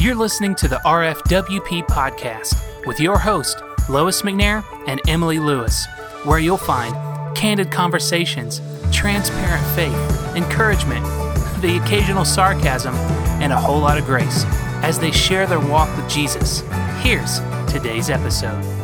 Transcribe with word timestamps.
You're 0.00 0.14
listening 0.14 0.54
to 0.54 0.66
the 0.66 0.76
RFWP 0.76 1.86
podcast 1.86 2.86
with 2.86 3.00
your 3.00 3.18
host, 3.18 3.62
Lois 3.90 4.22
McNair 4.22 4.64
and 4.88 4.98
Emily 5.06 5.38
Lewis, 5.38 5.84
where 6.24 6.38
you'll 6.38 6.56
find 6.56 6.96
candid 7.36 7.70
conversations, 7.70 8.62
transparent 8.90 9.62
faith, 9.76 10.34
encouragement, 10.36 11.04
the 11.60 11.78
occasional 11.84 12.24
sarcasm, 12.24 12.94
and 13.42 13.52
a 13.52 13.60
whole 13.60 13.78
lot 13.78 13.98
of 13.98 14.06
grace 14.06 14.46
as 14.82 14.98
they 14.98 15.10
share 15.10 15.46
their 15.46 15.60
walk 15.60 15.94
with 15.98 16.08
Jesus. 16.08 16.62
Here's 17.02 17.40
today's 17.70 18.08
episode. 18.08 18.79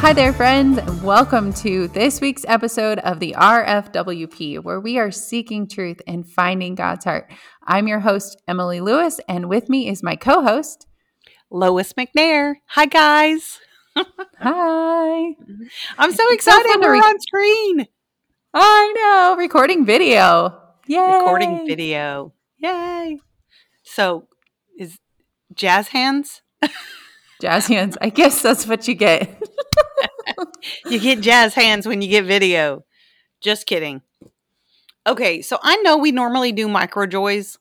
Hi 0.00 0.12
there, 0.12 0.32
friends. 0.32 0.80
Welcome 1.02 1.52
to 1.54 1.88
this 1.88 2.20
week's 2.20 2.44
episode 2.46 3.00
of 3.00 3.18
the 3.18 3.34
RFWP, 3.36 4.62
where 4.62 4.78
we 4.78 4.96
are 4.96 5.10
seeking 5.10 5.68
truth 5.68 6.00
and 6.06 6.26
finding 6.26 6.76
God's 6.76 7.04
heart. 7.04 7.30
I'm 7.64 7.88
your 7.88 7.98
host, 7.98 8.40
Emily 8.46 8.80
Lewis, 8.80 9.20
and 9.28 9.48
with 9.48 9.68
me 9.68 9.88
is 9.88 10.02
my 10.02 10.14
co 10.14 10.42
host, 10.42 10.86
Lois 11.50 11.92
McNair. 11.94 12.54
Hi, 12.68 12.86
guys. 12.86 13.58
Hi. 14.38 15.34
I'm 15.98 16.12
so 16.12 16.32
excited 16.32 16.70
so 16.72 16.80
we're 16.80 16.92
re- 16.92 17.00
on 17.00 17.20
screen. 17.20 17.86
I 18.54 18.92
know, 18.96 19.36
recording 19.36 19.84
video. 19.84 20.60
Yay. 20.86 21.00
Recording 21.00 21.66
video. 21.66 22.32
Yay. 22.58 23.18
So, 23.82 24.28
is 24.78 25.00
jazz 25.54 25.88
hands? 25.88 26.42
jazz 27.40 27.66
hands. 27.66 27.96
I 28.00 28.10
guess 28.10 28.42
that's 28.42 28.66
what 28.66 28.88
you 28.88 28.94
get. 28.94 29.42
you 30.86 30.98
get 30.98 31.20
jazz 31.20 31.54
hands 31.54 31.86
when 31.86 32.02
you 32.02 32.08
get 32.08 32.24
video. 32.24 32.84
Just 33.40 33.66
kidding. 33.66 34.02
Okay, 35.06 35.40
so 35.40 35.58
I 35.62 35.76
know 35.76 35.96
we 35.96 36.12
normally 36.12 36.52
do 36.52 36.68
micro 36.68 37.06
joys, 37.06 37.58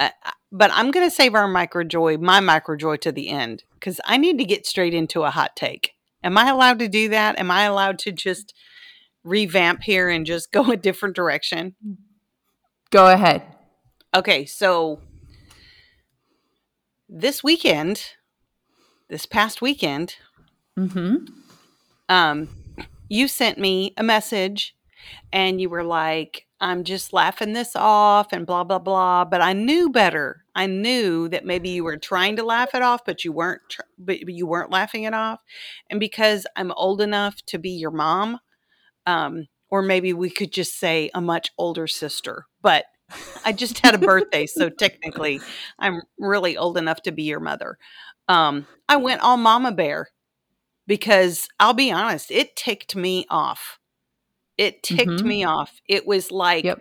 uh, 0.00 0.10
but 0.50 0.70
I'm 0.72 0.90
going 0.90 1.06
to 1.06 1.14
save 1.14 1.34
our 1.34 1.48
micro 1.48 1.84
joy, 1.84 2.16
my 2.16 2.40
micro 2.40 2.76
joy, 2.76 2.96
to 2.98 3.12
the 3.12 3.28
end 3.28 3.64
because 3.74 4.00
I 4.04 4.16
need 4.16 4.38
to 4.38 4.44
get 4.44 4.66
straight 4.66 4.94
into 4.94 5.22
a 5.22 5.30
hot 5.30 5.54
take. 5.54 5.92
Am 6.22 6.38
I 6.38 6.48
allowed 6.48 6.78
to 6.78 6.88
do 6.88 7.10
that? 7.10 7.38
Am 7.38 7.50
I 7.50 7.64
allowed 7.64 7.98
to 8.00 8.12
just 8.12 8.54
revamp 9.22 9.82
here 9.82 10.08
and 10.08 10.24
just 10.24 10.50
go 10.52 10.70
a 10.70 10.76
different 10.76 11.14
direction? 11.14 11.74
Go 12.90 13.08
ahead. 13.08 13.42
Okay, 14.14 14.46
so 14.46 15.00
this 17.08 17.44
weekend, 17.44 18.15
this 19.08 19.26
past 19.26 19.62
weekend, 19.62 20.16
mm-hmm 20.78 21.24
um, 22.08 22.48
you 23.08 23.28
sent 23.28 23.58
me 23.58 23.94
a 23.96 24.02
message 24.02 24.76
and 25.32 25.60
you 25.60 25.68
were 25.68 25.84
like, 25.84 26.46
I'm 26.60 26.84
just 26.84 27.12
laughing 27.12 27.52
this 27.52 27.76
off 27.76 28.32
and 28.32 28.46
blah, 28.46 28.64
blah, 28.64 28.78
blah. 28.78 29.24
But 29.24 29.42
I 29.42 29.52
knew 29.52 29.90
better. 29.90 30.44
I 30.54 30.66
knew 30.66 31.28
that 31.28 31.44
maybe 31.44 31.68
you 31.68 31.84
were 31.84 31.98
trying 31.98 32.36
to 32.36 32.42
laugh 32.42 32.74
it 32.74 32.82
off, 32.82 33.04
but 33.04 33.24
you 33.24 33.32
weren't, 33.32 33.60
tr- 33.68 33.82
but 33.98 34.20
you 34.26 34.46
weren't 34.46 34.70
laughing 34.70 35.04
it 35.04 35.12
off. 35.12 35.40
And 35.90 36.00
because 36.00 36.46
I'm 36.56 36.72
old 36.72 37.00
enough 37.00 37.42
to 37.46 37.58
be 37.58 37.70
your 37.70 37.90
mom, 37.90 38.40
um, 39.04 39.48
or 39.68 39.82
maybe 39.82 40.12
we 40.12 40.30
could 40.30 40.52
just 40.52 40.78
say 40.78 41.10
a 41.14 41.20
much 41.20 41.50
older 41.58 41.86
sister, 41.86 42.46
but 42.62 42.86
I 43.44 43.52
just 43.52 43.84
had 43.84 43.94
a 43.94 43.98
birthday. 43.98 44.46
so 44.46 44.68
technically 44.68 45.40
I'm 45.78 46.02
really 46.18 46.56
old 46.56 46.76
enough 46.76 47.02
to 47.02 47.12
be 47.12 47.22
your 47.22 47.40
mother. 47.40 47.78
Um, 48.28 48.66
I 48.88 48.96
went 48.96 49.20
all 49.20 49.36
mama 49.36 49.72
bear 49.72 50.08
because 50.86 51.48
I'll 51.60 51.74
be 51.74 51.90
honest, 51.90 52.30
it 52.30 52.56
ticked 52.56 52.96
me 52.96 53.26
off. 53.30 53.78
It 54.58 54.82
ticked 54.82 55.08
mm-hmm. 55.08 55.28
me 55.28 55.44
off. 55.44 55.80
It 55.86 56.06
was 56.06 56.30
like 56.30 56.64
yep. 56.64 56.80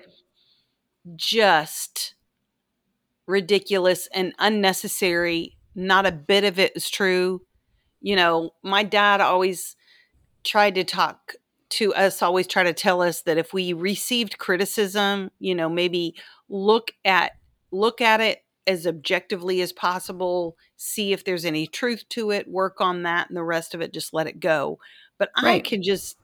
just 1.16 2.16
ridiculous 3.28 4.08
and 4.14 4.34
unnecessary. 4.40 5.58
Not 5.76 6.06
a 6.06 6.12
bit 6.12 6.44
of 6.44 6.58
it 6.58 6.74
is 6.76 6.90
true. 6.90 7.42
You 8.02 8.16
know, 8.16 8.52
my 8.64 8.84
dad 8.84 9.20
always 9.20 9.76
tried 10.44 10.76
to 10.76 10.84
talk 10.84 11.34
to 11.72 11.94
us, 11.94 12.22
always 12.22 12.48
try 12.48 12.64
to 12.64 12.74
tell 12.74 13.02
us 13.02 13.22
that 13.24 13.38
if 13.38 13.54
we 13.54 13.74
received 13.74 14.38
criticism, 14.38 15.32
you 15.40 15.56
know, 15.56 15.70
maybe 15.70 16.16
look 16.50 16.92
at 17.04 17.34
look 17.72 18.02
at 18.02 18.22
it 18.22 18.44
as 18.68 18.88
objectively 18.88 19.62
as 19.62 19.72
possible, 19.72 20.58
see 20.76 21.14
if 21.14 21.24
there's 21.24 21.46
any 21.46 21.68
truth 21.68 22.08
to 22.10 22.32
it, 22.32 22.48
work 22.48 22.82
on 22.82 23.04
that, 23.04 23.28
and 23.28 23.38
the 23.38 23.44
rest 23.44 23.76
of 23.76 23.82
it 23.82 23.94
just 23.94 24.14
let 24.14 24.28
it 24.28 24.40
go. 24.40 24.80
But 25.18 25.30
right. 25.42 25.56
I 25.56 25.60
can 25.60 25.84
just, 25.84 26.18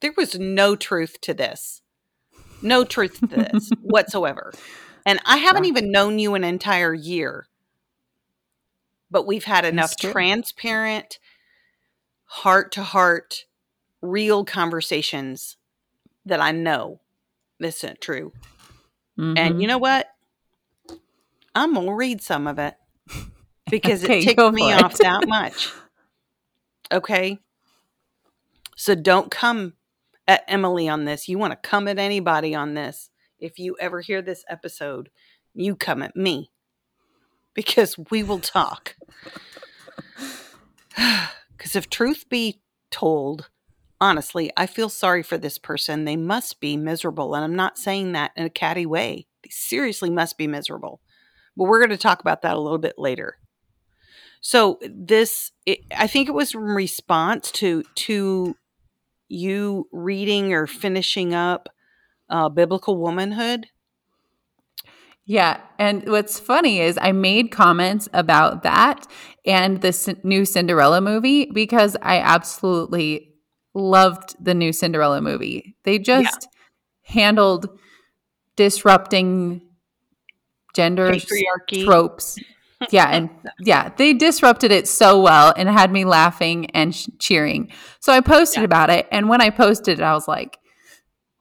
there 0.00 0.12
was 0.16 0.38
no 0.38 0.76
truth 0.76 1.20
to 1.22 1.34
this. 1.34 1.82
No 2.60 2.84
truth 2.84 3.20
to 3.20 3.26
this 3.26 3.70
whatsoever. 3.82 4.52
And 5.06 5.18
I 5.24 5.38
haven't 5.38 5.64
even 5.64 5.90
known 5.90 6.18
you 6.18 6.34
an 6.34 6.44
entire 6.44 6.94
year, 6.94 7.46
but 9.10 9.26
we've 9.26 9.44
had 9.44 9.64
enough 9.64 9.96
transparent, 9.96 11.18
heart 12.24 12.70
to 12.72 12.82
heart, 12.82 13.46
real 14.02 14.44
conversations 14.44 15.56
that 16.26 16.40
I 16.40 16.52
know 16.52 17.00
this 17.58 17.82
isn't 17.84 18.00
true. 18.00 18.32
Mm-hmm. 19.18 19.38
And 19.38 19.54
you 19.54 19.62
mm-hmm. 19.62 19.68
know 19.68 19.78
what? 19.78 20.08
I'm 21.54 21.74
gonna 21.74 21.94
read 21.94 22.20
some 22.20 22.46
of 22.46 22.58
it 22.58 22.74
because 23.70 24.04
okay, 24.04 24.20
it 24.20 24.24
ticked 24.24 24.52
me 24.52 24.72
it. 24.72 24.82
off 24.82 24.98
that 24.98 25.28
much. 25.28 25.70
Okay. 26.90 27.38
So 28.76 28.94
don't 28.94 29.30
come 29.30 29.74
at 30.26 30.44
Emily 30.48 30.88
on 30.88 31.04
this. 31.04 31.28
You 31.28 31.38
want 31.38 31.52
to 31.52 31.68
come 31.68 31.88
at 31.88 31.98
anybody 31.98 32.54
on 32.54 32.74
this. 32.74 33.10
If 33.38 33.58
you 33.58 33.76
ever 33.80 34.00
hear 34.00 34.22
this 34.22 34.44
episode, 34.48 35.10
you 35.54 35.76
come 35.76 36.02
at 36.02 36.16
me 36.16 36.50
because 37.54 37.96
we 38.10 38.22
will 38.22 38.40
talk. 38.40 38.96
Because 41.62 41.76
if 41.76 41.88
truth 41.88 42.28
be 42.28 42.60
told, 42.90 43.48
honestly, 44.02 44.50
I 44.56 44.66
feel 44.66 44.88
sorry 44.88 45.22
for 45.22 45.38
this 45.38 45.58
person. 45.58 46.04
They 46.04 46.16
must 46.16 46.58
be 46.60 46.76
miserable. 46.76 47.36
And 47.36 47.44
I'm 47.44 47.54
not 47.54 47.78
saying 47.78 48.12
that 48.12 48.32
in 48.36 48.44
a 48.44 48.50
catty 48.50 48.84
way. 48.84 49.28
They 49.44 49.50
seriously 49.50 50.10
must 50.10 50.36
be 50.36 50.48
miserable. 50.48 51.00
But 51.56 51.64
we're 51.64 51.78
going 51.78 51.90
to 51.90 51.96
talk 51.96 52.20
about 52.20 52.42
that 52.42 52.56
a 52.56 52.60
little 52.60 52.78
bit 52.78 52.98
later. 52.98 53.38
So 54.40 54.80
this, 54.82 55.52
it, 55.66 55.80
I 55.96 56.08
think 56.08 56.28
it 56.28 56.32
was 56.32 56.52
in 56.52 56.60
response 56.60 57.52
to 57.52 57.84
to 57.94 58.56
you 59.28 59.88
reading 59.92 60.52
or 60.52 60.66
finishing 60.66 61.32
up 61.32 61.68
uh, 62.28 62.48
biblical 62.48 63.00
womanhood. 63.00 63.68
Yeah, 65.24 65.60
and 65.78 66.08
what's 66.08 66.40
funny 66.40 66.80
is 66.80 66.98
I 67.00 67.12
made 67.12 67.52
comments 67.52 68.08
about 68.12 68.64
that 68.64 69.06
and 69.46 69.80
this 69.80 70.08
new 70.24 70.44
Cinderella 70.44 71.00
movie 71.00 71.46
because 71.46 71.96
I 72.02 72.18
absolutely 72.18 73.31
loved 73.74 74.36
the 74.42 74.54
new 74.54 74.72
Cinderella 74.72 75.20
movie. 75.20 75.76
They 75.84 75.98
just 75.98 76.48
yeah. 77.04 77.12
handled 77.14 77.78
disrupting 78.56 79.62
gender 80.74 81.10
Patriarchy. 81.10 81.84
tropes. 81.84 82.38
Yeah, 82.90 83.06
and 83.10 83.30
yeah, 83.60 83.90
they 83.96 84.12
disrupted 84.12 84.72
it 84.72 84.88
so 84.88 85.22
well 85.22 85.54
and 85.56 85.68
had 85.68 85.92
me 85.92 86.04
laughing 86.04 86.66
and 86.72 86.92
sh- 86.92 87.06
cheering. 87.20 87.70
So 88.00 88.12
I 88.12 88.20
posted 88.20 88.62
yeah. 88.62 88.64
about 88.64 88.90
it, 88.90 89.06
and 89.12 89.28
when 89.28 89.40
I 89.40 89.50
posted 89.50 90.00
it, 90.00 90.02
I 90.02 90.14
was 90.14 90.26
like, 90.26 90.58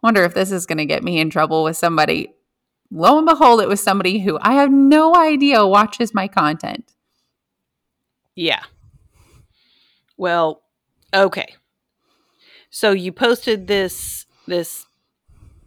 "Wonder 0.03 0.23
if 0.23 0.35
this 0.35 0.51
is 0.51 0.67
going 0.67 0.77
to 0.77 0.85
get 0.85 1.03
me 1.03 1.19
in 1.19 1.31
trouble 1.31 1.63
with 1.63 1.75
somebody." 1.75 2.35
Lo 2.91 3.17
and 3.17 3.25
behold, 3.25 3.59
it 3.59 3.67
was 3.67 3.81
somebody 3.81 4.19
who 4.19 4.37
I 4.39 4.53
have 4.53 4.71
no 4.71 5.15
idea 5.15 5.65
watches 5.65 6.13
my 6.13 6.27
content. 6.27 6.93
Yeah. 8.35 8.61
Well, 10.15 10.61
okay. 11.11 11.55
So 12.71 12.91
you 12.93 13.11
posted 13.11 13.67
this 13.67 14.25
this 14.47 14.87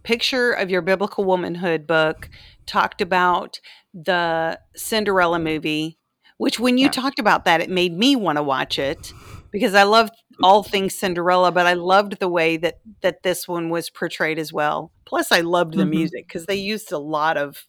picture 0.02 0.52
of 0.52 0.70
your 0.70 0.82
biblical 0.82 1.24
womanhood 1.24 1.86
book 1.86 2.28
talked 2.66 3.00
about 3.00 3.60
the 3.92 4.58
Cinderella 4.74 5.38
movie, 5.38 5.98
which 6.38 6.58
when 6.58 6.78
you 6.78 6.86
yeah. 6.86 6.92
talked 6.92 7.18
about 7.18 7.44
that, 7.44 7.60
it 7.60 7.70
made 7.70 7.96
me 7.96 8.16
want 8.16 8.36
to 8.36 8.42
watch 8.42 8.78
it 8.78 9.12
because 9.50 9.74
I 9.74 9.84
loved 9.84 10.14
all 10.42 10.62
things 10.62 10.98
Cinderella, 10.98 11.52
but 11.52 11.66
I 11.66 11.74
loved 11.74 12.18
the 12.20 12.28
way 12.28 12.56
that 12.56 12.80
that 13.02 13.22
this 13.22 13.46
one 13.46 13.68
was 13.68 13.90
portrayed 13.90 14.38
as 14.38 14.50
well. 14.50 14.90
Plus, 15.04 15.30
I 15.30 15.40
loved 15.40 15.74
the 15.74 15.82
mm-hmm. 15.82 15.90
music 15.90 16.26
because 16.26 16.46
they 16.46 16.56
used 16.56 16.90
a 16.90 16.98
lot 16.98 17.36
of 17.36 17.66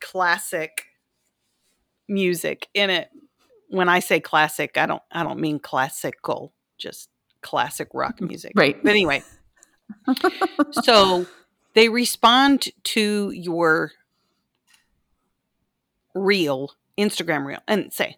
classic 0.00 0.86
music 2.08 2.68
in 2.72 2.88
it. 2.88 3.10
When 3.68 3.90
I 3.90 4.00
say 4.00 4.20
classic, 4.20 4.78
I 4.78 4.86
don't 4.86 5.02
I 5.12 5.22
don't 5.22 5.38
mean 5.38 5.58
classical, 5.58 6.54
just 6.78 7.10
classic 7.44 7.88
rock 7.94 8.16
mm-hmm. 8.16 8.26
music. 8.26 8.52
Right. 8.56 8.76
But 8.82 8.90
anyway. 8.90 9.22
so 10.82 11.26
they 11.74 11.88
respond 11.88 12.68
to 12.82 13.30
your 13.30 13.92
reel, 16.14 16.72
Instagram 16.98 17.44
reel, 17.46 17.60
and 17.68 17.92
say, 17.92 18.16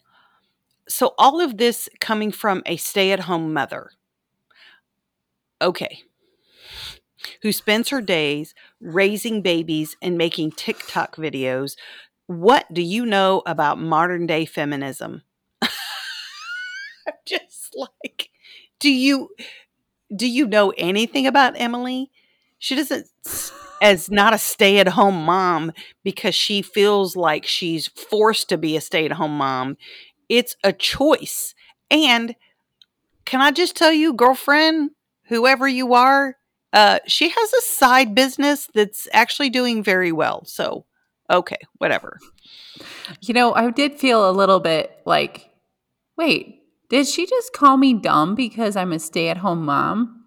so 0.88 1.14
all 1.18 1.40
of 1.40 1.58
this 1.58 1.88
coming 2.00 2.30
from 2.30 2.62
a 2.64 2.76
stay 2.76 3.12
at 3.12 3.20
home 3.20 3.52
mother. 3.52 3.90
Okay. 5.60 6.02
Who 7.42 7.50
spends 7.50 7.88
her 7.88 8.00
days 8.00 8.54
raising 8.80 9.42
babies 9.42 9.96
and 10.00 10.16
making 10.16 10.52
TikTok 10.52 11.16
videos 11.16 11.76
what 12.26 12.72
do 12.72 12.82
you 12.82 13.06
know 13.06 13.42
about 13.46 13.78
modern 13.78 14.26
day 14.26 14.46
feminism? 14.46 15.22
just 17.24 17.76
like, 17.76 18.30
do 18.80 18.90
you 18.90 19.30
do 20.14 20.26
you 20.26 20.46
know 20.46 20.72
anything 20.76 21.26
about 21.26 21.54
Emily? 21.56 22.10
She 22.58 22.74
doesn't 22.74 23.06
as 23.82 24.10
not 24.10 24.32
a 24.32 24.38
stay-at-home 24.38 25.24
mom 25.24 25.72
because 26.02 26.34
she 26.34 26.62
feels 26.62 27.16
like 27.16 27.44
she's 27.44 27.88
forced 27.88 28.48
to 28.48 28.58
be 28.58 28.76
a 28.76 28.80
stay-at-home 28.80 29.36
mom. 29.36 29.76
It's 30.28 30.56
a 30.64 30.72
choice. 30.72 31.54
And 31.90 32.34
can 33.24 33.40
I 33.40 33.50
just 33.50 33.76
tell 33.76 33.92
you, 33.92 34.14
girlfriend, 34.14 34.90
whoever 35.28 35.68
you 35.68 35.94
are, 35.94 36.36
uh, 36.72 37.00
she 37.06 37.28
has 37.28 37.52
a 37.52 37.62
side 37.62 38.14
business 38.14 38.68
that's 38.74 39.08
actually 39.12 39.50
doing 39.50 39.82
very 39.82 40.12
well. 40.12 40.44
So, 40.46 40.86
okay, 41.30 41.58
whatever. 41.78 42.18
You 43.20 43.34
know, 43.34 43.54
I 43.54 43.70
did 43.70 43.98
feel 43.98 44.28
a 44.28 44.32
little 44.32 44.60
bit 44.60 44.98
like, 45.04 45.50
wait, 46.16 46.60
did 46.88 47.06
she 47.06 47.26
just 47.26 47.52
call 47.52 47.76
me 47.76 47.94
dumb 47.94 48.34
because 48.34 48.76
I'm 48.76 48.92
a 48.92 48.98
stay 48.98 49.28
at 49.28 49.38
home 49.38 49.64
mom? 49.64 50.24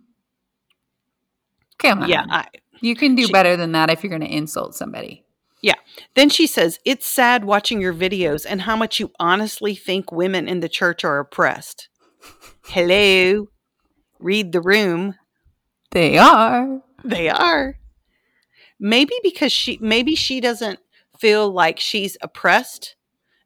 Come 1.78 2.04
on. 2.04 2.10
Yeah, 2.10 2.26
I, 2.30 2.48
you 2.82 2.96
can 2.96 3.16
do 3.16 3.26
she- 3.26 3.32
better 3.32 3.56
than 3.56 3.72
that 3.74 3.90
if 3.90 4.04
you're 4.04 4.10
going 4.10 4.22
to 4.22 4.36
insult 4.36 4.76
somebody. 4.76 5.26
Yeah. 5.62 5.76
Then 6.16 6.30
she 6.30 6.48
says, 6.48 6.80
It's 6.86 7.06
sad 7.06 7.44
watching 7.44 7.82
your 7.82 7.94
videos 7.94 8.46
and 8.48 8.62
how 8.62 8.76
much 8.76 9.00
you 9.00 9.12
honestly 9.20 9.76
think 9.76 10.12
women 10.12 10.48
in 10.48 10.62
the 10.62 10.70
church 10.70 11.04
are 11.04 11.20
oppressed. 11.20 11.90
Hello. 12.66 13.48
Read 14.20 14.52
the 14.52 14.62
room. 14.62 15.16
They 15.92 16.18
are. 16.18 16.82
They 17.04 17.30
are. 17.30 17.76
Maybe 18.80 19.14
because 19.24 19.52
she 19.52 19.78
maybe 19.82 20.16
she 20.16 20.40
doesn't 20.40 20.80
feel 21.18 21.52
like 21.52 21.80
she's 21.80 22.18
oppressed. 22.22 22.96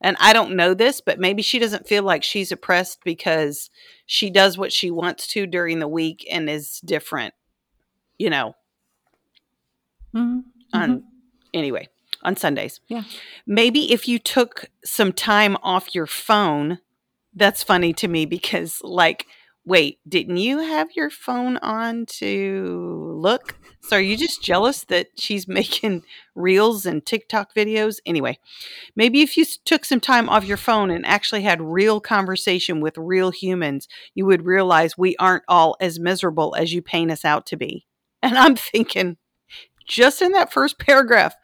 And 0.03 0.17
I 0.19 0.33
don't 0.33 0.57
know 0.57 0.73
this, 0.73 0.99
but 0.99 1.17
maybe 1.17 1.41
she 1.41 1.59
doesn't 1.59 1.87
feel 1.87 2.03
like 2.03 2.23
she's 2.23 2.51
oppressed 2.51 2.99
because 3.05 3.69
she 4.05 4.29
does 4.29 4.57
what 4.57 4.73
she 4.73 4.91
wants 4.91 5.25
to 5.27 5.47
during 5.47 5.79
the 5.79 5.87
week 5.87 6.27
and 6.29 6.49
is 6.49 6.81
different, 6.83 7.33
you 8.19 8.29
know, 8.29 8.53
Mhm. 10.13 10.43
on 10.73 11.03
anyway, 11.53 11.87
on 12.21 12.35
Sundays. 12.35 12.81
Yeah. 12.89 13.03
Maybe 13.47 13.93
if 13.93 14.07
you 14.07 14.19
took 14.19 14.65
some 14.83 15.13
time 15.13 15.55
off 15.63 15.95
your 15.95 16.05
phone, 16.07 16.79
that's 17.33 17.63
funny 17.63 17.93
to 17.93 18.07
me 18.07 18.25
because 18.25 18.81
like 18.83 19.25
wait, 19.65 19.99
didn't 20.05 20.35
you 20.35 20.57
have 20.59 20.89
your 20.93 21.09
phone 21.09 21.55
on 21.57 22.05
to 22.05 23.15
look? 23.17 23.57
So 23.83 23.97
are 23.97 24.01
you 24.01 24.15
just 24.17 24.41
jealous 24.41 24.85
that 24.85 25.07
she's 25.17 25.47
making 25.59 26.03
reels 26.35 26.85
and 26.85 27.05
TikTok 27.05 27.53
videos? 27.53 27.97
Anyway, 28.05 28.39
maybe 28.95 29.21
if 29.21 29.35
you 29.37 29.45
took 29.65 29.85
some 29.85 29.99
time 29.99 30.29
off 30.29 30.45
your 30.45 30.57
phone 30.57 30.89
and 30.89 31.05
actually 31.05 31.41
had 31.43 31.61
real 31.61 31.99
conversation 31.99 32.79
with 32.81 32.97
real 32.97 33.31
humans, 33.31 33.87
you 34.15 34.25
would 34.25 34.45
realize 34.45 34.97
we 34.97 35.15
aren't 35.17 35.43
all 35.47 35.75
as 35.81 35.99
miserable 35.99 36.55
as 36.57 36.73
you 36.73 36.81
paint 36.81 37.11
us 37.11 37.25
out 37.25 37.45
to 37.47 37.57
be. 37.57 37.85
And 38.21 38.37
I'm 38.37 38.55
thinking, 38.55 39.17
just 39.85 40.21
in 40.21 40.31
that 40.31 40.53
first 40.53 40.79
paragraph, 40.79 41.35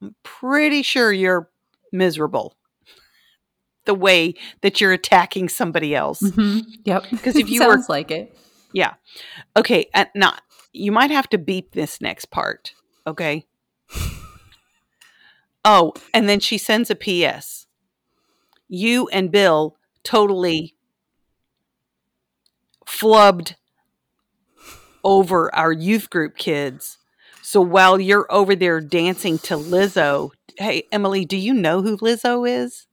I'm 0.00 0.14
pretty 0.22 0.82
sure 0.82 1.12
you're 1.12 1.50
miserable. 1.92 2.56
The 3.86 3.94
way 3.94 4.34
that 4.60 4.80
you're 4.80 4.92
attacking 4.92 5.48
somebody 5.48 5.94
else. 5.96 6.20
Mhm. 6.20 6.64
Yep. 6.84 7.04
'Cause 7.22 7.34
if 7.34 7.48
you 7.48 7.60
were- 7.66 7.72
Sounds 7.72 7.88
like 7.88 8.10
it. 8.10 8.36
Yeah. 8.72 8.92
Okay. 9.56 9.86
Now 10.14 10.34
you 10.72 10.92
might 10.92 11.10
have 11.10 11.28
to 11.30 11.38
beep 11.38 11.72
this 11.72 12.00
next 12.00 12.26
part. 12.26 12.74
Okay. 13.06 13.46
Oh, 15.64 15.92
and 16.14 16.28
then 16.28 16.40
she 16.40 16.56
sends 16.56 16.90
a 16.90 16.94
PS. 16.94 17.66
You 18.68 19.08
and 19.08 19.30
Bill 19.30 19.76
totally 20.02 20.74
flubbed 22.86 23.54
over 25.04 25.54
our 25.54 25.72
youth 25.72 26.08
group 26.08 26.36
kids. 26.36 26.98
So 27.42 27.60
while 27.60 28.00
you're 28.00 28.30
over 28.30 28.54
there 28.54 28.80
dancing 28.80 29.38
to 29.40 29.54
Lizzo, 29.54 30.30
hey, 30.56 30.84
Emily, 30.92 31.24
do 31.24 31.36
you 31.36 31.52
know 31.52 31.82
who 31.82 31.96
Lizzo 31.98 32.48
is? 32.48 32.86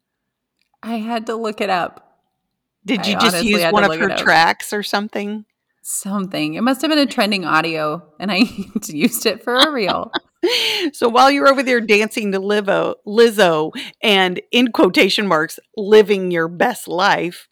I 0.82 0.96
had 0.96 1.26
to 1.28 1.36
look 1.36 1.62
it 1.62 1.70
up. 1.70 2.04
Did 2.86 3.02
I 3.02 3.10
you 3.10 3.20
just 3.20 3.44
use 3.44 3.64
one 3.72 3.84
of 3.84 3.98
her 3.98 4.16
tracks 4.18 4.74
or 4.74 4.84
something? 4.84 5.46
Something. 5.90 6.56
It 6.56 6.64
must 6.64 6.82
have 6.82 6.90
been 6.90 7.00
a 7.00 7.06
trending 7.06 7.46
audio, 7.46 8.04
and 8.20 8.30
I 8.30 8.40
used 8.88 9.26
it 9.26 9.42
for 9.42 9.56
a 9.56 9.72
reel. 9.72 10.12
So 10.94 11.10
while 11.10 11.32
you're 11.32 11.50
over 11.50 11.64
there 11.64 11.82
dancing 11.82 12.32
to 12.32 12.40
Livo, 12.40 12.94
Lizzo 13.08 13.72
and 14.04 14.40
in 14.52 14.72
quotation 14.72 15.28
marks, 15.28 15.60
living 15.76 16.30
your 16.30 16.48
best 16.48 16.88
life, 16.88 17.50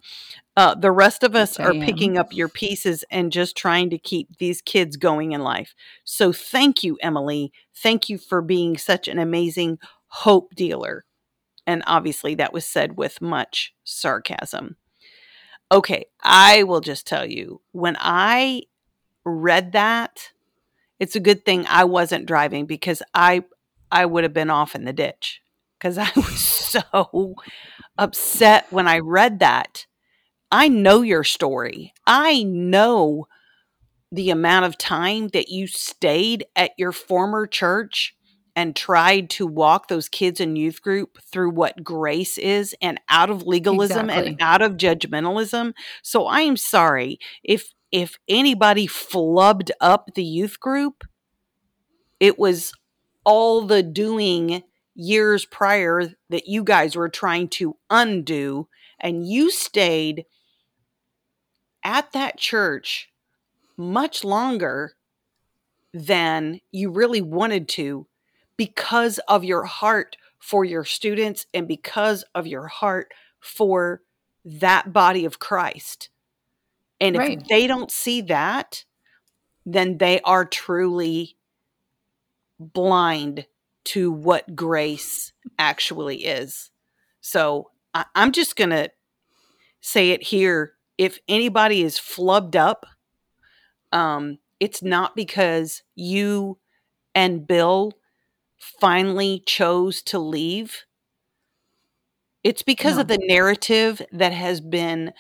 uh, 0.56 0.76
the 0.76 0.92
rest 0.92 1.24
of 1.24 1.36
us 1.36 1.60
are 1.60 1.74
picking 1.74 2.16
up 2.16 2.32
your 2.32 2.48
pieces 2.48 3.04
and 3.10 3.32
just 3.32 3.58
trying 3.58 3.90
to 3.90 3.98
keep 3.98 4.38
these 4.38 4.62
kids 4.62 4.98
going 4.98 5.32
in 5.32 5.42
life. 5.42 5.74
So 6.04 6.32
thank 6.32 6.84
you, 6.84 6.98
Emily. 7.02 7.52
Thank 7.76 8.08
you 8.08 8.20
for 8.20 8.42
being 8.42 8.78
such 8.78 9.08
an 9.08 9.18
amazing 9.18 9.80
hope 10.08 10.54
dealer. 10.56 11.06
And 11.66 11.84
obviously, 11.88 12.36
that 12.36 12.54
was 12.54 12.68
said 12.68 12.98
with 12.98 13.20
much 13.20 13.74
sarcasm. 13.84 14.78
Okay, 15.72 16.06
I 16.22 16.64
will 16.64 16.82
just 16.82 17.08
tell 17.08 17.26
you 17.26 17.62
when 17.72 17.98
I 18.00 18.64
read 19.24 19.72
that, 19.72 20.32
it's 21.00 21.16
a 21.16 21.20
good 21.20 21.44
thing 21.44 21.66
I 21.68 21.84
wasn't 21.86 22.28
driving 22.28 22.66
because 22.66 23.02
I 23.14 23.44
I 23.92 24.06
would 24.06 24.24
have 24.24 24.34
been 24.34 24.50
off 24.50 24.76
in 24.76 24.86
the 24.86 24.94
ditch 24.94 25.42
because 25.78 25.98
I 25.98 26.10
was 26.16 26.40
so 26.40 27.36
upset 27.98 28.68
when 28.72 28.88
I 28.88 29.00
read 29.00 29.40
that. 29.40 29.86
I 30.52 30.68
know 30.68 31.02
your 31.02 31.24
story. 31.24 31.94
I 32.06 32.44
know 32.44 33.28
the 34.12 34.30
amount 34.30 34.66
of 34.66 34.78
time 34.78 35.30
that 35.30 35.50
you 35.50 35.68
stayed 35.68 36.46
at 36.56 36.72
your 36.78 36.92
former 36.92 37.48
church 37.48 38.15
and 38.56 38.76
tried 38.76 39.30
to 39.32 39.46
walk 39.46 39.88
those 39.88 40.08
kids 40.08 40.40
in 40.40 40.56
youth 40.56 40.82
group 40.82 41.18
through 41.22 41.50
what 41.50 41.84
grace 41.84 42.38
is 42.38 42.76
and 42.82 43.00
out 43.10 43.30
of 43.30 43.44
legalism 43.44 44.10
and 44.10 44.42
out 44.42 44.62
of 44.62 44.78
judgmentalism. 44.78 45.74
So 46.02 46.26
I 46.26 46.42
am 46.42 46.56
sorry 46.58 47.20
if 47.44 47.74
if 47.92 48.18
anybody 48.28 48.88
flubbed 48.88 49.72
up 49.80 50.16
the 50.16 50.24
youth 50.24 50.60
group, 50.60 51.04
it 52.20 52.38
was 52.40 52.74
all 53.24 53.62
the 53.62 53.84
doing 53.84 54.64
years 54.96 55.46
prior 55.46 56.14
that 56.30 56.48
you 56.48 56.64
guys 56.64 56.96
were 56.96 57.10
trying 57.10 57.48
to 57.50 57.78
undo 57.90 58.68
and 59.00 59.28
you 59.28 59.52
stayed 59.52 60.26
at 61.84 62.12
that 62.14 62.38
church 62.38 63.10
much 63.78 64.24
longer 64.24 64.94
than 65.94 66.60
you 66.72 66.90
really 66.90 67.22
wanted 67.22 67.68
to 67.68 68.08
because 68.58 69.20
of 69.28 69.44
your 69.44 69.66
heart 69.66 70.18
for 70.40 70.64
your 70.64 70.86
students 70.86 71.46
and 71.54 71.68
because 71.68 72.24
of 72.34 72.48
your 72.48 72.68
heart 72.68 73.12
for 73.40 74.02
that 74.44 74.94
body 74.94 75.26
of 75.26 75.40
Christ. 75.40 76.10
And 77.02 77.16
if 77.16 77.48
they 77.48 77.68
don't 77.68 77.92
see 77.92 78.22
that, 78.22 78.86
then 79.66 79.98
they 79.98 80.22
are 80.22 80.46
truly 80.46 81.36
blind 82.60 83.48
to 83.86 84.12
what 84.12 84.56
grace 84.56 85.34
actually 85.60 86.26
is. 86.26 86.72
So 87.22 87.72
I, 87.94 88.06
I'm 88.16 88.32
just 88.32 88.56
going 88.56 88.70
to 88.70 88.92
say 89.82 90.12
it 90.12 90.24
here. 90.24 90.74
If 90.98 91.20
anybody 91.28 91.82
is 91.82 91.98
flubbed 91.98 92.56
up, 92.56 92.86
um, 93.92 94.40
it's 94.60 94.82
not 94.82 95.16
because 95.16 95.84
you 95.96 96.58
and 97.14 97.46
Bill 97.46 97.94
finally 98.80 99.44
chose 99.46 100.02
to 100.04 100.20
leave. 100.20 100.86
It's 102.44 102.62
because 102.62 102.98
of 102.98 103.08
the 103.08 103.18
narrative 103.28 104.02
that 104.12 104.32
has 104.32 104.62
been 104.62 105.14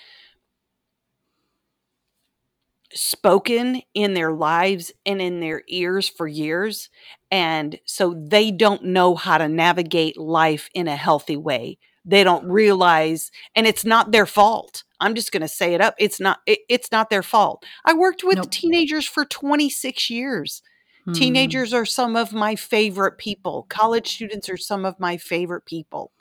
spoken 2.93 3.81
in 3.93 4.13
their 4.13 4.31
lives 4.31 4.91
and 5.05 5.21
in 5.21 5.39
their 5.39 5.63
ears 5.67 6.07
for 6.07 6.27
years. 6.27 6.89
And 7.31 7.79
so 7.85 8.13
they 8.13 8.51
don't 8.51 8.83
know 8.85 9.15
how 9.15 9.37
to 9.37 9.49
navigate 9.49 10.17
life 10.17 10.69
in 10.73 10.87
a 10.87 10.95
healthy 10.95 11.35
way. 11.35 11.77
They 12.05 12.23
don't 12.23 12.45
realize, 12.45 13.31
and 13.55 13.65
it's 13.65 13.83
not 13.83 14.11
their 14.11 14.27
fault. 14.27 14.83
I'm 14.99 15.15
just 15.15 15.31
going 15.31 15.41
to 15.41 15.47
say 15.47 15.73
it 15.73 15.81
up. 15.81 15.95
It's 15.97 16.19
not. 16.19 16.39
It, 16.45 16.59
it's 16.69 16.91
not 16.91 17.09
their 17.09 17.23
fault. 17.23 17.65
I 17.83 17.93
worked 17.93 18.23
with 18.23 18.37
Nope. 18.37 18.51
teenagers 18.51 19.07
for 19.07 19.25
26 19.25 20.09
years. 20.11 20.61
Hmm. 21.05 21.13
Teenagers 21.13 21.73
are 21.73 21.85
some 21.85 22.15
of 22.15 22.33
my 22.33 22.55
favorite 22.55 23.17
people. 23.17 23.65
College 23.69 24.07
students 24.07 24.49
are 24.49 24.57
some 24.57 24.85
of 24.85 24.99
my 24.99 25.17
favorite 25.17 25.65
people. 25.65 26.11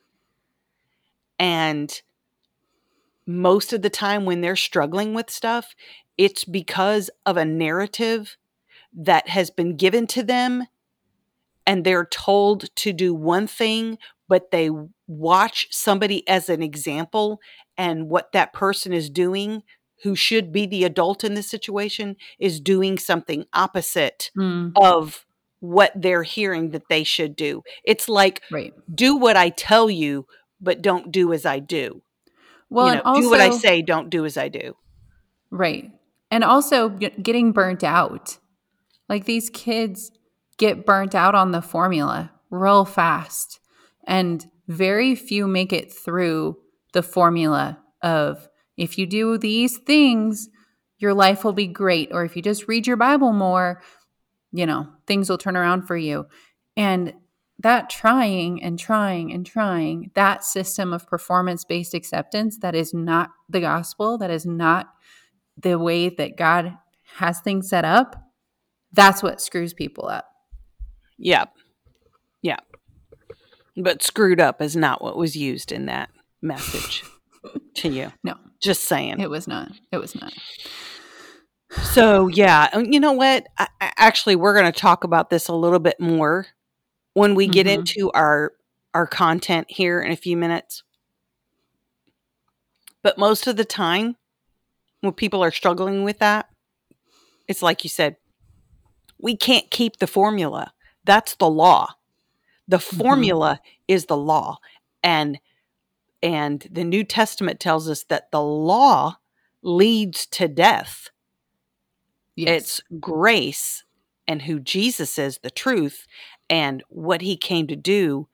And 1.39 2.01
most 3.27 3.73
of 3.73 3.83
the 3.83 3.91
time, 3.91 4.25
when 4.25 4.41
they're 4.41 4.57
struggling 4.57 5.15
with 5.15 5.31
stuff, 5.31 5.75
it's 6.19 6.45
because 6.45 7.11
of 7.27 7.37
a 7.37 7.45
narrative 7.45 8.37
that 8.93 9.29
has 9.29 9.51
been 9.51 9.77
given 9.77 10.07
to 10.09 10.23
them, 10.23 10.67
and 11.67 11.83
they're 11.83 12.05
told 12.05 12.75
to 12.77 12.93
do 12.93 13.15
one 13.15 13.47
thing, 13.47 13.99
but 14.29 14.51
they 14.51 14.71
watch 15.07 15.69
somebody 15.71 16.27
as 16.29 16.49
an 16.49 16.63
example 16.63 17.41
and 17.77 18.09
what 18.09 18.33
that 18.33 18.53
person 18.53 18.93
is 18.93 19.11
doing 19.11 19.63
who 20.05 20.15
should 20.15 20.53
be 20.53 20.67
the 20.67 20.85
adult 20.85 21.25
in 21.25 21.35
this 21.35 21.49
situation 21.49 22.15
is 22.39 22.61
doing 22.61 22.99
something 22.99 23.47
opposite 23.53 24.31
Mm, 24.37 24.73
of 24.77 25.27
what 25.61 25.93
they're 25.95 26.23
hearing 26.23 26.71
that 26.71 26.89
they 26.91 27.03
should 27.03 27.35
do. 27.35 27.63
It's 27.85 28.09
like 28.09 28.43
right. 28.51 28.75
do 28.95 29.17
what 29.17 29.37
I 29.37 29.49
tell 29.49 29.89
you, 29.89 30.27
but 30.61 30.83
don't 30.83 31.11
do 31.11 31.33
as 31.33 31.47
I 31.47 31.59
do. 31.59 32.03
Well, 32.69 32.89
you 32.89 32.95
know, 32.97 33.03
also 33.05 33.21
do 33.23 33.31
what 33.31 33.41
I 33.41 33.51
say, 33.51 33.81
don't 33.81 34.11
do 34.11 34.27
as 34.27 34.37
I 34.37 34.49
do. 34.49 34.77
Right. 35.51 35.91
And 36.31 36.45
also 36.45 36.91
getting 36.91 37.53
burnt 37.53 37.83
out. 37.83 38.39
Like 39.09 39.25
these 39.25 39.49
kids 39.49 40.11
get 40.59 40.85
burnt 40.85 41.15
out 41.15 41.35
on 41.35 41.53
the 41.53 41.63
formula 41.63 42.33
real 42.51 42.85
fast. 42.85 43.59
And 44.07 44.47
very 44.69 45.15
few 45.15 45.47
make 45.47 45.73
it 45.73 45.91
through 45.91 46.59
the 46.93 47.03
formula 47.03 47.79
of 48.03 48.49
if 48.77 48.99
you 48.99 49.07
do 49.07 49.39
these 49.39 49.79
things, 49.79 50.49
your 50.99 51.15
life 51.15 51.45
will 51.45 51.53
be 51.53 51.67
great. 51.67 52.11
Or 52.13 52.25
if 52.25 52.37
you 52.37 52.43
just 52.43 52.69
read 52.69 52.87
your 52.87 52.97
Bible 52.97 53.33
more, 53.33 53.83
you 54.53 54.67
know, 54.67 54.89
things 55.07 55.29
will 55.29 55.39
turn 55.39 55.57
around 55.57 55.87
for 55.87 55.97
you. 55.97 56.27
And 56.77 57.15
that 57.59 57.89
trying 57.89 58.63
and 58.63 58.79
trying 58.79 59.33
and 59.33 59.47
trying, 59.47 60.11
that 60.15 60.45
system 60.45 60.93
of 60.93 61.07
performance 61.07 61.65
based 61.65 61.95
acceptance 61.95 62.59
that 62.59 62.75
is 62.75 62.93
not 62.93 63.31
the 63.49 63.61
gospel, 63.61 64.19
that 64.19 64.31
is 64.31 64.45
not 64.45 64.89
the 65.57 65.79
way 65.79 66.09
that 66.09 66.37
God 66.37 66.77
has 67.17 67.41
things 67.41 67.69
set 67.69 67.85
up, 67.85 68.17
that's 68.93 69.23
what 69.23 69.41
screws 69.41 69.73
people 69.73 70.09
up. 70.09 70.27
Yeah. 71.17 71.45
Yeah. 72.43 72.59
But 73.77 74.03
screwed 74.03 74.41
up 74.41 74.61
is 74.61 74.77
not 74.77 75.03
what 75.03 75.17
was 75.17 75.37
used 75.37 75.73
in 75.73 75.87
that 75.87 76.11
message 76.43 77.05
to 77.75 77.89
you. 77.89 78.13
No, 78.23 78.37
Just 78.65 78.85
saying. 78.85 79.21
it 79.21 79.29
was 79.31 79.47
not. 79.47 79.71
It 79.93 79.99
was 79.99 80.15
not. 80.15 80.33
So 81.83 82.29
yeah, 82.29 82.77
you 82.79 82.99
know 83.01 83.13
what? 83.13 83.47
I, 83.59 83.69
actually, 83.81 84.37
we're 84.37 84.55
going 84.59 84.71
to 84.73 84.79
talk 84.81 85.05
about 85.05 85.29
this 85.31 85.49
a 85.49 85.55
little 85.55 85.79
bit 85.79 86.01
more 86.01 86.47
when 87.15 87.35
we 87.35 87.47
get 87.47 87.67
Mhm. 87.67 87.75
into 87.75 88.11
our 88.13 88.53
our 88.95 89.07
content 89.07 89.67
here 89.69 90.01
in 90.01 90.13
a 90.13 90.17
few 90.17 90.37
minutes. 90.37 90.83
But 93.03 93.19
most 93.19 93.47
of 93.47 93.57
the 93.57 93.65
time, 93.65 94.17
when 95.01 95.13
people 95.13 95.43
are 95.43 95.51
struggling 95.51 96.05
with 96.05 96.21
that, 96.21 96.49
it's 97.49 97.61
like 97.63 97.85
you 97.85 97.91
said, 97.91 98.17
we 99.21 99.37
can't 99.37 99.71
keep 99.71 99.99
the 99.99 100.07
formula. 100.07 100.73
That's 101.05 101.35
the 101.35 101.51
law. 101.51 101.97
The 102.69 102.79
formula 102.79 103.61
is 103.89 104.07
the 104.07 104.17
law, 104.17 104.59
and 105.03 105.39
and 106.25 106.67
the 106.71 106.83
New 106.85 107.05
Testament 107.05 107.61
tells 107.61 107.89
us 107.89 108.03
that 108.05 108.33
the 108.33 108.41
law 108.43 109.19
leads 109.63 110.27
to 110.27 110.49
death. 110.49 111.11
Yes. 112.35 112.63
It's 112.63 112.83
grace 112.99 113.85
and 114.27 114.43
who 114.43 114.59
Jesus 114.59 115.19
is, 115.19 115.39
the 115.43 115.51
truth, 115.51 116.07
and 116.51 116.83
what 116.89 117.21
he 117.21 117.37
came 117.37 117.67
to 117.67 117.77
do 117.77 118.27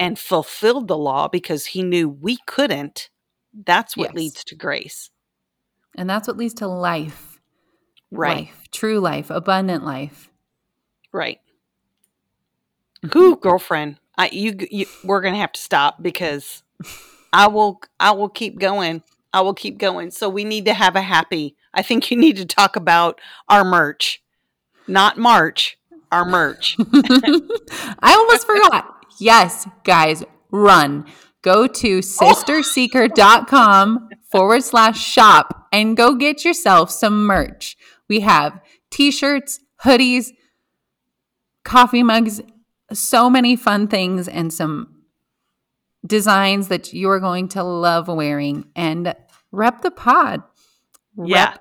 and 0.00 0.18
fulfilled 0.18 0.88
the 0.88 0.98
law 0.98 1.28
because 1.28 1.66
he 1.66 1.84
knew 1.84 2.08
we 2.08 2.38
couldn't. 2.46 3.08
That's 3.54 3.96
what 3.96 4.08
Yes. 4.10 4.14
leads 4.16 4.44
to 4.44 4.56
grace. 4.56 5.10
and 5.96 6.10
that's 6.10 6.26
what 6.26 6.36
leads 6.36 6.54
to 6.54 6.66
life. 6.66 7.40
Right. 8.10 8.48
Life, 8.48 8.68
true 8.72 8.98
life, 8.98 9.30
abundant 9.30 9.84
life. 9.84 10.28
Right. 11.12 11.38
Mm-hmm. 13.04 13.16
Who, 13.16 13.36
girlfriend? 13.36 14.00
I 14.18 14.28
you, 14.32 14.56
you 14.72 14.86
we're 15.04 15.20
gonna 15.20 15.36
have 15.38 15.52
to 15.52 15.60
stop 15.60 16.02
because 16.02 16.63
I 17.32 17.48
will 17.48 17.80
I 17.98 18.12
will 18.12 18.28
keep 18.28 18.58
going. 18.58 19.02
I 19.32 19.40
will 19.40 19.54
keep 19.54 19.78
going. 19.78 20.12
So 20.12 20.28
we 20.28 20.44
need 20.44 20.66
to 20.66 20.74
have 20.74 20.94
a 20.94 21.02
happy. 21.02 21.56
I 21.72 21.82
think 21.82 22.08
you 22.10 22.16
need 22.16 22.36
to 22.36 22.44
talk 22.44 22.76
about 22.76 23.20
our 23.48 23.64
merch, 23.64 24.22
not 24.86 25.18
March. 25.18 25.76
Our 26.12 26.24
merch. 26.24 26.76
I 27.98 28.14
almost 28.14 28.46
forgot. 28.46 29.04
Yes, 29.18 29.66
guys, 29.82 30.22
run. 30.52 31.06
Go 31.42 31.66
to 31.66 31.98
sisterseeker.com 31.98 34.10
forward 34.30 34.62
slash 34.62 35.04
shop 35.04 35.66
and 35.72 35.96
go 35.96 36.14
get 36.14 36.44
yourself 36.44 36.92
some 36.92 37.26
merch. 37.26 37.76
We 38.08 38.20
have 38.20 38.60
t 38.90 39.10
shirts, 39.10 39.58
hoodies, 39.84 40.30
coffee 41.64 42.04
mugs, 42.04 42.40
so 42.92 43.28
many 43.28 43.56
fun 43.56 43.88
things, 43.88 44.28
and 44.28 44.52
some 44.52 44.93
designs 46.06 46.68
that 46.68 46.92
you 46.92 47.08
are 47.10 47.20
going 47.20 47.48
to 47.48 47.62
love 47.62 48.08
wearing. 48.08 48.66
And 48.76 49.14
rep 49.52 49.82
the 49.82 49.90
pod. 49.90 50.42
Rep 51.16 51.28
Yeah. 51.28 51.54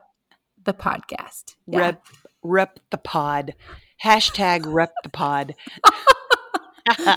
the 0.63 0.73
podcast. 0.73 1.55
Yeah. 1.67 1.79
Rep 1.79 2.05
rep 2.43 2.79
the 2.91 2.97
pod. 2.97 3.55
Hashtag 4.03 4.63
rep 4.65 4.93
the 5.03 5.09
pod. 5.09 5.55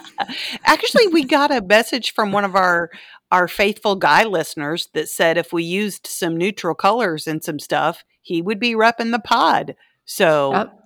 Actually, 0.65 1.09
we 1.09 1.25
got 1.25 1.51
a 1.55 1.61
message 1.61 2.15
from 2.15 2.31
one 2.33 2.45
of 2.45 2.55
our 2.55 2.91
our 3.33 3.49
faithful 3.49 3.97
guy 3.97 4.23
listeners 4.25 4.89
that 4.95 5.09
said 5.09 5.37
if 5.37 5.53
we 5.53 5.65
used 5.65 6.07
some 6.07 6.37
neutral 6.37 6.77
colors 6.77 7.27
and 7.27 7.43
some 7.43 7.59
stuff, 7.59 8.05
he 8.23 8.41
would 8.41 8.61
be 8.61 8.75
repping 8.75 9.11
the 9.11 9.19
pod. 9.19 9.75
So 10.05 10.53
Yep. 10.53 10.81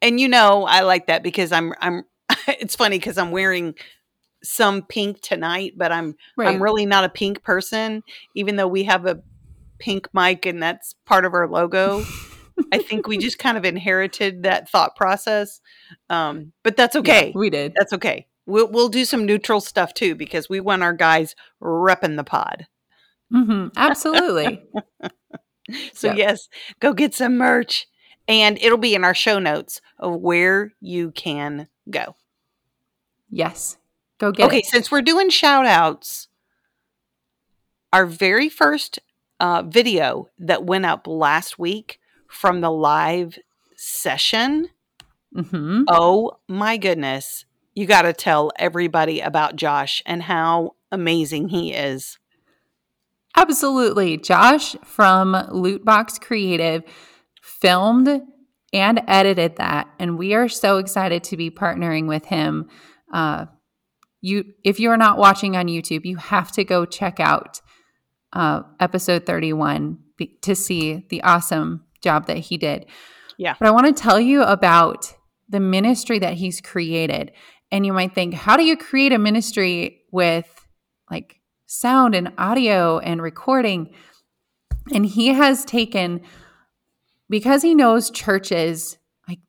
and 0.00 0.18
you 0.20 0.28
know, 0.28 0.64
I 0.64 0.80
like 0.80 1.06
that 1.08 1.22
because 1.22 1.52
I'm 1.52 1.74
I'm 1.80 2.04
it's 2.48 2.74
funny 2.76 2.98
because 2.98 3.18
I'm 3.18 3.30
wearing 3.30 3.74
some 4.46 4.82
pink 4.82 5.20
tonight, 5.20 5.74
but 5.76 5.92
I'm 5.92 6.14
Right. 6.36 6.48
I'm 6.48 6.62
really 6.62 6.86
not 6.86 7.04
a 7.04 7.08
pink 7.08 7.42
person, 7.42 8.02
even 8.34 8.56
though 8.56 8.68
we 8.68 8.84
have 8.84 9.06
a 9.06 9.22
pink 9.78 10.08
mic 10.14 10.46
and 10.46 10.62
that's 10.62 10.94
part 11.04 11.24
of 11.24 11.34
our 11.34 11.48
logo. 11.48 12.02
I 12.72 12.78
think 12.78 13.06
we 13.06 13.18
just 13.18 13.38
kind 13.38 13.56
of 13.56 13.64
inherited 13.64 14.42
that 14.44 14.68
thought 14.68 14.96
process. 14.96 15.60
Um, 16.10 16.52
but 16.62 16.76
that's 16.76 16.94
Yeah, 16.96 17.00
okay. 17.00 17.32
we 17.34 17.50
did. 17.50 17.74
That's 17.76 17.92
okay. 17.92 18.26
We'll 18.46 18.68
we'll 18.68 18.88
do 18.88 19.04
some 19.04 19.26
neutral 19.26 19.60
stuff 19.60 19.92
too 19.94 20.14
because 20.14 20.48
we 20.48 20.60
want 20.60 20.82
our 20.82 20.92
guys 20.92 21.34
repping 21.62 22.16
the 22.16 22.24
pod. 22.24 22.66
hmm 23.30 23.68
Absolutely. 23.76 24.62
So 25.94 26.06
Yep. 26.08 26.16
yes, 26.16 26.48
go 26.78 26.92
get 26.92 27.12
some 27.12 27.36
merch, 27.38 27.88
and 28.28 28.56
it'll 28.62 28.78
be 28.78 28.94
in 28.94 29.02
our 29.02 29.14
show 29.14 29.40
notes 29.40 29.80
of 29.98 30.14
where 30.20 30.72
you 30.80 31.10
can 31.10 31.66
go. 31.90 32.14
yes. 33.30 33.76
Go 34.18 34.32
get 34.32 34.46
okay, 34.46 34.58
it. 34.58 34.66
since 34.66 34.90
we're 34.90 35.02
doing 35.02 35.30
shout 35.30 35.66
outs, 35.66 36.28
our 37.92 38.06
very 38.06 38.48
first 38.48 38.98
uh, 39.40 39.62
video 39.66 40.28
that 40.38 40.64
went 40.64 40.86
up 40.86 41.06
last 41.06 41.58
week 41.58 41.98
from 42.28 42.60
the 42.60 42.70
live 42.70 43.38
session. 43.76 44.68
hmm 45.34 45.82
Oh 45.88 46.38
my 46.48 46.76
goodness. 46.76 47.44
You 47.74 47.84
got 47.86 48.02
to 48.02 48.14
tell 48.14 48.52
everybody 48.58 49.20
about 49.20 49.56
Josh 49.56 50.02
and 50.06 50.22
how 50.22 50.76
amazing 50.90 51.50
he 51.50 51.74
is. 51.74 52.18
Absolutely. 53.36 54.16
Josh 54.16 54.76
from 54.82 55.34
Lootbox 55.34 56.18
Creative 56.20 56.82
filmed 57.42 58.22
and 58.72 59.02
edited 59.06 59.56
that, 59.56 59.88
and 59.98 60.18
we 60.18 60.32
are 60.34 60.48
so 60.48 60.78
excited 60.78 61.22
to 61.24 61.36
be 61.36 61.50
partnering 61.50 62.08
with 62.08 62.24
him. 62.24 62.68
Uh, 63.12 63.46
you, 64.20 64.44
if 64.64 64.80
you 64.80 64.90
are 64.90 64.96
not 64.96 65.18
watching 65.18 65.56
on 65.56 65.66
YouTube, 65.66 66.04
you 66.04 66.16
have 66.16 66.50
to 66.52 66.64
go 66.64 66.84
check 66.84 67.20
out 67.20 67.60
uh, 68.32 68.62
episode 68.80 69.24
thirty-one 69.26 69.98
be- 70.16 70.38
to 70.42 70.54
see 70.54 71.06
the 71.10 71.22
awesome 71.22 71.84
job 72.02 72.26
that 72.26 72.38
he 72.38 72.56
did. 72.56 72.86
Yeah. 73.38 73.54
But 73.58 73.68
I 73.68 73.70
want 73.70 73.86
to 73.86 74.02
tell 74.02 74.18
you 74.18 74.42
about 74.42 75.14
the 75.48 75.60
ministry 75.60 76.18
that 76.18 76.34
he's 76.34 76.60
created. 76.60 77.32
And 77.70 77.84
you 77.84 77.92
might 77.92 78.14
think, 78.14 78.34
how 78.34 78.56
do 78.56 78.64
you 78.64 78.76
create 78.76 79.12
a 79.12 79.18
ministry 79.18 80.02
with 80.12 80.48
like 81.10 81.40
sound 81.66 82.14
and 82.14 82.32
audio 82.38 82.98
and 82.98 83.20
recording? 83.20 83.94
And 84.92 85.04
he 85.04 85.28
has 85.28 85.64
taken, 85.64 86.20
because 87.28 87.62
he 87.62 87.74
knows 87.74 88.10
churches 88.10 88.98
like 89.28 89.40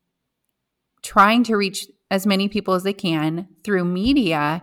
trying 1.02 1.44
to 1.44 1.56
reach 1.56 1.86
as 2.10 2.26
many 2.26 2.48
people 2.48 2.74
as 2.74 2.82
they 2.82 2.92
can 2.92 3.48
through 3.64 3.84
media, 3.84 4.62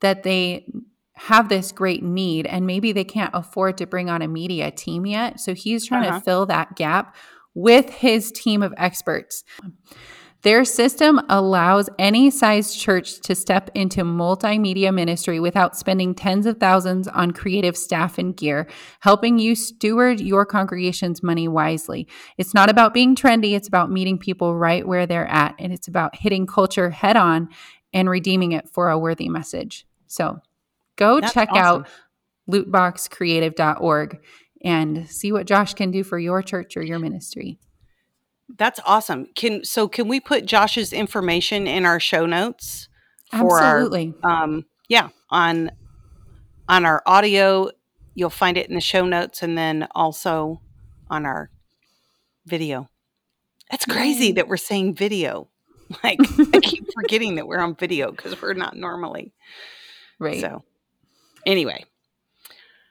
that 0.00 0.22
they 0.22 0.66
have 1.14 1.48
this 1.48 1.70
great 1.72 2.02
need 2.02 2.46
and 2.46 2.66
maybe 2.66 2.92
they 2.92 3.04
can't 3.04 3.30
afford 3.34 3.76
to 3.78 3.86
bring 3.86 4.08
on 4.08 4.22
a 4.22 4.28
media 4.28 4.70
team 4.70 5.06
yet. 5.06 5.38
So 5.38 5.54
he's 5.54 5.86
trying 5.86 6.04
Uh-huh. 6.06 6.18
to 6.18 6.24
fill 6.24 6.46
that 6.46 6.74
gap 6.74 7.14
with 7.54 7.90
his 7.90 8.32
team 8.32 8.62
of 8.62 8.72
experts. 8.76 9.44
Their 10.42 10.64
system 10.64 11.20
allows 11.28 11.88
any 12.00 12.28
size 12.30 12.74
church 12.74 13.20
to 13.20 13.34
step 13.34 13.70
into 13.74 14.02
multimedia 14.02 14.92
ministry 14.92 15.38
without 15.38 15.76
spending 15.76 16.16
tens 16.16 16.46
of 16.46 16.58
thousands 16.58 17.06
on 17.06 17.30
creative 17.30 17.76
staff 17.76 18.18
and 18.18 18.36
gear, 18.36 18.66
helping 19.00 19.38
you 19.38 19.54
steward 19.54 20.20
your 20.20 20.44
congregation's 20.44 21.22
money 21.22 21.46
wisely. 21.46 22.08
It's 22.38 22.54
not 22.54 22.68
about 22.68 22.92
being 22.92 23.14
trendy, 23.14 23.54
it's 23.54 23.68
about 23.68 23.92
meeting 23.92 24.18
people 24.18 24.56
right 24.56 24.86
where 24.86 25.06
they're 25.06 25.28
at, 25.28 25.54
and 25.60 25.72
it's 25.72 25.86
about 25.86 26.16
hitting 26.16 26.48
culture 26.48 26.90
head 26.90 27.16
on 27.16 27.48
and 27.92 28.10
redeeming 28.10 28.50
it 28.50 28.68
for 28.68 28.90
a 28.90 28.98
worthy 28.98 29.28
message. 29.28 29.86
So 30.08 30.40
go 30.96 31.20
That's 31.20 31.32
check 31.32 31.50
awesome. 31.52 31.84
out 31.84 31.88
lootboxcreative.org 32.50 34.18
and 34.64 35.08
see 35.08 35.30
what 35.30 35.46
Josh 35.46 35.74
can 35.74 35.92
do 35.92 36.02
for 36.02 36.18
your 36.18 36.42
church 36.42 36.76
or 36.76 36.82
your 36.82 36.98
ministry. 36.98 37.60
That's 38.58 38.80
awesome. 38.84 39.26
Can 39.34 39.64
so 39.64 39.88
can 39.88 40.08
we 40.08 40.20
put 40.20 40.44
Josh's 40.46 40.92
information 40.92 41.66
in 41.66 41.84
our 41.86 41.98
show 42.00 42.26
notes 42.26 42.88
for 43.30 43.60
Absolutely. 43.62 44.14
our 44.22 44.42
um 44.44 44.66
yeah, 44.88 45.08
on 45.30 45.70
on 46.68 46.84
our 46.84 47.02
audio, 47.06 47.70
you'll 48.14 48.30
find 48.30 48.56
it 48.56 48.68
in 48.68 48.74
the 48.74 48.80
show 48.80 49.04
notes 49.06 49.42
and 49.42 49.56
then 49.56 49.88
also 49.94 50.60
on 51.10 51.24
our 51.26 51.50
video. 52.46 52.88
That's 53.70 53.84
crazy 53.86 54.32
that 54.32 54.48
we're 54.48 54.56
saying 54.56 54.94
video. 54.94 55.48
Like 56.02 56.20
I 56.54 56.60
keep 56.62 56.86
forgetting 56.94 57.34
that 57.34 57.46
we're 57.46 57.58
on 57.58 57.74
video 57.74 58.10
because 58.12 58.40
we're 58.40 58.54
not 58.54 58.74
normally. 58.76 59.34
right. 60.18 60.40
So 60.40 60.62
anyway, 61.44 61.84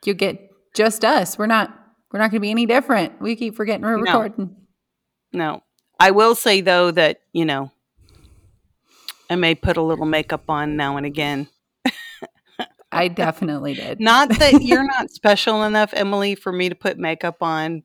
you 0.04 0.14
get 0.14 0.38
just 0.76 1.04
us. 1.04 1.36
We're 1.36 1.46
not 1.48 1.76
we're 2.12 2.20
not 2.20 2.30
going 2.30 2.40
to 2.40 2.42
be 2.42 2.50
any 2.52 2.64
different. 2.64 3.20
We 3.20 3.34
keep 3.34 3.56
forgetting 3.56 3.82
we're 3.82 3.96
No. 3.96 4.20
recording. 4.20 4.54
No. 5.32 5.62
I 6.00 6.10
will 6.10 6.34
say 6.34 6.60
though 6.60 6.90
that, 6.90 7.20
you 7.32 7.44
know, 7.44 7.70
I 9.30 9.36
may 9.36 9.54
put 9.54 9.76
a 9.76 9.82
little 9.82 10.06
makeup 10.06 10.44
on 10.48 10.76
now 10.76 10.96
and 10.96 11.06
again. 11.06 11.48
I 12.92 13.08
definitely 13.08 13.74
did. 13.74 14.00
Not 14.00 14.28
that 14.38 14.54
you're 14.62 14.84
not 14.84 15.10
special 15.10 15.62
enough, 15.62 15.94
Emily, 15.94 16.34
for 16.34 16.52
me 16.52 16.68
to 16.68 16.74
put 16.74 16.98
makeup 16.98 17.42
on, 17.42 17.82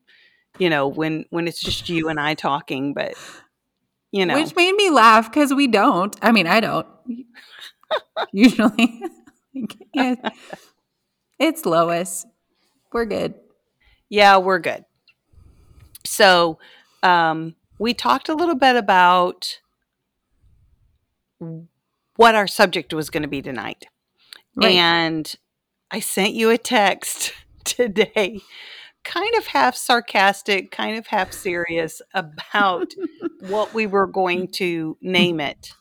you 0.57 0.69
know, 0.69 0.87
when 0.87 1.25
when 1.29 1.47
it's 1.47 1.61
just 1.61 1.89
you 1.89 2.09
and 2.09 2.19
I 2.19 2.33
talking, 2.33 2.93
but 2.93 3.13
you 4.11 4.25
know, 4.25 4.35
Which 4.35 4.55
made 4.55 4.73
me 4.75 4.89
laugh 4.89 5.29
because 5.31 5.53
we 5.53 5.67
don't. 5.67 6.15
I 6.21 6.31
mean, 6.31 6.47
I 6.47 6.59
don't 6.59 6.87
usually. 8.33 9.03
yeah. 9.93 10.15
It's 11.39 11.65
Lois. 11.65 12.25
We're 12.91 13.05
good. 13.05 13.35
yeah, 14.09 14.37
we're 14.37 14.59
good. 14.59 14.85
So, 16.05 16.57
um, 17.03 17.55
we 17.79 17.93
talked 17.93 18.29
a 18.29 18.35
little 18.35 18.55
bit 18.55 18.75
about 18.75 19.59
what 22.15 22.35
our 22.35 22.47
subject 22.47 22.93
was 22.93 23.09
going 23.09 23.23
to 23.23 23.29
be 23.29 23.41
tonight. 23.41 23.85
Right. 24.55 24.75
And 24.75 25.33
I 25.91 25.99
sent 25.99 26.33
you 26.33 26.49
a 26.49 26.57
text 26.57 27.33
today, 27.63 28.41
kind 29.03 29.35
of 29.35 29.47
half 29.47 29.75
sarcastic, 29.75 30.71
kind 30.71 30.97
of 30.97 31.07
half 31.07 31.31
serious 31.31 32.01
about 32.13 32.93
what 33.41 33.73
we 33.73 33.87
were 33.87 34.07
going 34.07 34.47
to 34.53 34.97
name 35.01 35.39
it. 35.39 35.73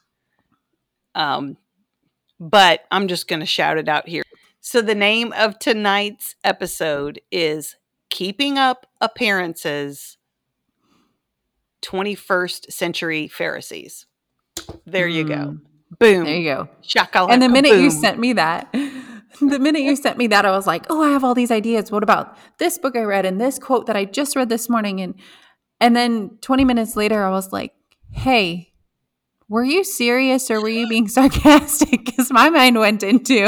Um, 1.15 1.57
but 2.39 2.85
I'm 2.91 3.09
just 3.09 3.29
going 3.29 3.41
to 3.41 3.47
shout 3.47 3.79
it 3.79 3.89
out 3.89 4.09
here. 4.09 4.23
So, 4.61 4.83
the 4.83 4.95
name 4.95 5.33
of 5.33 5.59
tonight's 5.59 6.35
episode 6.45 7.21
is 7.31 7.77
Keeping 8.11 8.59
Up 8.59 8.87
Appearances 9.01 10.19
21st 11.87 12.73
Century 12.73 13.29
Pharisees. 13.29 14.07
There 14.85 15.07
you 15.09 15.25
go. 15.25 15.35
Mm, 15.35 15.61
Boom. 15.99 16.25
There 16.25 16.37
you 16.37 16.45
go. 16.55 16.69
And 17.31 17.41
the 17.43 17.49
minute 17.49 17.79
you 17.81 17.91
sent 17.91 18.19
me 18.19 18.33
that, 18.35 18.73
the 19.41 19.59
minute 19.59 19.83
you 19.83 19.95
sent 19.97 20.19
me 20.19 20.27
that, 20.29 20.45
I 20.45 20.51
was 20.51 20.67
like, 20.67 20.87
"Oh, 20.91 21.03
I 21.03 21.11
have 21.11 21.23
all 21.25 21.35
these 21.35 21.51
ideas. 21.51 21.93
What 21.93 22.03
about 22.03 22.37
this 22.59 22.79
book 22.79 22.97
I 22.97 23.03
read 23.03 23.25
and 23.25 23.41
this 23.41 23.59
quote 23.59 23.87
that 23.87 23.97
I 23.97 24.05
just 24.05 24.35
read 24.35 24.49
this 24.49 24.69
morning?" 24.69 25.01
And 25.01 25.15
and 25.81 25.95
then 25.95 26.39
20 26.41 26.65
minutes 26.65 26.97
later, 26.97 27.23
I 27.23 27.31
was 27.31 27.53
like, 27.53 27.73
"Hey, 28.11 28.73
were 29.49 29.65
you 29.65 29.85
serious 29.85 30.51
or 30.51 30.61
were 30.61 30.69
you 30.69 30.89
being 30.89 31.09
sarcastic?" 31.19 32.05
Because 32.05 32.33
my 32.33 32.51
mind 32.51 32.79
went 32.79 33.03
into, 33.03 33.45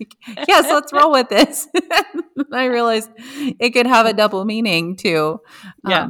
like, 0.00 0.14
"Yes, 0.48 0.70
let's 0.70 0.92
roll 0.92 1.10
with 1.12 1.28
this." 1.28 1.68
I 2.52 2.64
realized 2.66 3.10
it 3.18 3.70
could 3.70 3.86
have 3.86 4.06
a 4.06 4.12
double 4.12 4.44
meaning 4.44 4.96
too. 4.96 5.40
Yeah. 5.86 6.08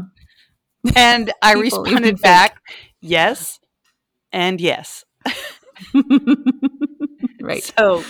And 0.95 1.33
I 1.41 1.55
People 1.55 1.83
responded 1.83 2.21
back, 2.21 2.61
yes, 3.01 3.59
and 4.33 4.61
yes. 4.61 5.05
right. 7.41 7.73
So, 7.79 8.05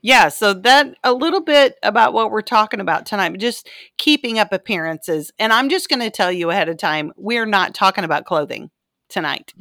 yeah, 0.00 0.28
so 0.28 0.52
that 0.54 0.94
a 1.02 1.12
little 1.12 1.40
bit 1.40 1.76
about 1.82 2.12
what 2.12 2.30
we're 2.30 2.42
talking 2.42 2.80
about 2.80 3.06
tonight, 3.06 3.36
just 3.38 3.68
keeping 3.98 4.38
up 4.38 4.52
appearances. 4.52 5.32
And 5.38 5.52
I'm 5.52 5.68
just 5.68 5.88
going 5.88 6.00
to 6.00 6.10
tell 6.10 6.30
you 6.30 6.50
ahead 6.50 6.68
of 6.68 6.76
time, 6.76 7.12
we're 7.16 7.46
not 7.46 7.74
talking 7.74 8.04
about 8.04 8.24
clothing 8.24 8.70
tonight. 9.08 9.52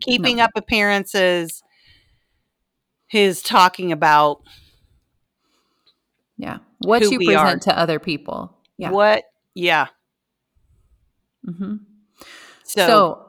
Keeping 0.00 0.40
up 0.40 0.50
appearances 0.56 1.62
is 3.12 3.42
talking 3.42 3.92
about 3.92 4.42
Yeah. 6.36 6.58
What 6.78 7.02
you 7.02 7.18
we 7.18 7.34
are. 7.34 7.42
present 7.42 7.62
to 7.62 7.78
other 7.78 7.98
people. 7.98 8.56
Yeah. 8.78 8.90
what, 8.90 9.24
yeah. 9.54 9.88
Hmm 11.44 11.76
So, 12.64 12.86
So, 12.86 13.26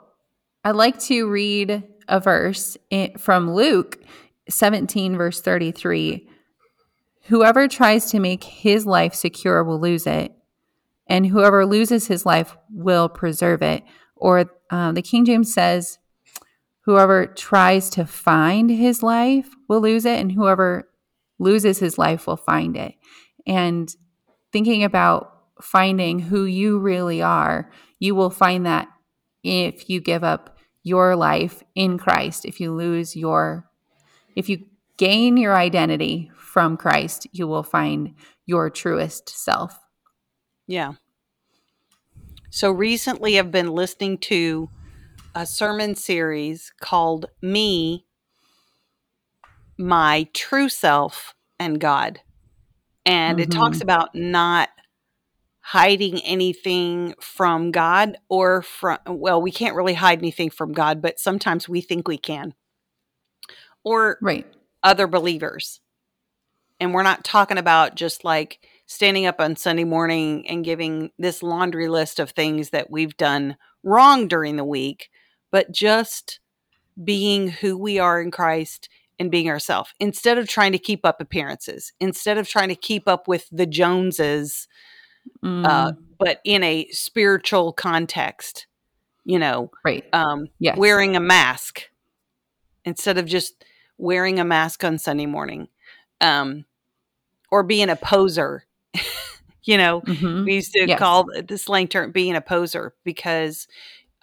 I'd 0.63 0.75
like 0.75 0.99
to 1.01 1.27
read 1.29 1.83
a 2.07 2.19
verse 2.19 2.77
from 3.17 3.51
Luke 3.51 3.97
17, 4.49 5.17
verse 5.17 5.41
33. 5.41 6.27
Whoever 7.25 7.67
tries 7.67 8.11
to 8.11 8.19
make 8.19 8.43
his 8.43 8.85
life 8.85 9.13
secure 9.13 9.63
will 9.63 9.79
lose 9.79 10.05
it, 10.05 10.33
and 11.07 11.25
whoever 11.27 11.65
loses 11.65 12.07
his 12.07 12.25
life 12.25 12.57
will 12.69 13.09
preserve 13.09 13.61
it. 13.61 13.83
Or 14.15 14.51
um, 14.69 14.95
the 14.95 15.01
King 15.01 15.25
James 15.25 15.53
says, 15.53 15.97
whoever 16.81 17.27
tries 17.27 17.89
to 17.91 18.05
find 18.05 18.69
his 18.69 19.01
life 19.03 19.49
will 19.67 19.81
lose 19.81 20.05
it, 20.05 20.19
and 20.19 20.31
whoever 20.31 20.89
loses 21.39 21.79
his 21.79 21.97
life 21.97 22.27
will 22.27 22.37
find 22.37 22.75
it. 22.75 22.95
And 23.47 23.93
thinking 24.51 24.83
about 24.83 25.33
finding 25.61 26.19
who 26.19 26.45
you 26.45 26.79
really 26.79 27.21
are, 27.21 27.71
you 28.01 28.15
will 28.15 28.31
find 28.31 28.65
that 28.65 28.89
if 29.43 29.89
you 29.89 30.01
give 30.01 30.25
up 30.25 30.57
your 30.83 31.15
life 31.15 31.63
in 31.75 31.99
Christ, 31.99 32.45
if 32.45 32.59
you 32.59 32.73
lose 32.73 33.15
your, 33.15 33.69
if 34.35 34.49
you 34.49 34.65
gain 34.97 35.37
your 35.37 35.55
identity 35.55 36.31
from 36.35 36.77
Christ, 36.77 37.27
you 37.31 37.47
will 37.47 37.63
find 37.63 38.15
your 38.45 38.69
truest 38.71 39.29
self. 39.29 39.79
yeah. 40.67 40.93
So 42.49 42.71
recently 42.71 43.39
I've 43.39 43.51
been 43.51 43.71
listening 43.71 44.17
to 44.19 44.69
a 45.35 45.45
sermon 45.45 45.95
series 45.95 46.71
called 46.81 47.27
Me, 47.41 48.05
My 49.77 50.27
True 50.33 50.69
Self, 50.69 51.33
and 51.59 51.79
God. 51.79 52.19
And 53.05 53.39
it 53.39 53.51
talks 53.51 53.79
Mhm. 53.79 53.81
about 53.81 54.13
not 54.13 54.69
hiding 55.61 56.19
anything 56.21 57.13
from 57.19 57.71
God 57.71 58.17
or 58.29 58.61
from, 58.63 58.97
well, 59.05 59.41
we 59.41 59.51
can't 59.51 59.75
really 59.75 59.93
hide 59.93 60.19
anything 60.19 60.49
from 60.49 60.73
God, 60.73 61.01
but 61.01 61.19
sometimes 61.19 61.69
we 61.69 61.81
think 61.81 62.07
we 62.07 62.17
can. 62.17 62.53
Or 63.83 64.17
Right. 64.21 64.45
other 64.83 65.07
believers. 65.07 65.79
And 66.79 66.93
we're 66.93 67.03
not 67.03 67.23
talking 67.23 67.59
about 67.59 67.95
just 67.95 68.23
like 68.23 68.59
standing 68.87 69.25
up 69.25 69.39
on 69.39 69.55
Sunday 69.55 69.83
morning 69.83 70.47
and 70.47 70.65
giving 70.65 71.11
this 71.17 71.43
laundry 71.43 71.87
list 71.87 72.19
of 72.19 72.31
things 72.31 72.71
that 72.71 72.89
we've 72.89 73.15
done 73.15 73.55
wrong 73.83 74.27
during 74.27 74.55
the 74.55 74.65
week, 74.65 75.09
but 75.51 75.71
just 75.71 76.39
being 77.01 77.49
who 77.49 77.77
we 77.77 77.99
are 77.99 78.19
in 78.19 78.31
Christ 78.31 78.89
and 79.19 79.29
being 79.31 79.47
ourselves 79.47 79.93
instead 79.99 80.37
of 80.39 80.47
trying 80.47 80.71
to 80.71 80.79
keep 80.79 81.05
up 81.05 81.21
appearances, 81.21 81.93
instead 81.99 82.37
of 82.39 82.47
trying 82.47 82.69
to 82.69 82.75
keep 82.75 83.07
up 83.07 83.27
with 83.27 83.47
the 83.51 83.67
Joneses, 83.67 84.67
Mm, 85.43 85.65
uh, 85.65 85.91
but 86.19 86.39
in 86.43 86.63
a 86.63 86.87
spiritual 86.89 87.73
context, 87.73 88.67
you 89.25 89.39
know, 89.39 89.71
right. 89.83 90.03
um, 90.13 90.47
Yes. 90.59 90.77
wearing 90.77 91.15
a 91.15 91.19
mask 91.19 91.83
instead 92.85 93.17
of 93.17 93.25
just 93.25 93.63
wearing 93.97 94.39
a 94.39 94.45
mask 94.45 94.83
on 94.83 94.97
Sunday 94.97 95.25
morning, 95.25 95.67
um, 96.21 96.65
or 97.51 97.63
being 97.63 97.89
a 97.89 97.95
poser. 97.95 98.65
you 99.63 99.77
know, 99.77 100.01
Mhm. 100.07 100.45
we 100.45 100.55
used 100.55 100.73
to 100.73 100.87
Yes. 100.87 100.99
call 100.99 101.25
the 101.47 101.57
slang 101.57 101.87
term 101.87 102.11
being 102.11 102.35
a 102.35 102.41
poser 102.41 102.93
because 103.03 103.67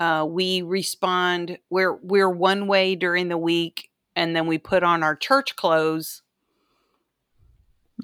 uh, 0.00 0.24
we 0.28 0.62
respond 0.62 1.58
we're 1.70 1.94
we're 2.02 2.30
one 2.30 2.66
way 2.68 2.94
during 2.94 3.28
the 3.28 3.38
week, 3.38 3.90
and 4.16 4.34
then 4.36 4.46
we 4.46 4.58
put 4.58 4.82
on 4.82 5.02
our 5.02 5.16
church 5.16 5.56
clothes 5.56 6.22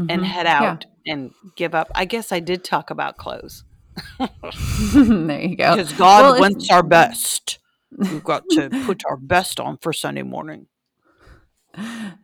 and 0.09 0.22
Mhm. 0.22 0.24
head 0.24 0.46
Yeah. 0.46 0.78
And 1.07 1.33
give 1.57 1.75
up. 1.75 1.90
I 1.95 2.05
guess 2.05 2.33
I 2.33 2.40
did 2.40 2.64
talk 2.64 2.90
about 2.90 3.17
clothes 3.17 3.64
there 4.95 5.40
you 5.40 5.57
go. 5.57 5.77
because 5.77 5.93
God 5.93 6.23
Well, 6.25 6.40
wants 6.40 6.71
our 6.71 6.83
best. 7.01 7.59
We've 7.97 8.25
got 8.25 8.43
to 8.51 8.69
put 8.85 9.05
our 9.09 9.17
best 9.17 9.61
on 9.61 9.79
for 9.79 9.93
Sunday 9.93 10.23
morning. 10.23 10.67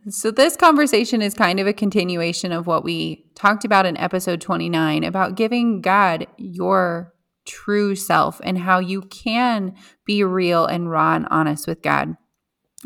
So, 0.08 0.30
this 0.30 0.56
conversation 0.56 1.22
is 1.22 1.34
kind 1.34 1.58
of 1.60 1.66
a 1.66 1.72
continuation 1.72 2.52
of 2.52 2.66
what 2.66 2.84
we 2.84 3.24
talked 3.34 3.64
about 3.64 3.86
in 3.86 3.96
episode 3.96 4.40
29 4.40 5.04
about 5.04 5.34
giving 5.36 5.80
God 5.80 6.26
your 6.36 7.14
true 7.46 7.96
self 7.96 8.40
and 8.44 8.58
how 8.58 8.78
you 8.78 9.02
can 9.02 9.74
be 10.04 10.22
real 10.22 10.66
and 10.66 10.90
raw 10.90 11.16
and 11.16 11.26
honest 11.30 11.66
with 11.66 11.82
God. 11.82 12.16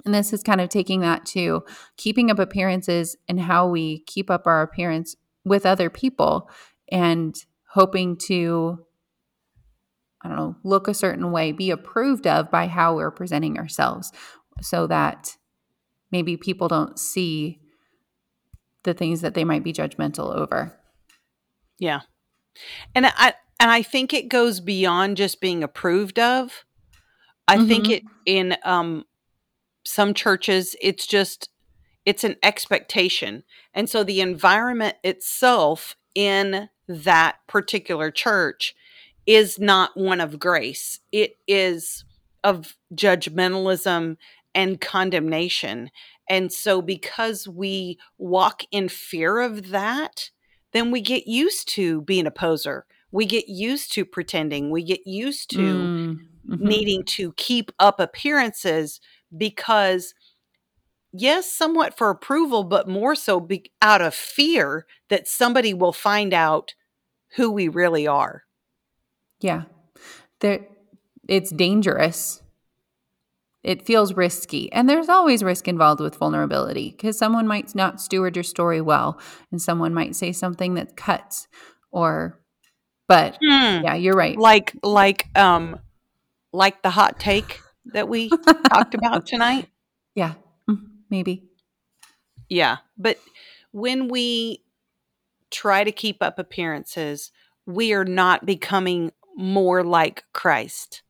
And 0.05 0.15
this 0.15 0.33
is 0.33 0.43
kind 0.43 0.61
of 0.61 0.69
taking 0.71 1.01
that 1.01 1.25
to 1.27 1.65
keeping 1.97 2.31
up 2.31 2.39
appearances 2.39 3.17
and 3.29 3.41
how 3.41 3.69
we 3.69 4.01
keep 4.07 4.31
up 4.31 4.47
our 4.47 4.63
appearance 4.63 5.17
with 5.45 5.67
other 5.67 5.91
people 5.91 6.51
and 6.91 7.35
hoping 7.71 8.17
to, 8.17 8.79
I 10.23 10.29
don't 10.29 10.37
know, 10.37 10.57
look 10.63 10.89
a 10.89 10.95
certain 10.95 11.33
way, 11.33 11.53
be 11.53 11.71
approved 11.71 12.27
of 12.27 12.51
by 12.51 12.67
how 12.67 12.97
we're 12.97 13.11
presenting 13.11 13.59
ourselves 13.59 14.13
so 14.61 14.87
that 14.87 15.37
maybe 16.11 16.37
people 16.37 16.69
don't 16.69 16.99
see 16.99 17.61
the 18.85 18.95
things 18.95 19.23
that 19.23 19.35
they 19.35 19.45
might 19.45 19.65
be 19.65 19.73
judgmental 19.73 20.35
over. 20.35 20.79
Yeah. 21.79 22.01
And 22.95 23.07
I 23.07 23.35
and 23.59 23.71
I 23.71 23.83
think 23.83 24.13
it 24.13 24.29
goes 24.29 24.61
beyond 24.61 25.17
just 25.17 25.41
being 25.41 25.63
approved 25.65 26.19
of. 26.19 26.65
I 27.49 27.57
mm-hmm. 27.57 27.67
think 27.67 27.91
it 27.91 28.03
in 28.25 28.57
um 28.65 29.05
some 29.85 30.15
churches 30.15 30.77
it's 30.81 31.07
just 31.07 31.49
it's 32.07 32.25
an 32.25 32.37
expectation. 32.43 33.45
And 33.73 33.88
so 33.88 34.05
the 34.05 34.21
environment 34.21 34.97
itself 35.03 35.97
in 36.14 36.69
that 36.87 37.37
particular 37.47 38.11
church 38.11 38.75
is 39.27 39.59
not 39.59 39.97
one 39.97 40.21
of 40.21 40.38
grace. 40.38 41.01
It 41.12 41.38
is 41.49 42.05
of 42.43 42.77
judgmentalism 42.95 44.17
and 44.55 44.81
condemnation. 44.81 45.90
And 46.29 46.53
so, 46.53 46.81
because 46.81 47.49
we 47.49 47.99
walk 48.19 48.62
in 48.71 48.88
fear 48.88 49.40
of 49.40 49.71
that, 49.71 50.31
then 50.73 50.90
we 50.90 51.01
get 51.01 51.27
used 51.27 51.69
to 51.71 52.03
being 52.03 52.27
a 52.27 52.31
poser. 52.31 52.87
We 53.11 53.27
get 53.27 53.49
used 53.49 53.93
to 53.93 54.05
pretending. 54.05 54.71
We 54.71 54.83
get 54.83 55.07
used 55.07 55.51
to 55.51 55.59
mm, 55.59 56.19
mm-hmm. 56.49 56.67
needing 56.67 57.05
to 57.05 57.33
keep 57.35 57.73
up 57.79 58.01
appearances 58.01 59.01
because, 59.37 60.14
yes, 61.14 61.50
somewhat 61.50 61.96
for 61.96 62.11
approval, 62.11 62.64
but 62.64 62.88
more 62.88 63.14
so 63.14 63.40
be- 63.40 63.70
out 63.81 64.03
of 64.03 64.14
fear 64.14 64.87
that 65.09 65.29
somebody 65.29 65.72
will 65.72 65.92
find 65.92 66.35
out 66.35 66.74
who 67.37 67.50
we 67.50 67.68
really 67.68 68.07
are. 68.07 68.42
Yeah. 69.40 69.64
There, 70.40 70.66
it's 71.29 71.50
dangerous 71.50 72.42
it 73.64 73.85
feels 73.85 74.14
risky. 74.14 74.70
And 74.72 74.88
there's 74.88 75.09
always 75.09 75.42
risk 75.42 75.66
involved 75.66 76.00
with 76.00 76.16
vulnerability 76.16 76.90
because 76.90 77.18
someone 77.18 77.46
might 77.46 77.74
not 77.74 78.00
steward 78.00 78.37
your 78.37 78.42
story 78.42 78.81
well 78.81 79.18
and 79.50 79.61
someone 79.61 79.94
might 79.94 80.14
say 80.14 80.33
something 80.33 80.74
that 80.74 80.96
cuts 80.96 81.48
or 81.90 82.38
but 83.09 83.37
hmm. 83.42 83.83
yeah, 83.85 83.94
you're 83.94 84.16
right. 84.16 84.37
Like 84.37 84.74
like 84.83 85.27
um 85.37 85.79
like 86.53 86.83
the 86.83 86.90
hot 86.90 87.18
take 87.18 87.61
that 87.87 88.09
we 88.09 88.29
talked 88.68 88.94
about 88.94 89.27
tonight. 89.27 89.68
Yeah. 90.16 90.35
Maybe. 91.14 91.44
Yeah, 92.48 92.79
but 92.98 93.18
when 93.70 94.09
we 94.09 94.62
try 95.50 95.85
to 95.85 95.92
keep 95.92 96.22
up 96.22 96.38
appearances, 96.38 97.31
we 97.66 97.92
are 97.92 98.05
not 98.05 98.44
becoming 98.46 99.12
more 99.37 99.83
like 99.85 100.24
Christ. 100.33 101.03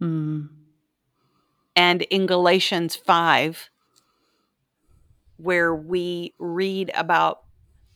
Mm 0.00 0.48
and 1.78 2.02
in 2.02 2.26
Galatians 2.26 2.96
5, 2.96 3.70
where 5.36 5.72
we 5.72 6.34
read 6.40 6.90
about 6.92 7.44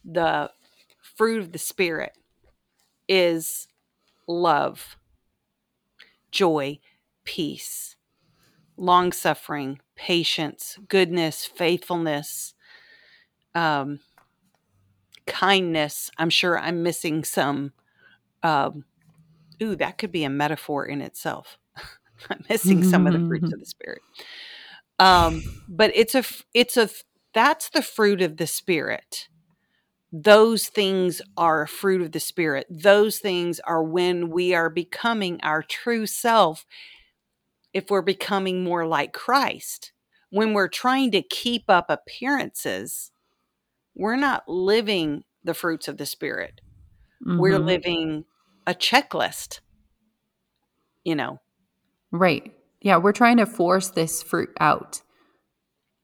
the 0.04 0.52
fruit 1.16 1.40
of 1.40 1.50
the 1.50 1.58
Spirit, 1.58 2.12
is 3.08 3.66
love, 4.28 4.96
joy, 6.30 6.78
peace, 7.24 7.96
long 8.76 9.10
suffering, 9.10 9.80
patience, 10.02 10.80
goodness, 10.88 11.46
faithfulness, 11.46 12.54
um, 13.54 14.00
kindness. 15.28 16.10
I'm 16.18 16.28
sure 16.28 16.58
I'm 16.58 16.82
missing 16.82 17.22
some. 17.22 17.72
Um, 18.42 18.84
ooh, 19.62 19.76
that 19.76 19.98
could 19.98 20.10
be 20.10 20.24
a 20.24 20.28
metaphor 20.28 20.84
in 20.84 21.00
itself. 21.00 21.56
I'm 22.30 22.44
missing 22.48 22.82
some 22.82 23.06
of 23.06 23.12
the 23.12 23.28
fruits 23.28 23.44
of 23.52 23.60
the 23.60 23.64
spirit. 23.64 24.02
Um, 24.98 25.40
but 25.68 25.92
it's 25.94 26.16
a 26.16 26.24
it's 26.52 26.76
a 26.76 26.90
that's 27.32 27.70
the 27.70 27.82
fruit 27.82 28.22
of 28.22 28.38
the 28.38 28.48
spirit. 28.48 29.28
Those 30.12 30.66
things 30.66 31.22
are 31.36 31.62
a 31.62 31.68
fruit 31.68 32.02
of 32.02 32.10
the 32.10 32.20
spirit. 32.20 32.66
Those 32.68 33.20
things 33.20 33.60
are 33.60 33.84
when 33.84 34.30
we 34.30 34.52
are 34.52 34.68
becoming 34.68 35.40
our 35.44 35.62
true 35.62 36.06
self. 36.06 36.66
If 37.72 37.88
we're 37.88 38.02
becoming 38.02 38.64
more 38.64 38.84
like 38.84 39.12
Christ, 39.12 39.91
when 40.32 40.54
we're 40.54 40.68
trying 40.68 41.12
to 41.12 41.22
keep 41.22 41.64
up 41.68 41.86
appearances, 41.88 43.12
we're 43.94 44.16
not 44.16 44.48
living 44.48 45.22
the 45.44 45.54
fruits 45.54 45.86
of 45.86 45.98
the 45.98 46.06
spirit. 46.06 46.60
Mm-hmm. 47.24 47.38
We're 47.38 47.58
living 47.58 48.24
a 48.66 48.74
checklist. 48.74 49.60
You 51.04 51.16
know, 51.16 51.40
Right. 52.12 52.52
Yeah, 52.82 52.98
we're 52.98 53.12
trying 53.12 53.38
to 53.38 53.46
force 53.46 53.90
this 53.90 54.22
fruit 54.22 54.50
out. 54.60 55.00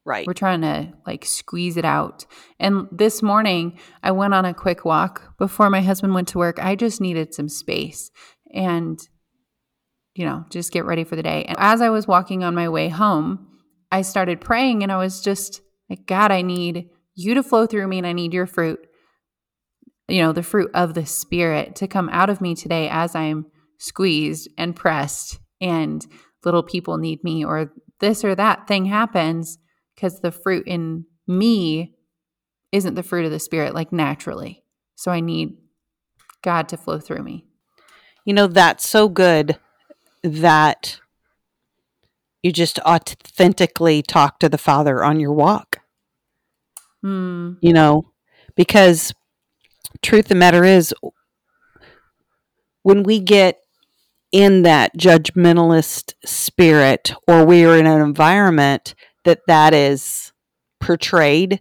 Right. 0.05 0.27
We're 0.27 0.33
trying 0.33 0.62
to 0.62 0.95
like 1.07 1.27
squeeze 1.27 1.77
it 1.77 1.85
out. 1.85 2.25
And 2.59 2.88
this 2.91 3.23
morning, 3.23 3.79
I 4.03 4.11
went 4.12 4.33
on 4.33 4.47
a 4.47 4.55
quick 4.55 4.87
walk 4.87 5.37
before 5.37 5.69
my 5.69 5.83
husband 5.83 6.14
went 6.14 6.29
to 6.29 6.38
work. 6.38 6.59
I 6.59 6.77
just 6.77 7.01
needed 7.01 7.35
some 7.35 7.51
space 7.51 8.11
and, 8.55 8.99
you 10.14 10.25
know, 10.25 10.47
just 10.49 10.73
get 10.73 10.87
ready 10.87 11.05
for 11.05 11.14
the 11.14 11.23
day. 11.23 11.45
And 11.45 11.59
as 11.61 11.83
I 11.83 11.91
was 11.91 12.09
walking 12.09 12.43
on 12.43 12.55
my 12.55 12.71
way 12.71 12.88
home, 12.88 13.48
I 13.90 14.03
started 14.03 14.40
praying 14.40 14.83
and 14.83 14.92
I 14.92 14.96
was 14.96 15.20
just 15.20 15.62
like, 15.88 16.07
God, 16.07 16.31
I 16.31 16.42
need 16.42 16.90
you 17.14 17.35
to 17.35 17.42
flow 17.42 17.66
through 17.66 17.88
me 17.88 17.98
and 17.98 18.07
I 18.07 18.12
need 18.12 18.35
your 18.35 18.46
fruit, 18.46 18.81
you 20.09 20.22
know, 20.22 20.33
the 20.33 20.42
fruit 20.42 20.70
of 20.74 20.94
the 20.94 21.07
Spirit 21.07 21.77
to 21.77 21.88
come 21.88 22.09
out 22.11 22.31
of 22.31 22.40
me 22.40 22.55
today 22.55 22.88
as 22.88 23.14
I'm 23.14 23.46
squeezed 23.79 24.48
and 24.59 24.77
pressed 24.77 25.38
and 25.61 26.05
little 26.44 26.62
people 26.62 26.98
need 26.98 27.22
me 27.24 27.44
or 27.44 27.72
this 28.01 28.24
or 28.24 28.35
that 28.35 28.68
thing 28.68 28.87
happens 28.87 29.59
because 29.94 30.20
the 30.20 30.31
fruit 30.31 30.66
in 30.66 31.05
me 31.27 31.94
isn't 32.72 32.94
the 32.94 33.03
fruit 33.03 33.24
of 33.24 33.31
the 33.31 33.38
spirit 33.38 33.74
like 33.74 33.92
naturally. 33.92 34.62
So 34.94 35.11
I 35.11 35.20
need 35.20 35.57
God 36.42 36.68
to 36.68 36.77
flow 36.77 36.98
through 36.98 37.22
me. 37.22 37.46
You 38.24 38.35
know, 38.35 38.46
that's 38.46 38.88
so 38.88 39.09
good 39.09 39.59
that 40.22 41.01
you 42.42 42.53
just 42.53 42.79
authentically 42.81 44.03
talk 44.03 44.38
to 44.40 44.48
the 44.48 44.59
Father 44.59 45.05
on 45.05 45.20
your 45.20 45.33
walk. 45.33 45.81
Mm. 47.05 47.59
You 47.61 47.72
know, 47.72 48.12
because 48.57 49.12
truth 50.03 50.27
of 50.27 50.29
the 50.31 50.35
matter 50.35 50.64
is, 50.64 50.94
when 52.83 53.03
we 53.03 53.20
get 53.20 53.61
in 54.33 54.62
that 54.62 54.96
judgmentalist 54.96 56.14
spirit 56.24 57.12
or 57.27 57.44
we 57.44 57.64
are 57.64 57.77
in 57.79 57.87
an 57.87 58.01
environment 58.01 58.94
that 59.24 59.40
that 59.46 59.72
is 59.72 60.33
portrayed 60.81 61.61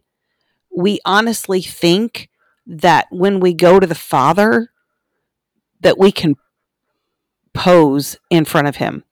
we 0.78 1.00
honestly 1.06 1.62
think 1.62 2.30
that 2.68 3.08
when 3.10 3.40
we 3.40 3.54
go 3.54 3.80
to 3.80 3.88
the 3.88 3.96
father 3.96 4.70
that 5.80 5.98
we 5.98 6.12
can 6.12 6.36
pose 7.54 8.18
in 8.30 8.46
front 8.46 8.68
of 8.68 8.76
him 8.76 9.04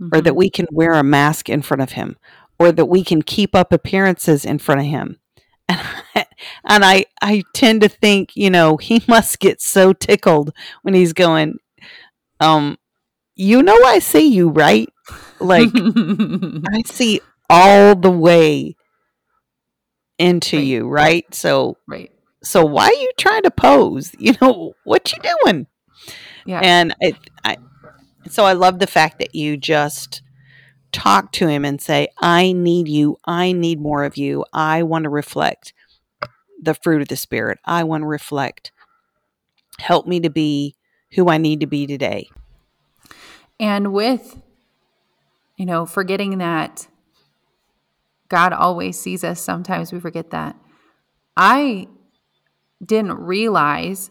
mm-hmm. 0.00 0.08
or 0.12 0.20
that 0.20 0.30
mm-hmm. 0.30 0.38
we 0.38 0.50
can 0.50 0.66
wear 0.70 0.92
a 0.92 1.02
mask 1.02 1.48
in 1.48 1.62
front 1.62 1.82
of 1.82 1.92
him 1.92 2.16
or 2.58 2.72
that 2.72 2.86
we 2.86 3.04
can 3.04 3.22
keep 3.22 3.54
up 3.54 3.72
appearances 3.72 4.44
in 4.44 4.58
front 4.58 4.80
of 4.80 4.86
him 4.86 5.18
and 5.68 5.80
I, 6.14 6.26
and 6.64 6.84
I 6.84 7.04
I 7.20 7.42
tend 7.54 7.82
to 7.82 7.88
think, 7.88 8.36
you 8.36 8.50
know, 8.50 8.76
he 8.76 9.02
must 9.08 9.38
get 9.38 9.60
so 9.60 9.92
tickled 9.92 10.52
when 10.82 10.94
he's 10.94 11.12
going, 11.12 11.58
um, 12.40 12.78
you 13.34 13.62
know, 13.62 13.78
I 13.84 13.98
see 13.98 14.28
you, 14.28 14.48
right? 14.48 14.88
Like, 15.40 15.68
I 15.74 16.82
see 16.86 17.20
all 17.48 17.94
the 17.94 18.10
way 18.10 18.76
into 20.18 20.56
right. 20.56 20.66
you, 20.66 20.88
right? 20.88 21.34
So, 21.34 21.76
right. 21.86 22.10
So 22.42 22.64
why 22.64 22.86
are 22.86 22.92
you 22.92 23.10
trying 23.18 23.42
to 23.42 23.50
pose? 23.50 24.12
You 24.18 24.34
know, 24.40 24.74
what 24.84 25.12
you 25.12 25.18
doing? 25.44 25.66
Yeah. 26.46 26.60
And 26.62 26.94
I, 27.02 27.12
I, 27.35 27.35
so 28.28 28.44
I 28.44 28.52
love 28.52 28.78
the 28.78 28.86
fact 28.86 29.18
that 29.18 29.34
you 29.34 29.56
just 29.56 30.22
talk 30.92 31.32
to 31.32 31.48
him 31.48 31.64
and 31.64 31.80
say, 31.80 32.08
I 32.18 32.52
need 32.52 32.88
you. 32.88 33.16
I 33.24 33.52
need 33.52 33.80
more 33.80 34.04
of 34.04 34.16
you. 34.16 34.44
I 34.52 34.82
want 34.82 35.04
to 35.04 35.10
reflect 35.10 35.72
the 36.60 36.74
fruit 36.74 37.02
of 37.02 37.08
the 37.08 37.16
spirit. 37.16 37.58
I 37.64 37.84
want 37.84 38.02
to 38.02 38.06
reflect. 38.06 38.72
Help 39.78 40.06
me 40.06 40.20
to 40.20 40.30
be 40.30 40.74
who 41.12 41.28
I 41.28 41.38
need 41.38 41.60
to 41.60 41.66
be 41.66 41.86
today. 41.86 42.30
And 43.60 43.92
with, 43.92 44.40
you 45.56 45.66
know, 45.66 45.86
forgetting 45.86 46.38
that 46.38 46.88
God 48.28 48.52
always 48.52 48.98
sees 48.98 49.22
us, 49.22 49.40
sometimes 49.40 49.92
we 49.92 50.00
forget 50.00 50.30
that. 50.30 50.56
I 51.36 51.88
didn't 52.84 53.18
realize 53.18 54.10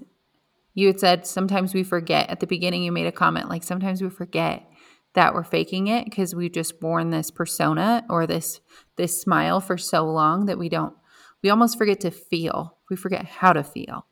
you 0.76 0.88
had 0.88 1.00
said 1.00 1.26
sometimes 1.26 1.74
we 1.74 1.84
forget. 1.84 2.30
At 2.30 2.40
the 2.42 2.48
beginning, 2.48 2.84
you 2.84 2.92
made 2.92 3.08
a 3.08 3.12
comment 3.12 3.50
like 3.50 3.64
sometimes 3.64 4.02
we 4.02 4.10
forget 4.10 4.70
that 5.14 5.34
we're 5.34 5.44
faking 5.44 5.88
it 5.88 6.06
because 6.06 6.36
we've 6.36 6.52
just 6.52 6.82
worn 6.82 7.10
this 7.10 7.32
persona 7.32 8.06
or 8.10 8.28
this 8.28 8.60
this 8.98 9.20
smile 9.20 9.60
for 9.62 9.78
so 9.78 10.06
long 10.06 10.46
that 10.46 10.60
we 10.60 10.70
don't 10.70 10.94
we 11.42 11.50
almost 11.50 11.78
forget 11.78 12.02
to 12.02 12.12
feel. 12.12 12.78
We 12.90 12.96
forget 12.96 13.26
how 13.26 13.54
to 13.54 13.64
feel. 13.64 14.06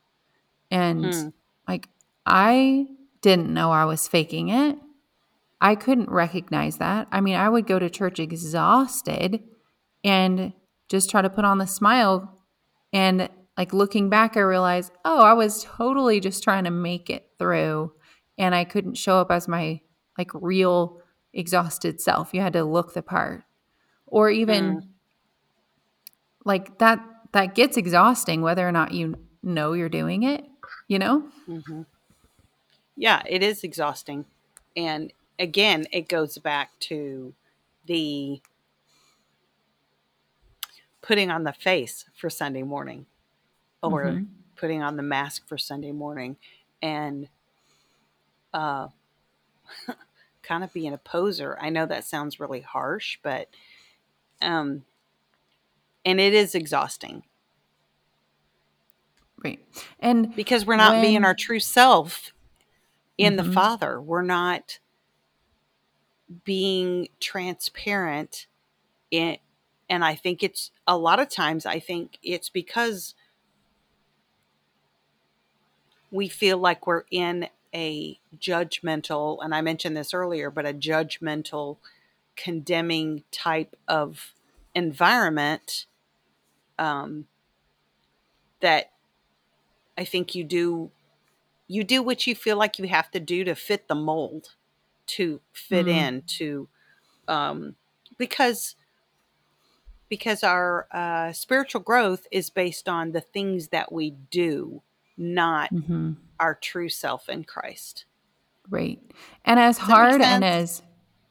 And 0.71 1.13
Hmm. 1.13 1.29
like 1.67 1.89
I 2.25 2.87
didn't 3.21 3.53
know 3.53 3.71
I 3.71 3.85
was 3.85 4.07
faking 4.07 4.49
it. 4.49 4.77
I 5.61 5.75
couldn't 5.75 6.09
recognize 6.09 6.77
that. 6.77 7.07
I 7.11 7.21
mean, 7.21 7.35
I 7.35 7.47
would 7.47 7.67
go 7.67 7.79
to 7.79 7.89
church 7.89 8.19
exhausted 8.19 9.41
and 10.03 10.53
just 10.89 11.09
try 11.09 11.21
to 11.21 11.29
put 11.29 11.45
on 11.45 11.57
the 11.57 11.67
smile 11.67 12.37
and 12.91 13.29
like 13.57 13.73
looking 13.73 14.09
back 14.09 14.37
I 14.37 14.41
realized, 14.41 14.91
"Oh, 15.05 15.21
I 15.21 15.33
was 15.33 15.63
totally 15.63 16.19
just 16.19 16.43
trying 16.43 16.63
to 16.65 16.71
make 16.71 17.09
it 17.09 17.29
through 17.39 17.93
and 18.37 18.55
I 18.55 18.63
couldn't 18.65 18.95
show 18.95 19.17
up 19.17 19.31
as 19.31 19.47
my 19.47 19.81
like 20.17 20.31
real 20.33 21.01
exhausted 21.33 22.01
self. 22.01 22.33
You 22.33 22.41
had 22.41 22.53
to 22.53 22.63
look 22.63 22.93
the 22.93 23.03
part." 23.03 23.43
Or 24.07 24.29
even 24.29 24.83
like 26.45 26.77
that 26.79 26.99
that 27.31 27.55
gets 27.55 27.77
exhausting 27.77 28.41
whether 28.41 28.67
or 28.67 28.71
not 28.71 28.93
you 28.93 29.15
know 29.41 29.73
you're 29.73 29.89
doing 29.89 30.23
it, 30.23 30.45
you 30.87 30.99
know? 30.99 31.29
hmm 31.45 31.81
Yeah, 32.95 33.23
it 33.27 33.41
is 33.43 33.63
exhausting. 33.63 34.25
And 34.77 35.11
again, 35.39 35.87
it 35.91 36.07
goes 36.07 36.37
back 36.37 36.71
to 36.81 37.33
the 37.85 38.41
putting 41.01 41.29
on 41.29 41.43
the 41.43 41.53
face 41.53 42.05
for 42.15 42.29
Sunday 42.29 42.63
morning 42.63 43.05
or 43.83 44.03
Mhm. 44.03 44.27
putting 44.55 44.81
on 44.81 44.97
the 44.97 45.03
mask 45.03 45.47
for 45.47 45.57
Sunday 45.57 45.91
morning 45.91 46.37
and 46.81 47.27
uh, 48.53 48.87
kind 50.43 50.63
of 50.63 50.73
being 50.73 50.93
a 50.93 50.97
poser. 50.97 51.57
I 51.59 51.69
know 51.69 51.85
that 51.85 52.05
sounds 52.05 52.39
really 52.39 52.61
harsh, 52.61 53.19
but 53.23 53.49
um, 54.41 54.85
and 56.05 56.19
it 56.19 56.33
is 56.33 56.55
exhausting 56.55 57.23
Right. 59.43 59.59
And 59.99 60.33
because 60.35 60.65
we're 60.65 60.77
not 60.77 61.01
being 61.01 61.25
our 61.25 61.33
true 61.33 61.59
self 61.59 62.31
in 63.17 63.35
the 63.35 63.43
Mhm. 63.43 63.53
Father. 63.53 64.01
We're 64.01 64.21
not 64.21 64.79
being 66.43 67.09
transparent 67.19 68.47
in 69.11 69.37
and 69.89 70.03
I 70.05 70.15
think 70.15 70.43
it's 70.43 70.71
a 70.87 70.97
lot 70.97 71.19
of 71.19 71.29
times 71.29 71.65
I 71.65 71.79
think 71.79 72.17
it's 72.23 72.49
because 72.49 73.15
we 76.13 76.27
feel 76.29 76.59
like 76.59 76.85
we're 76.85 77.05
in 77.09 77.49
a 77.73 78.19
judgmental 78.39 79.39
and 79.43 79.53
I 79.53 79.61
mentioned 79.61 79.97
this 79.97 80.13
earlier, 80.13 80.51
but 80.51 80.65
a 80.65 80.73
judgmental 80.73 81.77
condemning 82.35 83.23
type 83.31 83.75
of 83.87 84.33
environment 84.75 85.85
um, 86.77 87.25
that 88.59 88.91
I 89.97 90.05
think 90.05 90.35
you 90.35 90.43
do 90.43 90.91
you 91.67 91.83
do 91.83 92.03
what 92.03 92.27
you 92.27 92.35
feel 92.35 92.57
like 92.57 92.77
you 92.77 92.87
have 92.87 93.09
to 93.11 93.19
do 93.19 93.43
to 93.45 93.55
fit 93.55 93.87
the 93.87 93.95
mold, 93.95 94.49
to 95.07 95.41
fit 95.51 95.87
Mm. 95.87 95.89
in, 95.89 96.23
to 96.37 96.67
um, 97.27 97.75
because 98.19 98.75
because 100.09 100.43
our 100.43 100.87
uh, 100.91 101.31
spiritual 101.31 101.81
growth 101.81 102.27
is 102.31 102.51
based 102.51 102.87
on 102.87 103.13
the 103.13 103.21
things 103.21 103.69
that 103.69 103.91
we 103.91 104.11
do, 104.11 104.83
not 105.17 105.71
Mhm. 105.71 106.17
our 106.39 106.55
true 106.55 106.89
self 106.89 107.29
in 107.29 107.43
Christ. 107.43 108.05
Right. 108.69 108.99
And 109.45 109.59
as 109.59 109.77
hard 109.77 110.21
and 110.21 110.43
as, 110.43 110.81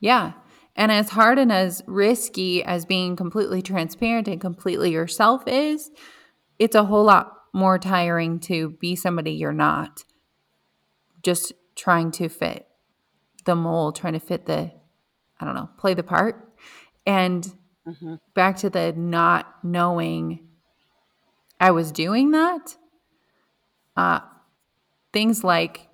yeah. 0.01 0.33
And 0.77 0.91
as 0.93 1.11
hard 1.11 1.39
and 1.39 1.53
as 1.53 1.83
risky 1.87 2.63
as 2.65 2.85
being 2.87 3.17
completely 3.17 3.61
transparent 3.63 4.29
and 4.29 4.41
completely 4.41 4.91
yourself 4.91 5.43
is, 5.47 5.91
it's 6.59 6.75
a 6.75 6.85
whole 6.85 7.05
lot 7.05 7.33
more 7.53 7.79
tiring 7.79 8.41
to 8.41 8.71
be 8.81 8.97
somebody 8.97 9.33
you're 9.33 9.53
not. 9.53 10.05
Just 11.23 11.53
trying 11.77 12.11
to 12.13 12.29
fit 12.29 12.67
the 13.45 13.55
mold, 13.55 13.97
trying 13.97 14.15
to 14.15 14.21
fit 14.21 14.47
the, 14.47 14.73
I 15.41 15.45
don't 15.45 15.55
know, 15.55 15.69
play 15.79 15.95
the 15.95 16.03
part. 16.03 16.53
And 17.07 17.53
Mhm. 17.87 18.21
back 18.35 18.57
to 18.59 18.71
the 18.71 18.93
not 18.93 19.65
knowing 19.65 20.49
I 21.61 21.71
was 21.71 21.93
doing 21.93 22.31
that. 22.33 22.77
Uh, 23.97 24.21
things 25.13 25.45
like 25.45 25.89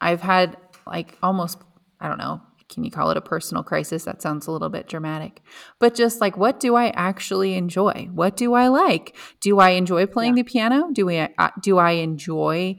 I've 0.00 0.20
had 0.20 0.56
like 0.86 1.16
almost, 1.22 1.58
I 2.00 2.08
don't 2.08 2.18
know, 2.18 2.40
can 2.70 2.84
you 2.84 2.90
call 2.90 3.10
it 3.10 3.16
a 3.16 3.20
personal 3.20 3.62
crisis? 3.62 4.04
That 4.04 4.22
sounds 4.22 4.46
a 4.46 4.52
little 4.52 4.68
bit 4.68 4.88
dramatic. 4.88 5.42
But 5.78 5.94
just 5.94 6.20
like, 6.20 6.36
what 6.36 6.60
do 6.60 6.76
I 6.76 6.90
actually 6.90 7.54
enjoy? 7.54 8.08
What 8.12 8.36
do 8.36 8.54
I 8.54 8.68
like? 8.68 9.16
Do 9.40 9.58
I 9.58 9.70
enjoy 9.70 10.06
playing 10.06 10.36
the 10.36 10.44
piano? 10.44 10.88
Do 10.92 11.06
we? 11.06 11.18
Uh, 11.18 11.50
do 11.60 11.78
I 11.78 11.92
enjoy 11.92 12.76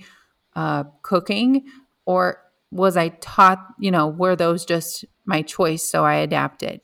uh, 0.55 0.86
cooking? 1.01 1.65
Or 2.05 2.41
was 2.71 2.95
I 2.97 3.10
taught? 3.10 3.60
You 3.79 3.91
know, 3.91 4.07
were 4.07 4.36
those 4.36 4.65
just 4.65 5.05
my 5.25 5.41
choice? 5.41 5.84
So 5.84 6.05
I 6.05 6.15
adapted 6.15 6.81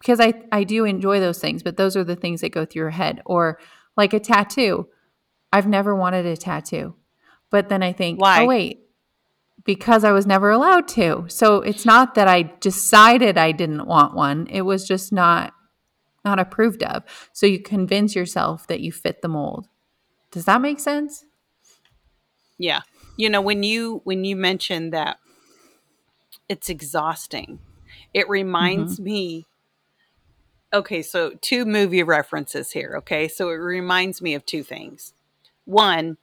because 0.00 0.18
I 0.18 0.32
I 0.50 0.64
do 0.64 0.84
enjoy 0.84 1.20
those 1.20 1.38
things, 1.38 1.62
but 1.62 1.76
those 1.76 1.96
are 1.96 2.04
the 2.04 2.16
things 2.16 2.40
that 2.40 2.52
go 2.52 2.64
through 2.64 2.80
your 2.80 2.90
head. 2.90 3.20
Or 3.26 3.58
like 3.96 4.14
a 4.14 4.20
tattoo. 4.20 4.88
I've 5.52 5.66
never 5.66 5.94
wanted 5.94 6.26
a 6.26 6.36
tattoo, 6.36 6.94
but 7.50 7.68
then 7.68 7.82
I 7.82 7.92
think, 7.92 8.18
oh, 8.18 8.22
Why? 8.22 8.42
oh 8.42 8.46
wait, 8.46 8.80
because 9.64 10.04
I 10.04 10.12
was 10.12 10.26
never 10.26 10.50
allowed 10.50 10.88
to. 10.88 11.24
So 11.28 11.56
it's 11.56 11.84
not 11.84 12.14
that 12.14 12.28
I 12.28 12.54
decided 12.60 13.36
I 13.36 13.52
didn't 13.52 13.86
want 13.86 14.14
one. 14.14 14.46
It 14.48 14.62
was 14.62 14.86
just 14.86 15.12
not 15.12 15.52
not 16.24 16.38
approved 16.38 16.82
of. 16.82 17.04
So 17.32 17.46
you 17.46 17.60
convince 17.60 18.14
yourself 18.14 18.66
that 18.66 18.80
you 18.80 18.92
fit 18.92 19.22
the 19.22 19.28
mold. 19.28 19.68
Does 20.30 20.44
that 20.44 20.60
make 20.60 20.80
sense? 20.80 21.24
Yeah. 22.58 22.80
You 23.16 23.30
know, 23.30 23.40
when 23.40 23.62
you 23.62 24.00
when 24.04 24.24
you 24.24 24.36
mentioned 24.36 24.92
that 24.92 25.18
it's 26.48 26.68
exhausting, 26.68 27.60
it 28.12 28.28
reminds 28.28 28.94
mm-hmm. 28.94 29.04
me 29.04 29.46
Okay, 30.72 31.00
so 31.00 31.30
two 31.40 31.64
movie 31.64 32.02
references 32.02 32.72
here, 32.72 32.94
okay? 32.98 33.26
So 33.26 33.48
it 33.48 33.54
reminds 33.54 34.20
me 34.20 34.34
of 34.34 34.44
two 34.44 34.62
things. 34.62 35.14
One, 35.64 36.18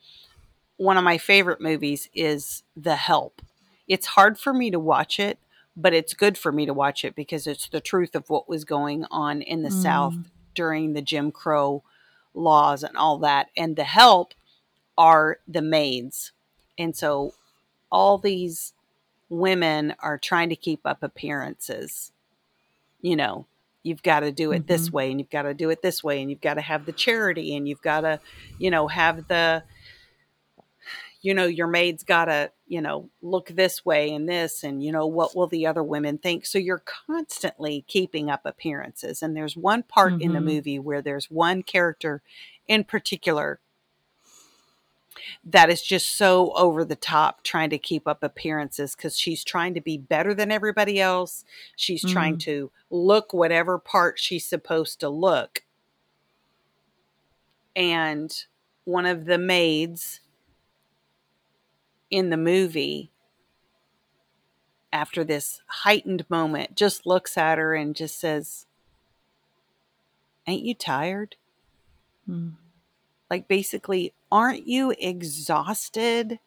one 0.77 0.97
of 0.97 1.03
my 1.03 1.17
favorite 1.17 1.61
movies 1.61 2.09
is 2.13 2.63
The 2.75 2.95
Help. 2.95 3.41
It's 3.87 4.07
hard 4.07 4.37
for 4.37 4.53
me 4.53 4.71
to 4.71 4.79
watch 4.79 5.19
it, 5.19 5.37
but 5.77 5.93
it's 5.93 6.13
good 6.13 6.37
for 6.37 6.51
me 6.51 6.65
to 6.65 6.73
watch 6.73 7.05
it 7.05 7.15
because 7.15 7.47
it's 7.47 7.69
the 7.69 7.81
truth 7.81 8.15
of 8.15 8.29
what 8.29 8.49
was 8.49 8.65
going 8.65 9.05
on 9.11 9.41
in 9.41 9.63
the 9.63 9.71
South 9.71 10.13
mm. 10.13 10.25
during 10.53 10.93
the 10.93 11.01
Jim 11.01 11.31
Crow 11.31 11.83
laws 12.33 12.83
and 12.83 12.97
all 12.97 13.17
that. 13.19 13.47
And 13.55 13.75
The 13.75 13.83
Help 13.83 14.33
are 14.97 15.39
the 15.47 15.61
maids. 15.61 16.31
And 16.77 16.95
so 16.95 17.33
all 17.91 18.17
these 18.17 18.73
women 19.29 19.95
are 19.99 20.17
trying 20.17 20.49
to 20.49 20.55
keep 20.55 20.81
up 20.85 21.03
appearances. 21.03 22.11
You 23.01 23.15
know, 23.15 23.45
you've 23.83 24.03
got 24.03 24.21
to 24.21 24.31
do 24.31 24.51
it 24.51 24.67
this 24.67 24.87
mm-hmm. 24.87 24.95
way 24.95 25.11
and 25.11 25.19
you've 25.19 25.29
got 25.29 25.43
to 25.43 25.53
do 25.53 25.69
it 25.69 25.81
this 25.81 26.03
way 26.03 26.21
and 26.21 26.29
you've 26.29 26.41
got 26.41 26.55
to 26.55 26.61
have 26.61 26.85
the 26.85 26.91
charity 26.91 27.55
and 27.55 27.67
you've 27.67 27.81
got 27.81 28.01
to, 28.01 28.19
you 28.57 28.71
know, 28.71 28.87
have 28.87 29.27
the 29.27 29.63
you 31.25 31.33
know, 31.33 31.45
your 31.47 31.65
maid's 31.65 32.03
got 32.03 32.25
to, 32.25 32.51
you 32.67 32.79
know, 32.79 33.09
look 33.23 33.47
this 33.47 33.83
way 33.83 34.13
and 34.13 34.29
this 34.29 34.63
and 34.63 34.83
you 34.83 34.91
know, 34.91 35.07
what 35.07 35.35
will 35.35 35.47
the 35.47 35.65
other 35.65 35.83
women 35.83 36.19
think? 36.19 36.45
So 36.45 36.59
you're 36.59 36.83
constantly 37.07 37.83
keeping 37.87 38.29
up 38.29 38.41
appearances. 38.45 39.23
And 39.23 39.35
there's 39.35 39.57
one 39.57 39.81
part 39.81 40.13
in 40.21 40.33
the 40.33 40.39
Mhm. 40.39 40.43
movie 40.43 40.79
where 40.79 41.01
there's 41.01 41.31
one 41.31 41.63
character 41.63 42.21
in 42.67 42.83
particular 42.83 43.59
that 45.43 45.71
is 45.71 45.81
just 45.81 46.15
so 46.15 46.51
over 46.53 46.85
the 46.85 46.95
top 46.95 47.41
trying 47.41 47.71
to 47.71 47.79
keep 47.79 48.07
up 48.07 48.21
appearances 48.21 48.95
because 48.95 49.17
she's 49.17 49.43
trying 49.43 49.73
to 49.73 49.81
be 49.81 49.97
better 49.97 50.35
than 50.35 50.51
everybody 50.51 51.01
else. 51.01 51.43
She's 51.75 52.03
trying 52.03 52.35
Mm. 52.35 52.41
to 52.41 52.71
look 52.91 53.33
whatever 53.33 53.79
part 53.79 54.19
she's 54.19 54.45
supposed 54.45 54.99
to 54.99 55.09
look. 55.09 55.63
And 57.75 58.31
one 58.83 59.07
of 59.07 59.25
the 59.25 59.39
maids 59.39 60.19
in 62.09 62.29
the 62.29 62.37
movie, 62.37 63.11
after 64.93 65.23
this 65.23 65.61
heightened 65.67 66.29
moment, 66.29 66.75
just 66.75 67.05
looks 67.05 67.37
at 67.37 67.57
her 67.57 67.73
and 67.75 67.95
just 67.95 68.19
says, 68.19 68.65
Ain't 70.47 70.63
you 70.63 70.75
tired? 70.75 71.35
Mm. 72.29 72.53
like 73.29 73.47
basically 73.47 74.13
aren't 74.31 74.65
you 74.67 74.95
exhausted 74.97 76.39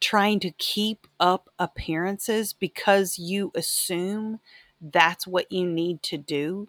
trying 0.00 0.38
to 0.38 0.52
keep 0.52 1.08
up 1.18 1.50
appearances 1.58 2.52
because 2.52 3.18
you 3.18 3.50
assume 3.56 4.38
that's 4.80 5.26
what 5.26 5.50
you 5.50 5.66
need 5.66 6.02
to 6.04 6.16
do 6.16 6.68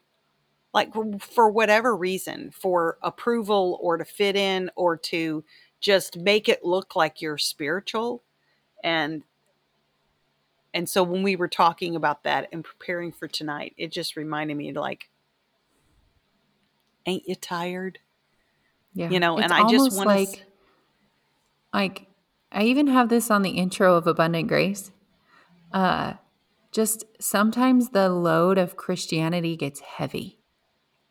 like 0.74 0.92
for 1.20 1.50
whatever 1.50 1.96
reason 1.96 2.50
for 2.50 2.98
approval 3.04 3.78
or 3.84 3.98
to 3.98 4.06
fit 4.06 4.36
in 4.36 4.72
or 4.76 4.98
to 4.98 5.44
just 5.80 6.18
make 6.18 6.50
it 6.50 6.66
look 6.66 6.96
like 6.96 7.22
you're 7.22 7.38
spiritual 7.38 8.24
and 8.86 9.24
And 10.74 10.88
so 10.88 11.04
when 11.04 11.24
we 11.24 11.36
were 11.36 11.48
talking 11.50 11.96
about 11.96 12.24
that 12.24 12.50
and 12.54 12.64
preparing 12.64 13.12
for 13.12 13.28
tonight, 13.28 13.74
it 13.78 13.92
just 13.92 14.16
reminded 14.16 14.56
me 14.58 14.74
like, 14.74 15.10
ain't 17.06 17.28
you 17.28 17.36
tired? 17.36 18.00
Yeah. 18.94 19.10
You 19.10 19.20
know, 19.20 19.38
It's 19.38 19.44
and 19.46 19.54
I 19.54 19.68
just 19.70 19.98
want 19.98 20.08
like 20.08 20.32
to. 20.32 20.40
like 21.74 22.08
I 22.52 22.64
even 22.64 22.88
have 22.88 23.10
this 23.10 23.32
on 23.32 23.42
the 23.42 23.52
intro 23.52 23.96
of 23.96 24.08
Abundant 24.08 24.48
Grace. 24.48 24.92
Uh 25.74 26.14
just 26.72 27.06
sometimes 27.22 27.90
the 27.90 28.10
load 28.10 28.58
of 28.58 28.76
Christianity 28.78 29.56
gets 29.56 29.80
heavy. 29.80 30.40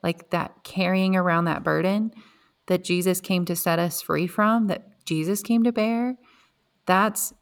Like 0.02 0.30
that 0.30 0.62
carrying 0.62 1.16
around 1.16 1.46
that 1.46 1.64
burden 1.64 2.12
that 2.66 2.84
Jesus 2.84 3.20
came 3.20 3.44
to 3.46 3.56
set 3.56 3.78
us 3.78 4.02
free 4.02 4.26
from, 4.26 4.66
that 4.68 5.04
Jesus 5.04 5.42
came 5.42 5.62
to 5.64 5.72
bear. 5.72 6.16
That's 6.86 7.34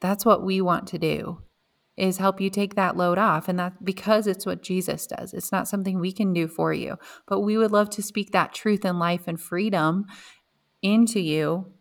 that's 0.00 0.24
what 0.24 0.44
we 0.44 0.60
want 0.60 0.86
to 0.88 0.98
do 0.98 1.42
is 1.96 2.18
help 2.18 2.40
you 2.40 2.48
take 2.48 2.76
that 2.76 2.96
load 2.96 3.18
off 3.18 3.48
and 3.48 3.58
that 3.58 3.84
because 3.84 4.28
it's 4.28 4.46
what 4.46 4.62
Jesus 4.62 5.06
does. 5.06 5.34
It's 5.34 5.50
not 5.50 5.66
something 5.66 5.98
we 5.98 6.12
can 6.12 6.32
do 6.32 6.46
for 6.46 6.72
you, 6.72 6.96
but 7.26 7.40
we 7.40 7.58
would 7.58 7.72
love 7.72 7.90
to 7.90 8.02
speak 8.02 8.30
that 8.30 8.54
truth 8.54 8.84
and 8.84 9.00
life 9.00 9.22
and 9.26 9.40
freedom 9.40 10.06
into 10.80 11.18
you 11.18 11.72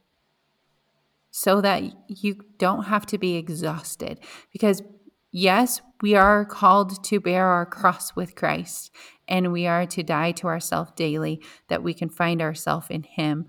so 1.30 1.62
that 1.62 1.84
you 2.08 2.36
don't 2.58 2.86
have 2.86 3.06
to 3.06 3.20
be 3.20 3.36
exhausted 3.36 4.20
because 4.52 4.82
yes, 5.32 5.82
we 6.02 6.16
are 6.16 6.46
called 6.46 7.04
to 7.04 7.20
bear 7.20 7.46
our 7.46 7.66
cross 7.68 8.16
with 8.16 8.34
Christ 8.34 8.92
and 9.28 9.52
we 9.52 9.68
are 9.68 9.86
to 9.86 10.02
die 10.02 10.32
to 10.32 10.48
ourselves 10.48 10.94
daily 10.96 11.40
that 11.68 11.84
we 11.84 11.94
can 11.94 12.10
find 12.10 12.42
ourselves 12.42 12.88
in 12.90 13.04
him. 13.04 13.46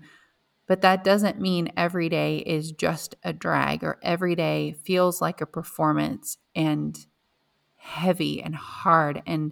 But 0.69 0.81
that 0.81 1.03
doesn't 1.03 1.41
mean 1.41 1.71
every 1.75 2.09
day 2.09 2.37
is 2.37 2.71
just 2.71 3.15
a 3.23 3.33
drag 3.33 3.83
or 3.83 3.97
every 4.03 4.35
day 4.35 4.75
feels 4.83 5.19
like 5.19 5.41
a 5.41 5.47
performance 5.47 6.37
and 6.55 6.95
heavy 7.75 8.39
and 8.39 8.53
hard 8.55 9.23
and 9.25 9.51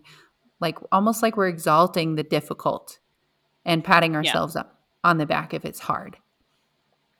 like 0.60 0.78
almost 0.92 1.24
like 1.24 1.36
we're 1.36 1.48
exalting 1.48 2.16
the 2.16 2.24
difficult 2.24 3.00
and 3.66 3.84
patting 3.84 4.16
ourselves 4.16 4.56
up 4.56 4.80
on 5.04 5.18
the 5.18 5.26
back 5.26 5.56
if 5.56 5.66
it's 5.66 5.80
hard. 5.80 6.18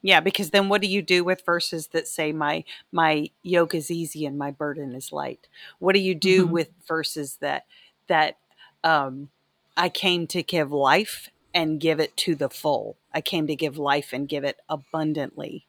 Yeah, 0.00 0.20
because 0.20 0.50
then 0.50 0.68
what 0.68 0.80
do 0.80 0.86
you 0.86 1.02
do 1.02 1.24
with 1.24 1.44
verses 1.44 1.88
that 1.88 2.06
say 2.06 2.30
my 2.30 2.62
my 2.92 3.30
yoke 3.42 3.74
is 3.74 3.90
easy 3.90 4.24
and 4.26 4.38
my 4.38 4.52
burden 4.52 4.94
is 4.94 5.10
light? 5.12 5.48
What 5.80 5.94
do 5.94 6.00
you 6.00 6.14
do 6.14 6.46
Mhm. 6.46 6.50
with 6.52 6.68
verses 6.86 7.38
that 7.40 7.66
that 8.06 8.38
um 8.84 9.30
I 9.76 9.88
came 9.88 10.28
to 10.28 10.42
give 10.44 10.70
life 10.70 11.30
and 11.54 11.80
give 11.80 12.00
it 12.00 12.16
to 12.18 12.34
the 12.34 12.50
full. 12.50 12.96
I 13.12 13.20
came 13.20 13.46
to 13.46 13.56
give 13.56 13.78
life 13.78 14.12
and 14.12 14.28
give 14.28 14.44
it 14.44 14.58
abundantly. 14.68 15.66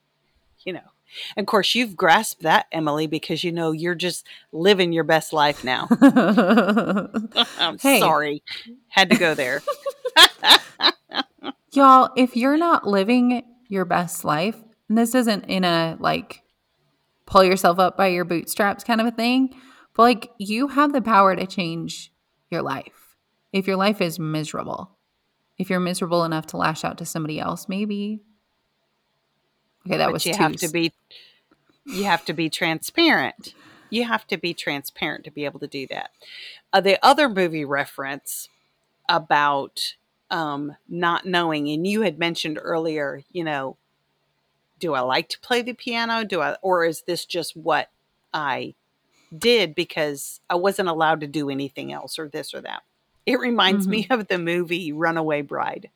You 0.65 0.73
know. 0.73 0.81
And 1.35 1.43
of 1.43 1.47
course 1.47 1.73
you've 1.73 1.97
grasped 1.97 2.43
that, 2.43 2.67
Emily, 2.71 3.07
because 3.07 3.43
you 3.43 3.51
know 3.51 3.71
you're 3.71 3.95
just 3.95 4.27
living 4.51 4.93
your 4.93 5.03
best 5.03 5.33
life 5.33 5.63
now. 5.63 5.87
I'm 7.59 7.79
Hey. 7.79 7.99
sorry. 7.99 8.43
Had 8.89 9.09
to 9.09 9.17
go 9.17 9.33
there. 9.33 9.63
Y'all, 11.73 12.09
if 12.15 12.35
you're 12.35 12.57
not 12.57 12.87
living 12.87 13.43
your 13.67 13.85
best 13.85 14.25
life, 14.25 14.55
and 14.87 14.97
this 14.97 15.13
isn't 15.15 15.45
in 15.45 15.63
a 15.63 15.97
like 15.99 16.41
pull 17.25 17.43
yourself 17.43 17.77
up 17.77 17.95
by 17.95 18.07
your 18.07 18.25
bootstraps 18.25 18.83
kind 18.83 18.99
of 18.99 19.05
a 19.07 19.11
thing, 19.11 19.53
but 19.95 20.03
like 20.03 20.31
you 20.39 20.67
have 20.69 20.93
the 20.93 21.01
power 21.01 21.35
to 21.35 21.45
change 21.45 22.11
your 22.49 22.63
life. 22.63 23.15
If 23.53 23.67
your 23.67 23.77
life 23.77 24.01
is 24.01 24.17
miserable, 24.19 24.97
if 25.59 25.69
you're 25.69 25.79
miserable 25.79 26.23
enough 26.23 26.47
to 26.47 26.57
lash 26.57 26.83
out 26.83 26.97
to 26.97 27.05
somebody 27.05 27.39
else, 27.39 27.67
maybe. 27.67 28.21
Okay, 29.85 29.97
that 29.97 30.07
but 30.07 30.13
was 30.13 30.25
you 30.25 30.33
have 30.33 30.55
to 30.55 30.69
be 30.69 30.93
you 31.85 32.05
have 32.05 32.25
to 32.25 32.33
be 32.33 32.49
transparent. 32.49 33.53
You 33.89 34.05
have 34.05 34.25
to 34.27 34.37
be 34.37 34.53
transparent 34.53 35.25
to 35.25 35.31
be 35.31 35.45
able 35.45 35.59
to 35.59 35.67
do 35.67 35.85
that. 35.87 36.11
Uh, 36.71 36.81
the 36.81 37.03
other 37.05 37.27
movie 37.27 37.65
reference 37.65 38.47
about 39.09 39.95
um, 40.31 40.75
not 40.87 41.25
knowing 41.25 41.69
and 41.69 41.85
you 41.85 42.01
had 42.01 42.19
mentioned 42.19 42.59
earlier 42.61 43.23
you 43.31 43.43
know 43.43 43.77
do 44.79 44.93
i 44.93 44.99
like 45.01 45.27
to 45.29 45.39
play 45.39 45.61
the 45.61 45.73
piano? 45.73 46.23
Do 46.23 46.41
i 46.41 46.55
or 46.61 46.85
is 46.85 47.01
this 47.01 47.25
just 47.25 47.57
what 47.57 47.89
i 48.31 48.75
did 49.35 49.73
because 49.73 50.39
i 50.47 50.53
wasn't 50.53 50.87
allowed 50.87 51.21
to 51.21 51.27
do 51.27 51.49
anything 51.49 51.91
else 51.91 52.19
or 52.19 52.29
this 52.29 52.53
or 52.53 52.61
that 52.61 52.83
it 53.29 53.39
reminds 53.39 53.87
me 53.87 54.07
of 54.09 54.27
the 54.27 54.37
movie 54.37 54.91
runaway 54.91 55.41
bride 55.41 55.89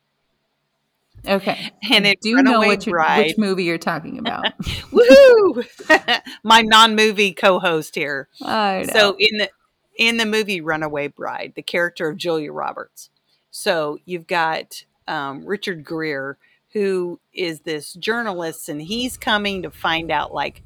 Okay. 1.26 1.70
and 1.90 2.06
I 2.06 2.10
it 2.10 2.20
do 2.20 2.42
know 2.42 2.60
which, 2.60 2.84
Bride- 2.86 3.26
which 3.28 3.38
movie 3.38 3.64
you're 3.64 3.78
talking 3.78 4.18
about. 4.18 4.44
Woohoo! 4.60 6.20
My 6.44 6.60
non-movie 6.60 7.32
co-host 7.32 7.94
here. 7.94 8.28
So 8.38 9.16
in 9.18 9.38
the 9.38 9.48
in 9.96 10.16
the 10.18 10.26
movie 10.26 10.60
Runaway 10.60 11.06
Bride, 11.08 11.52
the 11.56 11.62
character 11.62 12.08
of 12.08 12.16
Julia 12.16 12.52
Roberts. 12.52 13.10
So 13.50 13.98
you've 14.04 14.26
got 14.26 14.84
um, 15.06 15.44
Richard 15.46 15.86
Gere, 15.86 16.34
who 16.72 17.20
is 17.32 17.60
this 17.60 17.94
journalist, 17.94 18.68
and 18.68 18.82
he's 18.82 19.16
coming 19.16 19.62
to 19.62 19.70
find 19.70 20.10
out 20.10 20.34
like 20.34 20.62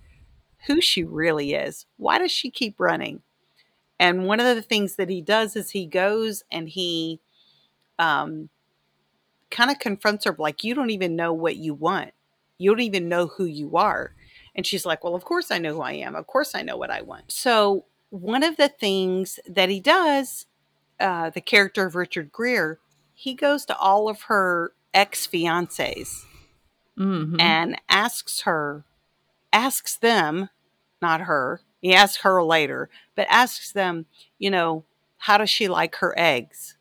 who 0.66 0.80
she 0.80 1.04
really 1.04 1.52
is. 1.54 1.86
Why 1.98 2.18
does 2.18 2.32
she 2.32 2.50
keep 2.50 2.80
running? 2.80 3.20
And 4.00 4.26
one 4.26 4.40
of 4.40 4.54
the 4.54 4.62
things 4.62 4.96
that 4.96 5.08
he 5.08 5.20
does 5.20 5.56
is 5.56 5.70
he 5.70 5.86
goes 5.86 6.44
and 6.50 6.68
he 6.68 7.20
um, 7.98 8.48
kind 9.50 9.70
of 9.70 9.78
confronts 9.78 10.24
her 10.24 10.36
like, 10.38 10.62
"You 10.62 10.74
don't 10.74 10.90
even 10.90 11.16
know 11.16 11.32
what 11.32 11.56
you 11.56 11.74
want. 11.74 12.12
You 12.58 12.70
don't 12.70 12.80
even 12.80 13.08
know 13.08 13.26
who 13.26 13.44
you 13.44 13.76
are." 13.76 14.12
And 14.54 14.66
she's 14.66 14.84
like, 14.84 15.04
Well, 15.04 15.14
of 15.14 15.24
course 15.24 15.50
I 15.52 15.58
know 15.58 15.74
who 15.74 15.82
I 15.82 15.92
am. 15.92 16.16
Of 16.16 16.26
course 16.26 16.54
I 16.54 16.62
know 16.62 16.76
what 16.76 16.90
I 16.90 17.00
want. 17.00 17.30
So, 17.30 17.84
one 18.10 18.42
of 18.42 18.56
the 18.56 18.68
things 18.68 19.38
that 19.48 19.68
he 19.68 19.78
does, 19.78 20.46
uh, 20.98 21.30
the 21.30 21.40
character 21.40 21.86
of 21.86 21.94
Richard 21.94 22.30
Gere, 22.36 22.78
he 23.14 23.34
goes 23.34 23.64
to 23.66 23.76
all 23.76 24.08
of 24.08 24.22
her 24.22 24.72
ex 24.92 25.26
fiancés 25.28 26.24
Mhm. 26.96 27.40
and 27.40 27.80
asks 27.88 28.40
her, 28.40 28.84
asks 29.52 29.96
them, 29.96 30.50
not 31.00 31.20
her, 31.22 31.60
he 31.80 31.94
asks 31.94 32.22
her 32.22 32.42
later, 32.42 32.88
but 33.14 33.26
asks 33.30 33.72
them, 33.72 34.06
you 34.38 34.50
know, 34.50 34.84
how 35.18 35.38
does 35.38 35.50
she 35.50 35.68
like 35.68 35.96
her 35.96 36.14
eggs? 36.18 36.76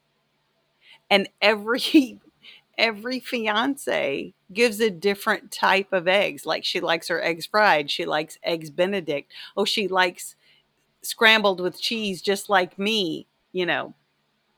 And 1.10 1.30
every 1.42 2.20
every 2.78 3.20
fiance 3.20 4.34
gives 4.54 4.80
a 4.80 4.90
different 4.90 5.52
type 5.52 5.92
of 5.94 6.08
eggs. 6.08 6.46
Like 6.46 6.64
she 6.64 6.80
likes 6.80 7.08
her 7.08 7.22
eggs 7.22 7.46
fried, 7.46 7.90
she 7.90 8.06
likes 8.06 8.38
eggs 8.44 8.70
benedict. 8.70 9.32
Oh, 9.56 9.66
she 9.66 9.88
likes 9.88 10.36
scrambled 11.02 11.62
with 11.62 11.82
cheese 11.82 12.22
just 12.22 12.50
like 12.50 12.80
me, 12.80 13.28
you 13.54 13.66
know. 13.66 13.94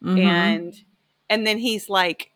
Mhm. 0.03 0.19
And 0.19 0.75
and 1.29 1.47
then 1.47 1.59
he's 1.59 1.89
like 1.89 2.31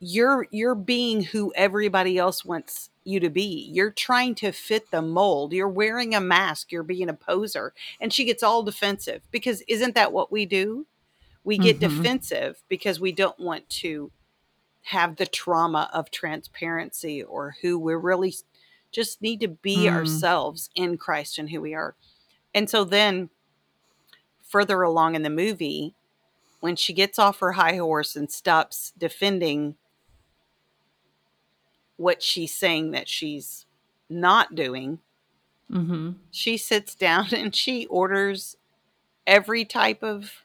you're 0.00 0.46
you're 0.50 0.74
being 0.74 1.22
who 1.24 1.52
everybody 1.56 2.18
else 2.18 2.44
wants 2.44 2.90
you 3.06 3.20
to 3.20 3.30
be. 3.30 3.68
You're 3.72 3.90
trying 3.90 4.34
to 4.36 4.52
fit 4.52 4.90
the 4.90 5.02
mold. 5.02 5.52
You're 5.52 5.68
wearing 5.68 6.14
a 6.14 6.20
mask. 6.20 6.72
You're 6.72 6.82
being 6.82 7.08
a 7.08 7.14
poser. 7.14 7.72
And 8.00 8.12
she 8.12 8.24
gets 8.24 8.42
all 8.42 8.62
defensive 8.62 9.22
because 9.30 9.62
isn't 9.68 9.94
that 9.94 10.12
what 10.12 10.32
we 10.32 10.46
do? 10.46 10.86
We 11.44 11.58
get 11.58 11.76
Mhm. 11.76 11.80
defensive 11.80 12.62
because 12.68 12.98
we 12.98 13.12
don't 13.12 13.38
want 13.38 13.68
to 13.70 14.10
have 14.82 15.16
the 15.16 15.26
trauma 15.26 15.90
of 15.92 16.10
transparency 16.10 17.22
or 17.22 17.56
who 17.62 17.78
we're 17.78 17.98
really 17.98 18.34
just 18.92 19.20
need 19.20 19.40
to 19.40 19.48
be 19.48 19.84
Mm. 19.86 19.92
ourselves 19.92 20.70
in 20.74 20.96
Christ 20.96 21.38
and 21.38 21.50
who 21.50 21.60
we 21.60 21.74
are. 21.74 21.94
And 22.54 22.70
so 22.70 22.84
then 22.84 23.30
further 24.42 24.82
along 24.82 25.14
in 25.14 25.22
the 25.22 25.30
movie, 25.30 25.94
when 26.60 26.76
she 26.76 26.92
gets 26.92 27.18
off 27.18 27.40
her 27.40 27.52
high 27.52 27.76
horse 27.76 28.16
and 28.16 28.30
stops 28.32 28.92
defending 28.96 29.76
what 31.96 32.22
she's 32.22 32.54
saying 32.54 32.90
that 32.92 33.08
she's 33.08 33.66
not 34.08 34.54
doing, 34.54 35.00
Mhm. 35.70 36.16
she 36.30 36.56
sits 36.56 36.94
down 36.94 37.28
and 37.34 37.54
she 37.54 37.86
orders 37.86 38.56
every 39.26 39.64
type 39.64 40.02
of 40.02 40.44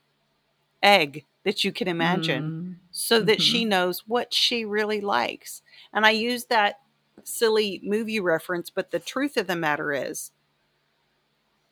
egg 0.82 1.26
that 1.44 1.64
you 1.64 1.72
can 1.72 1.88
imagine 1.88 2.44
Mm. 2.44 2.76
so 2.92 3.22
that 3.22 3.42
she 3.42 3.66
knows 3.66 4.08
what 4.08 4.34
she 4.34 4.66
really 4.66 5.02
likes. 5.02 5.62
And 5.94 6.06
I 6.06 6.12
use 6.12 6.46
that 6.46 6.80
silly 7.24 7.80
movie 7.84 8.20
reference, 8.20 8.70
but 8.70 8.92
the 8.92 9.00
truth 9.00 9.38
of 9.38 9.48
the 9.48 9.56
matter 9.56 9.92
is 9.94 10.32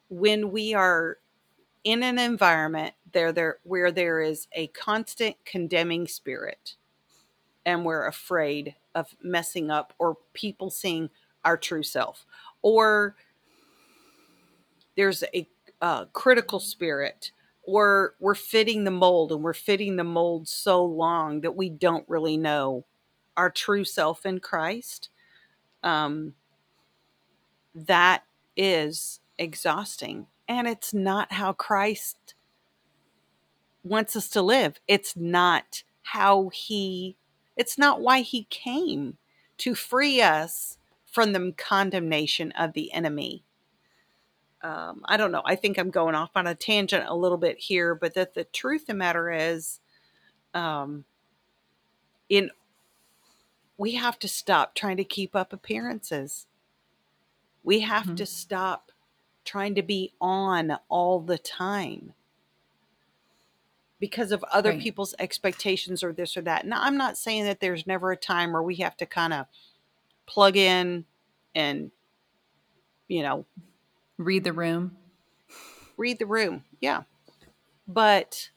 when 0.10 0.52
we 0.52 0.74
are 0.74 1.18
in 1.84 2.04
an 2.04 2.20
environment 2.20 2.94
there 3.12 3.32
there 3.32 3.60
where 3.64 3.92
there 3.92 4.20
is 4.22 4.48
a 4.54 4.68
constant 4.68 5.36
condemning 5.46 6.08
spirit 6.08 6.76
and 7.66 7.86
we're 7.86 8.06
afraid 8.06 8.76
of 9.00 9.16
messing 9.22 9.72
up 9.72 9.93
or 9.97 10.18
people 10.34 10.70
seeing 10.70 11.10
our 11.43 11.58
true 11.58 11.84
self. 11.84 12.26
Or 12.62 13.16
there's 14.95 15.24
a 15.34 15.47
uh, 15.82 16.06
critical 16.06 16.60
spirit 16.60 17.32
or 17.64 18.16
we're 18.20 18.36
fitting 18.36 18.84
the 18.84 18.91
mold 18.91 19.32
and 19.32 19.41
we're 19.41 19.54
fitting 19.54 19.95
the 19.95 20.04
mold 20.04 20.47
so 20.47 20.84
long 20.84 21.41
that 21.41 21.56
we 21.56 21.70
don't 21.70 22.08
really 22.10 22.36
know 22.36 22.86
our 23.38 23.50
true 23.50 23.86
self 23.86 24.26
in 24.26 24.39
christ. 24.39 25.10
Um, 25.84 26.34
that 27.74 28.24
is 28.58 29.20
exhausting. 29.38 30.28
And 30.47 30.68
it's 30.68 30.93
not 30.93 31.32
how 31.34 31.54
Christ 31.54 32.34
wants 33.84 34.16
us 34.16 34.30
to 34.30 34.41
live. 34.41 34.80
It's 34.88 35.16
not 35.16 35.84
how 36.02 36.50
he, 36.50 37.16
it's 37.60 37.78
not 37.78 37.99
why 37.99 38.22
he 38.22 38.45
came 38.45 39.18
to 39.57 39.76
free 39.76 40.22
us 40.22 40.78
from 41.05 41.34
the 41.34 41.53
condemnation 41.57 42.53
of 42.53 42.72
the 42.72 42.93
enemy. 42.93 43.43
Um, 44.62 45.01
I 45.03 45.18
don't 45.18 45.34
know. 45.34 45.41
I 45.43 45.55
think 45.55 45.78
I'm 45.78 45.89
going 45.89 46.16
off 46.16 46.32
on 46.36 46.47
a 46.47 46.55
tangent 46.55 47.03
a 47.05 47.16
little 47.16 47.38
bit 47.38 47.60
here, 47.60 47.95
but 47.95 48.14
that 48.14 48.34
the 48.34 48.45
truth 48.45 48.84
of 48.84 48.88
the 48.88 48.93
matter 48.93 49.30
is, 49.30 49.82
um, 50.53 51.03
in 52.30 52.49
we 53.78 53.95
have 53.95 54.18
to 54.20 54.30
stop 54.30 54.74
trying 54.74 54.97
to 54.97 55.03
keep 55.03 55.36
up 55.36 55.51
appearances. 55.51 56.47
We 57.62 57.82
have 57.82 58.03
mm-hmm. 58.03 58.16
to 58.16 58.26
stop 58.26 58.93
trying 59.43 59.76
to 59.76 59.84
be 59.84 60.14
on 60.22 60.78
all 60.88 61.20
the 61.20 61.38
time 61.38 62.14
because 64.00 64.32
of 64.32 64.43
other 64.52 64.72
right. 64.72 64.82
people's 64.82 65.14
expectations 65.20 66.04
or 66.04 66.14
this 66.14 66.38
or 66.38 66.41
that. 66.41 66.66
Now, 66.66 66.82
I'm 66.82 66.97
not 66.97 67.18
saying 67.18 67.45
that 67.45 67.60
there's 67.60 67.86
never 67.86 68.12
a 68.12 68.18
time 68.18 68.54
where 68.54 68.64
we 68.64 68.76
have 68.76 68.95
to 68.97 69.06
kind 69.06 69.34
of 69.34 69.45
plug 70.26 70.56
in 70.56 71.06
and, 71.54 71.91
you 73.08 73.24
know, 73.24 73.45
read 74.18 74.43
the 74.43 74.54
room. 74.54 74.95
Read 75.97 76.20
the 76.20 76.26
room. 76.26 76.64
Yeah. 76.80 77.04
But 77.88 78.52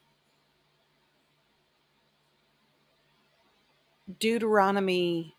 Deuteronomy 4.21 5.35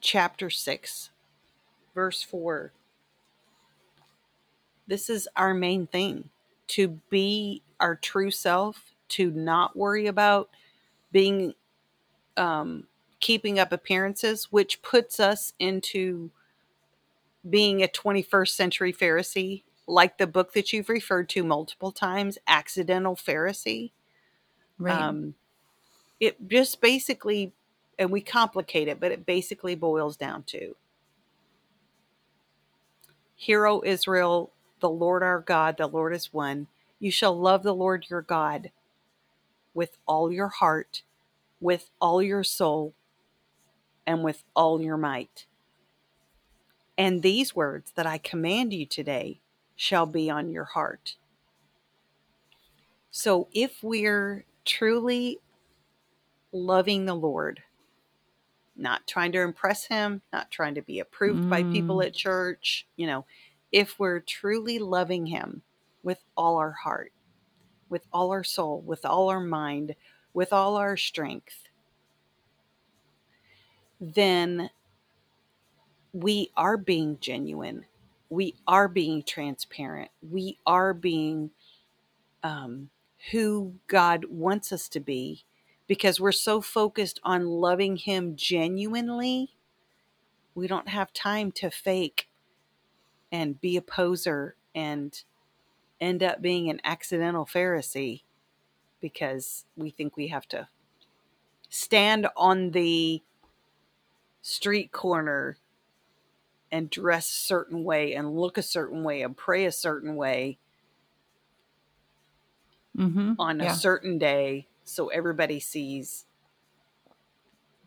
chapter 0.00 0.50
6, 0.50 1.10
verse 1.94 2.22
4. 2.22 2.72
This 4.86 5.08
is 5.08 5.28
our 5.36 5.54
main 5.54 5.86
thing 5.86 6.30
to 6.68 7.00
be 7.10 7.62
our 7.80 7.96
true 7.96 8.30
self, 8.30 8.94
to 9.10 9.30
not 9.30 9.76
worry 9.76 10.06
about 10.06 10.50
being, 11.12 11.54
um, 12.36 12.84
keeping 13.18 13.58
up 13.58 13.72
appearances, 13.72 14.48
which 14.50 14.82
puts 14.82 15.18
us 15.18 15.52
into 15.58 16.30
being 17.48 17.82
a 17.82 17.88
21st 17.88 18.50
century 18.50 18.92
Pharisee, 18.92 19.62
like 19.86 20.18
the 20.18 20.26
book 20.26 20.52
that 20.52 20.72
you've 20.72 20.88
referred 20.88 21.28
to 21.30 21.42
multiple 21.42 21.92
times, 21.92 22.38
Accidental 22.46 23.16
Pharisee. 23.16 23.90
Right. 24.78 24.94
Um, 24.94 25.34
it 26.20 26.48
just 26.48 26.80
basically, 26.80 27.52
and 27.98 28.10
we 28.10 28.20
complicate 28.20 28.88
it, 28.88 29.00
but 29.00 29.10
it 29.10 29.26
basically 29.26 29.74
boils 29.74 30.16
down 30.16 30.44
to 30.44 30.76
Hear, 33.40 33.66
O 33.66 33.82
Israel, 33.86 34.52
the 34.80 34.90
Lord 34.90 35.22
our 35.22 35.40
God, 35.40 35.78
the 35.78 35.86
Lord 35.86 36.14
is 36.14 36.30
one. 36.30 36.66
You 37.00 37.10
shall 37.10 37.36
love 37.36 37.62
the 37.62 37.74
Lord 37.74 38.06
your 38.10 38.22
God 38.22 38.70
with 39.72 39.96
all 40.06 40.30
your 40.30 40.48
heart, 40.48 41.02
with 41.58 41.90
all 42.00 42.22
your 42.22 42.44
soul, 42.44 42.94
and 44.06 44.22
with 44.22 44.44
all 44.54 44.80
your 44.82 44.98
might. 44.98 45.46
And 46.98 47.22
these 47.22 47.56
words 47.56 47.92
that 47.96 48.06
I 48.06 48.18
command 48.18 48.74
you 48.74 48.84
today 48.84 49.40
shall 49.74 50.04
be 50.04 50.28
on 50.28 50.50
your 50.50 50.64
heart. 50.64 51.16
So 53.10 53.48
if 53.52 53.82
we're 53.82 54.44
truly 54.66 55.38
loving 56.52 57.06
the 57.06 57.14
Lord, 57.14 57.62
not 58.76 59.06
trying 59.06 59.32
to 59.32 59.40
impress 59.40 59.86
him, 59.86 60.20
not 60.32 60.50
trying 60.50 60.74
to 60.74 60.82
be 60.82 61.00
approved 61.00 61.44
mm. 61.44 61.50
by 61.50 61.62
people 61.62 61.96
mm. 61.96 62.06
at 62.06 62.14
church, 62.14 62.86
you 62.96 63.06
know, 63.06 63.24
if 63.72 63.98
we're 63.98 64.20
truly 64.20 64.78
loving 64.78 65.26
him 65.26 65.62
with 66.02 66.18
all 66.36 66.56
our 66.56 66.72
heart, 66.72 67.12
with 67.88 68.06
all 68.12 68.30
our 68.30 68.44
soul, 68.44 68.80
with 68.80 69.04
all 69.04 69.28
our 69.28 69.40
mind, 69.40 69.94
with 70.32 70.52
all 70.52 70.76
our 70.76 70.96
strength, 70.96 71.68
then 74.00 74.70
we 76.12 76.50
are 76.56 76.76
being 76.76 77.18
genuine. 77.20 77.84
We 78.28 78.54
are 78.66 78.88
being 78.88 79.22
transparent. 79.22 80.10
We 80.22 80.58
are 80.66 80.94
being 80.94 81.50
um, 82.42 82.90
who 83.30 83.74
God 83.86 84.24
wants 84.26 84.72
us 84.72 84.88
to 84.90 85.00
be 85.00 85.44
because 85.86 86.20
we're 86.20 86.32
so 86.32 86.60
focused 86.60 87.20
on 87.24 87.46
loving 87.46 87.96
Him 87.96 88.36
genuinely, 88.36 89.56
we 90.54 90.66
don't 90.68 90.88
have 90.88 91.12
time 91.12 91.50
to 91.52 91.70
fake 91.70 92.28
and 93.32 93.60
be 93.60 93.76
a 93.76 93.82
poser 93.82 94.54
and 94.74 95.22
end 96.00 96.22
up 96.22 96.40
being 96.40 96.70
an 96.70 96.80
accidental 96.84 97.44
Pharisee 97.44 98.22
because 99.00 99.64
we 99.76 99.90
think 99.90 100.16
we 100.16 100.28
have 100.28 100.46
to 100.48 100.68
stand 101.68 102.26
on 102.36 102.70
the 102.70 103.22
street 104.42 104.92
corner 104.92 105.56
and 106.72 106.90
dress 106.90 107.28
a 107.28 107.34
certain 107.34 107.84
way 107.84 108.14
and 108.14 108.36
look 108.36 108.56
a 108.56 108.62
certain 108.62 109.02
way 109.02 109.22
and 109.22 109.36
pray 109.36 109.64
a 109.64 109.72
certain 109.72 110.16
way 110.16 110.58
mm-hmm. 112.96 113.32
on 113.38 113.60
yeah. 113.60 113.72
a 113.72 113.74
certain 113.74 114.18
day 114.18 114.66
so 114.84 115.08
everybody 115.08 115.60
sees 115.60 116.26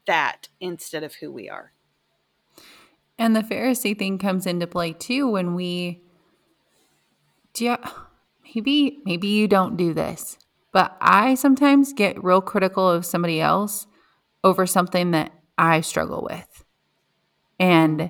that 0.06 0.50
instead 0.60 1.04
of 1.04 1.16
who 1.16 1.32
we 1.32 1.50
are. 1.50 1.72
And 3.18 3.36
the 3.36 3.42
Pharisee 3.42 3.98
thing 3.98 4.18
comes 4.18 4.46
into 4.46 4.68
play 4.68 4.94
too 4.94 5.30
when 5.30 5.54
we 5.54 6.02
do 7.54 7.66
you, 7.66 7.78
maybe 8.56 9.02
maybe 9.06 9.28
you 9.28 9.48
don't 9.48 9.78
do 9.78 9.94
this, 9.94 10.38
but 10.72 10.96
I 11.00 11.36
sometimes 11.36 11.94
get 11.94 12.24
real 12.24 12.42
critical 12.42 12.90
of 12.90 13.06
somebody 13.06 13.40
else 13.40 13.88
over 14.44 14.66
something 14.66 15.12
that 15.12 15.32
I 15.58 15.82
struggle 15.82 16.28
with. 16.30 16.66
And 17.60 18.10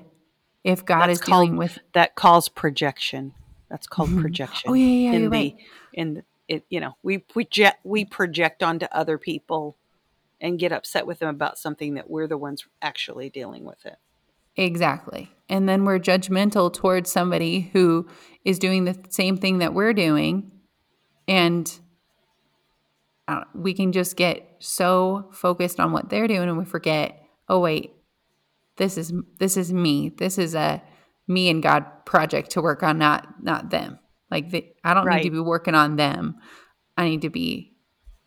if 0.64 0.84
God 0.84 1.08
That's 1.08 1.20
is 1.20 1.20
called, 1.20 1.46
dealing 1.46 1.58
with 1.58 1.78
that 1.92 2.14
calls 2.14 2.48
projection. 2.48 3.34
That's 3.68 3.86
called 3.86 4.10
mm-hmm. 4.10 4.22
projection. 4.22 4.70
Oh 4.70 4.74
yeah, 4.74 5.10
yeah, 5.10 5.12
in 5.12 5.22
the 5.22 5.28
right. 5.28 5.56
in 5.92 6.22
it 6.48 6.64
you 6.68 6.80
know 6.80 6.96
we 7.02 7.18
project 7.18 7.78
we 7.84 8.04
project 8.04 8.62
onto 8.62 8.86
other 8.92 9.18
people 9.18 9.76
and 10.40 10.58
get 10.58 10.72
upset 10.72 11.06
with 11.06 11.18
them 11.18 11.28
about 11.28 11.58
something 11.58 11.94
that 11.94 12.10
we're 12.10 12.26
the 12.26 12.38
ones 12.38 12.64
actually 12.82 13.30
dealing 13.30 13.64
with 13.64 13.84
it 13.86 13.96
exactly 14.56 15.30
and 15.48 15.68
then 15.68 15.84
we're 15.84 15.98
judgmental 15.98 16.72
towards 16.72 17.10
somebody 17.10 17.70
who 17.72 18.06
is 18.44 18.58
doing 18.58 18.84
the 18.84 18.98
same 19.10 19.36
thing 19.36 19.58
that 19.58 19.74
we're 19.74 19.92
doing 19.92 20.50
and 21.26 21.80
uh, 23.26 23.44
we 23.54 23.72
can 23.72 23.92
just 23.92 24.16
get 24.16 24.56
so 24.58 25.28
focused 25.32 25.80
on 25.80 25.92
what 25.92 26.10
they're 26.10 26.28
doing 26.28 26.48
and 26.48 26.58
we 26.58 26.64
forget 26.64 27.22
oh 27.48 27.60
wait 27.60 27.92
this 28.76 28.98
is 28.98 29.12
this 29.38 29.56
is 29.56 29.72
me 29.72 30.10
this 30.18 30.38
is 30.38 30.54
a 30.54 30.82
me 31.26 31.48
and 31.48 31.62
god 31.62 31.84
project 32.04 32.50
to 32.50 32.60
work 32.60 32.82
on 32.82 32.98
not 32.98 33.42
not 33.42 33.70
them 33.70 33.98
like 34.34 34.50
the, 34.50 34.66
I 34.82 34.94
don't 34.94 35.06
right. 35.06 35.18
need 35.18 35.28
to 35.28 35.30
be 35.30 35.38
working 35.38 35.76
on 35.76 35.94
them. 35.94 36.34
I 36.96 37.08
need 37.08 37.22
to 37.22 37.30
be 37.30 37.72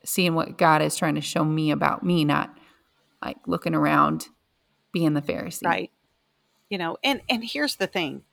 seeing 0.05 0.35
what 0.35 0.57
God 0.57 0.81
is 0.81 0.95
trying 0.95 1.15
to 1.15 1.21
show 1.21 1.43
me 1.43 1.71
about 1.71 2.01
me, 2.01 2.23
not 2.23 2.57
like 3.21 3.35
looking 3.45 3.75
around 3.75 4.27
being 4.93 5.13
the 5.13 5.21
Pharisee. 5.21 5.65
Right. 5.65 5.91
You 6.69 6.77
know, 6.77 6.97
and 7.03 7.21
and 7.29 7.43
here's 7.43 7.75
the 7.75 7.87
thing. 7.87 8.23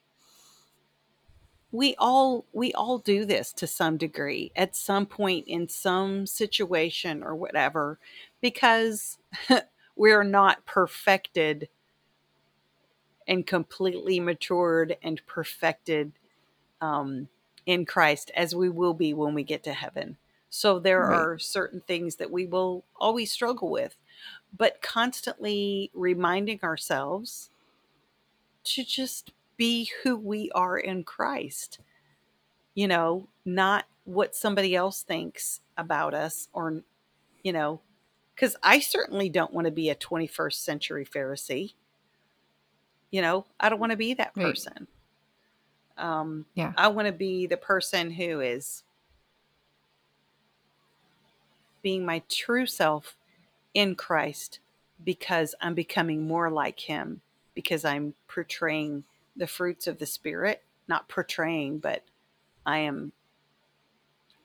We 1.71 1.95
all 1.99 2.45
we 2.53 2.73
all 2.73 2.99
do 2.99 3.25
this 3.25 3.53
to 3.55 3.67
some 3.67 3.97
degree 3.97 4.53
at 4.55 4.77
some 4.77 5.07
point 5.07 5.47
in 5.47 5.69
some 5.69 6.27
situation 6.27 7.23
or 7.23 7.35
whatever 7.35 7.99
because 8.41 9.19
we're 9.97 10.25
not 10.25 10.65
perfected 10.67 11.69
and 13.27 13.47
completely 13.47 14.21
matured 14.21 14.97
and 15.03 15.25
perfected 15.27 16.13
um, 16.81 17.29
in 17.67 17.87
Christ 17.87 18.31
as 18.37 18.55
we 18.55 18.69
will 18.69 18.95
be 18.95 19.15
when 19.15 19.35
we 19.35 19.43
get 19.43 19.65
to 19.65 19.73
heaven. 19.73 20.17
So 20.51 20.79
there 20.79 21.01
right. 21.01 21.17
are 21.17 21.39
certain 21.39 21.81
things 21.81 22.17
that 22.17 22.31
we 22.31 22.47
will 22.47 22.85
always 22.97 23.33
struggle 23.33 23.71
with, 23.71 23.97
but 24.57 24.83
constantly 24.83 25.91
reminding 25.95 26.61
ourselves 26.63 27.51
to 28.65 28.85
just 28.85 29.33
be 29.57 29.91
who 30.03 30.17
we 30.17 30.51
are 30.55 30.79
in 30.79 31.05
Christ. 31.05 31.79
You 32.75 32.89
know, 32.89 33.29
not 33.45 33.85
what 34.05 34.35
somebody 34.35 34.75
else 34.75 35.03
thinks 35.03 35.61
about 35.77 36.15
us 36.15 36.49
or, 36.53 36.83
you 37.43 37.53
know, 37.53 37.81
because 38.35 38.57
I 38.63 38.81
certainly 38.81 39.29
don't 39.29 39.53
want 39.53 39.67
to 39.67 39.71
be 39.71 39.91
a 39.91 39.95
21st 39.95 40.55
century 40.55 41.07
Pharisee. 41.07 41.75
You 43.11 43.23
know, 43.23 43.47
I 43.61 43.69
don't 43.69 43.79
want 43.79 43.93
to 43.93 43.97
be 43.97 44.15
that 44.15 44.35
person. 44.35 44.89
Right. 45.97 46.21
Um, 46.21 46.47
yeah. 46.55 46.73
I 46.77 46.89
want 46.89 47.07
to 47.07 47.13
be 47.13 47.47
the 47.47 47.57
person 47.57 48.11
who 48.11 48.41
is 48.41 48.83
being 51.83 52.05
my 52.05 52.23
true 52.29 52.67
self 52.67 53.17
in 53.75 53.95
Christ 53.95 54.59
because 55.05 55.55
I'm 55.61 55.75
becoming 55.75 56.27
more 56.27 56.51
like 56.51 56.81
Him, 56.81 57.21
because 57.55 57.85
I'm 57.85 58.15
portraying 58.29 59.05
the 59.37 59.47
fruits 59.47 59.87
of 59.87 59.99
the 59.99 60.07
Spirit, 60.07 60.63
not 60.89 61.09
portraying, 61.09 61.79
but 61.79 62.03
I 62.67 62.79
am 62.79 63.13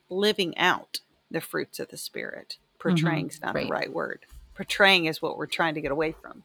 living 0.08 0.56
out 0.58 1.00
the 1.30 1.40
fruits 1.40 1.78
of 1.78 1.88
the 1.88 1.96
spirit. 1.96 2.56
Mm-hmm. 2.58 2.88
Portraying 2.88 3.28
is 3.28 3.40
not 3.40 3.54
right. 3.54 3.66
the 3.66 3.72
right 3.72 3.92
word. 3.92 4.26
Portraying 4.54 5.06
is 5.06 5.22
what 5.22 5.38
we're 5.38 5.46
trying 5.46 5.74
to 5.74 5.80
get 5.80 5.92
away 5.92 6.14
from. 6.20 6.42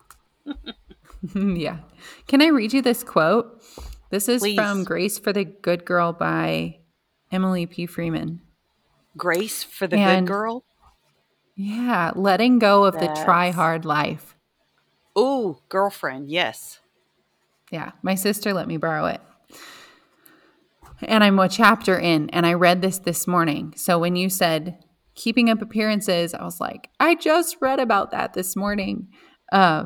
yeah. 1.58 1.80
Can 2.28 2.42
I 2.42 2.48
read 2.48 2.72
you 2.74 2.82
this 2.82 3.04
quote? 3.04 3.62
This 4.10 4.30
is 4.30 4.42
Please. 4.42 4.56
from 4.56 4.84
Grace 4.84 5.18
for 5.18 5.34
the 5.34 5.44
Good 5.44 5.84
Girl 5.84 6.14
by 6.14 6.78
Emily 7.32 7.66
P. 7.66 7.86
Freeman. 7.86 8.42
Grace 9.18 9.64
for 9.64 9.88
the 9.88 9.98
And- 9.98 10.28
good 10.28 10.34
girl. 10.34 10.64
Yeah, 11.58 12.12
letting 12.16 12.60
go 12.60 12.84
of 12.84 13.00
the 13.00 13.08
try 13.24 13.52
hard 13.52 13.86
life. 13.86 14.35
Ooh, 15.18 15.60
girlfriend. 15.70 16.30
Yes. 16.30 16.80
Yeah, 17.72 17.92
my 18.04 18.16
sister 18.16 18.54
let 18.54 18.68
me 18.68 18.78
borrow 18.78 19.06
it. 19.06 19.22
And 21.02 21.24
I'm 21.24 21.40
a 21.40 21.50
chapter 21.50 21.98
in, 21.98 22.30
and 22.30 22.46
I 22.46 22.54
read 22.54 22.82
this 22.82 23.00
this 23.00 23.28
morning. 23.28 23.74
So 23.76 24.00
when 24.00 24.16
you 24.16 24.30
said 24.30 24.78
keeping 25.16 25.50
up 25.50 25.62
appearances, 25.62 26.34
I 26.34 26.44
was 26.44 26.60
like, 26.60 26.90
I 27.00 27.16
just 27.16 27.58
read 27.62 27.80
about 27.80 28.12
that 28.12 28.34
this 28.34 28.56
morning. 28.56 29.08
Uh, 29.52 29.86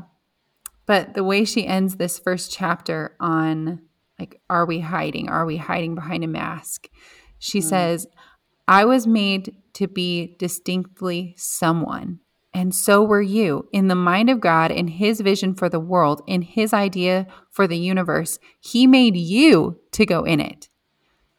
but 0.86 1.14
the 1.14 1.24
way 1.24 1.46
she 1.46 1.68
ends 1.68 1.96
this 1.96 2.18
first 2.18 2.52
chapter 2.52 3.16
on, 3.20 3.82
like, 4.18 4.42
are 4.50 4.66
we 4.66 4.80
hiding? 4.80 5.30
Are 5.30 5.46
we 5.46 5.58
hiding 5.58 5.96
behind 5.96 6.24
a 6.24 6.28
mask? 6.28 6.90
She 7.38 7.62
says, 7.62 8.08
I 8.68 8.86
was 8.86 9.08
made 9.08 9.56
to 9.74 9.88
be 9.88 10.36
distinctly 10.40 11.36
someone. 11.38 12.20
And 12.60 12.76
so 12.76 13.02
were 13.02 13.22
you. 13.22 13.70
In 13.72 13.88
the 13.88 13.96
mind 13.96 14.30
of 14.30 14.42
God, 14.42 14.70
in 14.70 14.90
His 14.90 15.22
vision 15.22 15.54
for 15.56 15.70
the 15.70 15.80
world, 15.80 16.22
in 16.28 16.42
His 16.42 16.74
idea 16.74 17.26
for 17.50 17.68
the 17.68 17.78
universe, 17.78 18.38
He 18.60 18.86
made 18.86 19.16
you 19.16 19.80
to 19.94 20.06
go 20.06 20.26
in 20.26 20.42
it. 20.42 20.68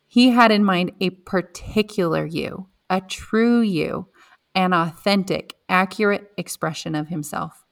He 0.06 0.30
had 0.30 0.50
in 0.50 0.64
mind 0.64 0.92
a 0.98 1.10
particular 1.10 2.24
you, 2.24 2.68
a 2.88 3.02
true 3.02 3.60
you, 3.60 4.08
an 4.54 4.72
authentic, 4.72 5.56
accurate 5.68 6.32
expression 6.38 6.94
of 6.94 7.08
Himself. 7.08 7.66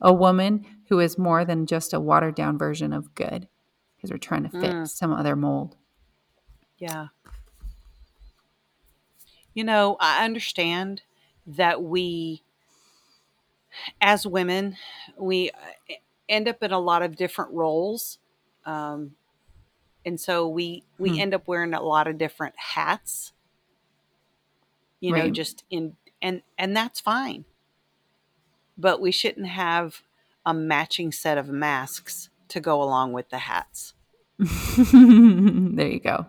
A 0.00 0.12
woman 0.12 0.64
who 0.88 1.00
is 1.00 1.18
more 1.18 1.44
than 1.44 1.66
just 1.66 1.92
a 1.92 1.98
watered 1.98 2.36
down 2.36 2.56
version 2.56 2.92
of 2.92 3.16
good 3.16 3.48
because 3.96 4.12
we're 4.12 4.18
trying 4.18 4.44
to 4.44 4.48
fit 4.60 4.74
Mm. 4.74 4.88
some 4.88 5.12
other 5.12 5.34
mold. 5.34 5.76
Yeah. 6.78 7.08
You 9.54 9.64
know, 9.64 9.96
I 9.98 10.24
understand 10.24 11.02
that 11.48 11.82
we, 11.82 12.44
as 14.00 14.26
women, 14.26 14.76
we 15.16 15.50
uh, 15.50 15.94
end 16.28 16.48
up 16.48 16.62
in 16.62 16.72
a 16.72 16.78
lot 16.78 17.02
of 17.02 17.16
different 17.16 17.52
roles. 17.52 18.18
Um, 18.64 19.16
and 20.04 20.20
so 20.20 20.48
we 20.48 20.84
we 20.98 21.10
Hmm. 21.10 21.20
end 21.20 21.34
up 21.34 21.46
wearing 21.46 21.74
a 21.74 21.82
lot 21.82 22.06
of 22.08 22.18
different 22.18 22.54
hats 22.56 23.32
you 25.00 25.12
know 25.12 25.30
just 25.30 25.64
in 25.70 25.96
and 26.20 26.42
and 26.58 26.76
that's 26.76 27.00
fine 27.00 27.44
but 28.76 29.00
we 29.00 29.12
shouldn't 29.12 29.46
have 29.46 30.02
a 30.46 30.52
matching 30.54 31.12
set 31.12 31.38
of 31.38 31.48
masks 31.48 32.30
to 32.48 32.60
go 32.60 32.82
along 32.82 33.12
with 33.12 33.28
the 33.30 33.38
hats 33.38 33.94
there 34.38 35.88
you 35.88 36.00
go. 36.00 36.26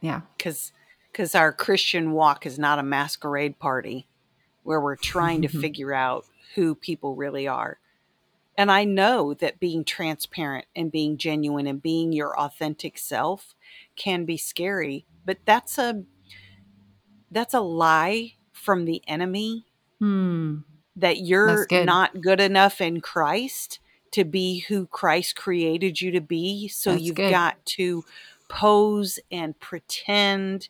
Yeah. 0.00 0.22
because 0.36 0.72
because 1.10 1.34
our 1.34 1.52
christian 1.52 2.12
walk 2.12 2.46
is 2.46 2.58
not 2.58 2.78
a 2.78 2.82
masquerade 2.82 3.58
party 3.58 4.06
where 4.62 4.80
we're 4.80 4.96
trying 4.96 5.42
to 5.42 5.48
figure 5.48 5.92
out 5.94 6.24
who 6.54 6.74
people 6.74 7.14
really 7.14 7.46
are 7.48 7.78
and 8.58 8.70
i 8.70 8.84
know 8.84 9.32
that 9.34 9.60
being 9.60 9.84
transparent 9.84 10.66
and 10.74 10.90
being 10.92 11.16
genuine 11.16 11.66
and 11.66 11.80
being 11.82 12.12
your 12.12 12.38
authentic 12.38 12.98
self 12.98 13.54
can 13.96 14.24
be 14.24 14.36
scary 14.36 15.04
but 15.24 15.38
that's 15.44 15.78
a 15.78 16.02
that's 17.30 17.54
a 17.54 17.60
lie 17.60 18.34
from 18.52 18.84
the 18.84 19.02
enemy 19.06 19.64
Hmm. 19.98 20.58
that 20.96 21.18
you're 21.18 21.66
good. 21.66 21.84
not 21.84 22.20
good 22.22 22.40
enough 22.40 22.80
in 22.80 23.00
christ 23.00 23.78
to 24.12 24.24
be 24.24 24.60
who 24.60 24.86
christ 24.86 25.36
created 25.36 26.00
you 26.00 26.10
to 26.10 26.20
be 26.20 26.68
so 26.68 26.92
That's 26.92 27.02
you've 27.02 27.16
good. 27.16 27.30
got 27.30 27.64
to 27.76 28.04
pose 28.48 29.18
and 29.30 29.58
pretend 29.60 30.68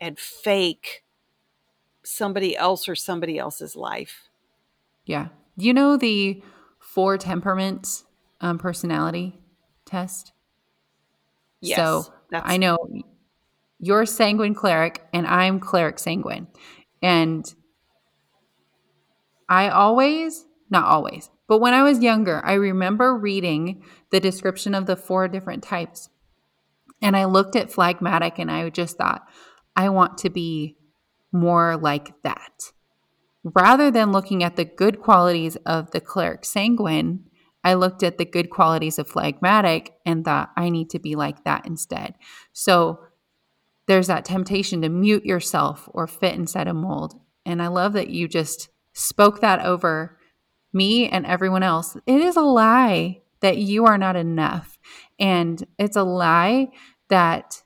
and 0.00 0.18
fake 0.18 1.03
somebody 2.04 2.56
else 2.56 2.88
or 2.88 2.94
somebody 2.94 3.38
else's 3.38 3.76
life 3.76 4.28
Yeah. 5.04 5.28
Do 5.56 5.66
you 5.66 5.74
know 5.74 5.96
the 5.96 6.42
four 6.78 7.18
temperaments 7.18 8.04
um, 8.40 8.58
personality 8.58 9.38
test? 9.84 10.32
yes 11.60 11.76
so 11.78 12.12
that's 12.30 12.50
I 12.50 12.56
know 12.56 12.76
you're 13.84 14.06
sanguine 14.06 14.54
choleric 14.54 15.02
and 15.12 15.26
I'm 15.26 15.60
choleric 15.60 15.98
sanguine. 15.98 16.46
And 17.02 17.52
I 19.48 19.68
always, 19.68 20.46
not 20.70 20.84
always, 20.84 21.28
but 21.46 21.58
when 21.58 21.74
I 21.74 21.82
was 21.82 21.98
younger, 22.00 22.40
I 22.44 22.54
remember 22.54 23.16
reading 23.16 23.84
the 24.10 24.20
description 24.20 24.74
of 24.74 24.86
the 24.86 24.96
four 24.96 25.28
different 25.28 25.62
types. 25.62 26.08
And 27.02 27.14
I 27.16 27.26
looked 27.26 27.56
at 27.56 27.70
phlegmatic 27.70 28.38
and 28.38 28.50
I 28.50 28.70
just 28.70 28.96
thought, 28.96 29.22
I 29.76 29.90
want 29.90 30.18
to 30.18 30.30
be 30.30 30.78
more 31.34 31.76
like 31.76 32.14
that. 32.22 32.72
Rather 33.42 33.90
than 33.90 34.12
looking 34.12 34.42
at 34.42 34.56
the 34.56 34.64
good 34.64 35.00
qualities 35.00 35.56
of 35.66 35.90
the 35.90 36.00
choleric 36.00 36.46
sanguine, 36.46 37.24
I 37.62 37.74
looked 37.74 38.02
at 38.02 38.16
the 38.18 38.24
good 38.24 38.50
qualities 38.50 38.98
of 38.98 39.08
phlegmatic 39.08 39.94
and 40.06 40.24
thought, 40.24 40.50
I 40.56 40.70
need 40.70 40.90
to 40.90 40.98
be 40.98 41.14
like 41.14 41.44
that 41.44 41.66
instead. 41.66 42.14
So 42.52 43.00
there's 43.86 44.06
that 44.06 44.24
temptation 44.24 44.82
to 44.82 44.88
mute 44.88 45.24
yourself 45.24 45.88
or 45.92 46.06
fit 46.06 46.34
inside 46.34 46.68
a 46.68 46.74
mold. 46.74 47.20
And 47.44 47.60
I 47.60 47.66
love 47.68 47.94
that 47.94 48.08
you 48.08 48.28
just 48.28 48.68
spoke 48.92 49.40
that 49.40 49.64
over 49.64 50.18
me 50.72 51.08
and 51.08 51.26
everyone 51.26 51.62
else. 51.62 51.96
It 52.06 52.20
is 52.20 52.36
a 52.36 52.42
lie 52.42 53.20
that 53.40 53.58
you 53.58 53.84
are 53.86 53.98
not 53.98 54.16
enough. 54.16 54.78
And 55.18 55.66
it's 55.78 55.96
a 55.96 56.02
lie 56.02 56.68
that 57.08 57.62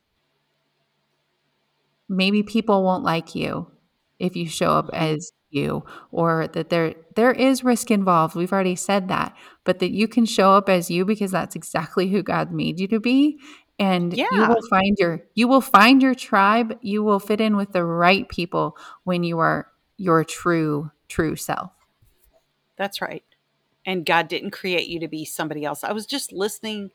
maybe 2.09 2.43
people 2.43 2.83
won't 2.83 3.05
like 3.05 3.35
you 3.35 3.71
if 4.19 4.37
you 4.37 4.49
show 4.49 4.71
up 4.73 4.87
mm-hmm. 4.87 5.15
as 5.17 5.33
you 5.51 5.83
or 6.11 6.47
that 6.49 6.69
there 6.69 6.95
there 7.15 7.33
is 7.33 7.65
risk 7.65 7.91
involved. 7.91 8.35
We've 8.35 8.53
already 8.53 8.77
said 8.77 9.09
that 9.09 9.35
but 9.65 9.79
that 9.79 9.91
you 9.91 10.07
can 10.09 10.27
show 10.27 10.53
up 10.53 10.69
as 10.69 10.91
you 10.91 11.05
because 11.05 11.31
that's 11.31 11.57
exactly 11.57 12.09
who 12.09 12.23
God 12.23 12.53
made 12.53 12.79
you 12.79 12.89
to 12.89 13.01
be 13.01 13.39
and 13.79 14.17
you 14.17 14.29
will 14.31 14.63
find 14.69 14.97
your 14.99 15.23
you 15.35 15.47
will 15.47 15.61
find 15.61 16.03
your 16.03 16.15
tribe. 16.15 16.79
You 16.83 17.03
will 17.03 17.21
fit 17.21 17.41
in 17.41 17.57
with 17.57 17.73
the 17.73 17.85
right 17.85 18.29
people 18.29 18.77
when 19.05 19.23
you 19.23 19.39
are 19.39 19.69
your 19.97 20.25
true 20.25 20.91
true 21.09 21.37
self. 21.37 21.71
That's 22.77 23.01
right. 23.01 23.25
And 23.87 24.05
God 24.05 24.29
didn't 24.29 24.51
create 24.51 24.89
you 24.89 25.01
to 25.01 25.09
be 25.09 25.25
somebody 25.25 25.65
else. 25.65 25.83
I 25.83 25.93
was 25.93 26.07
just 26.07 26.33
listening, 26.33 26.91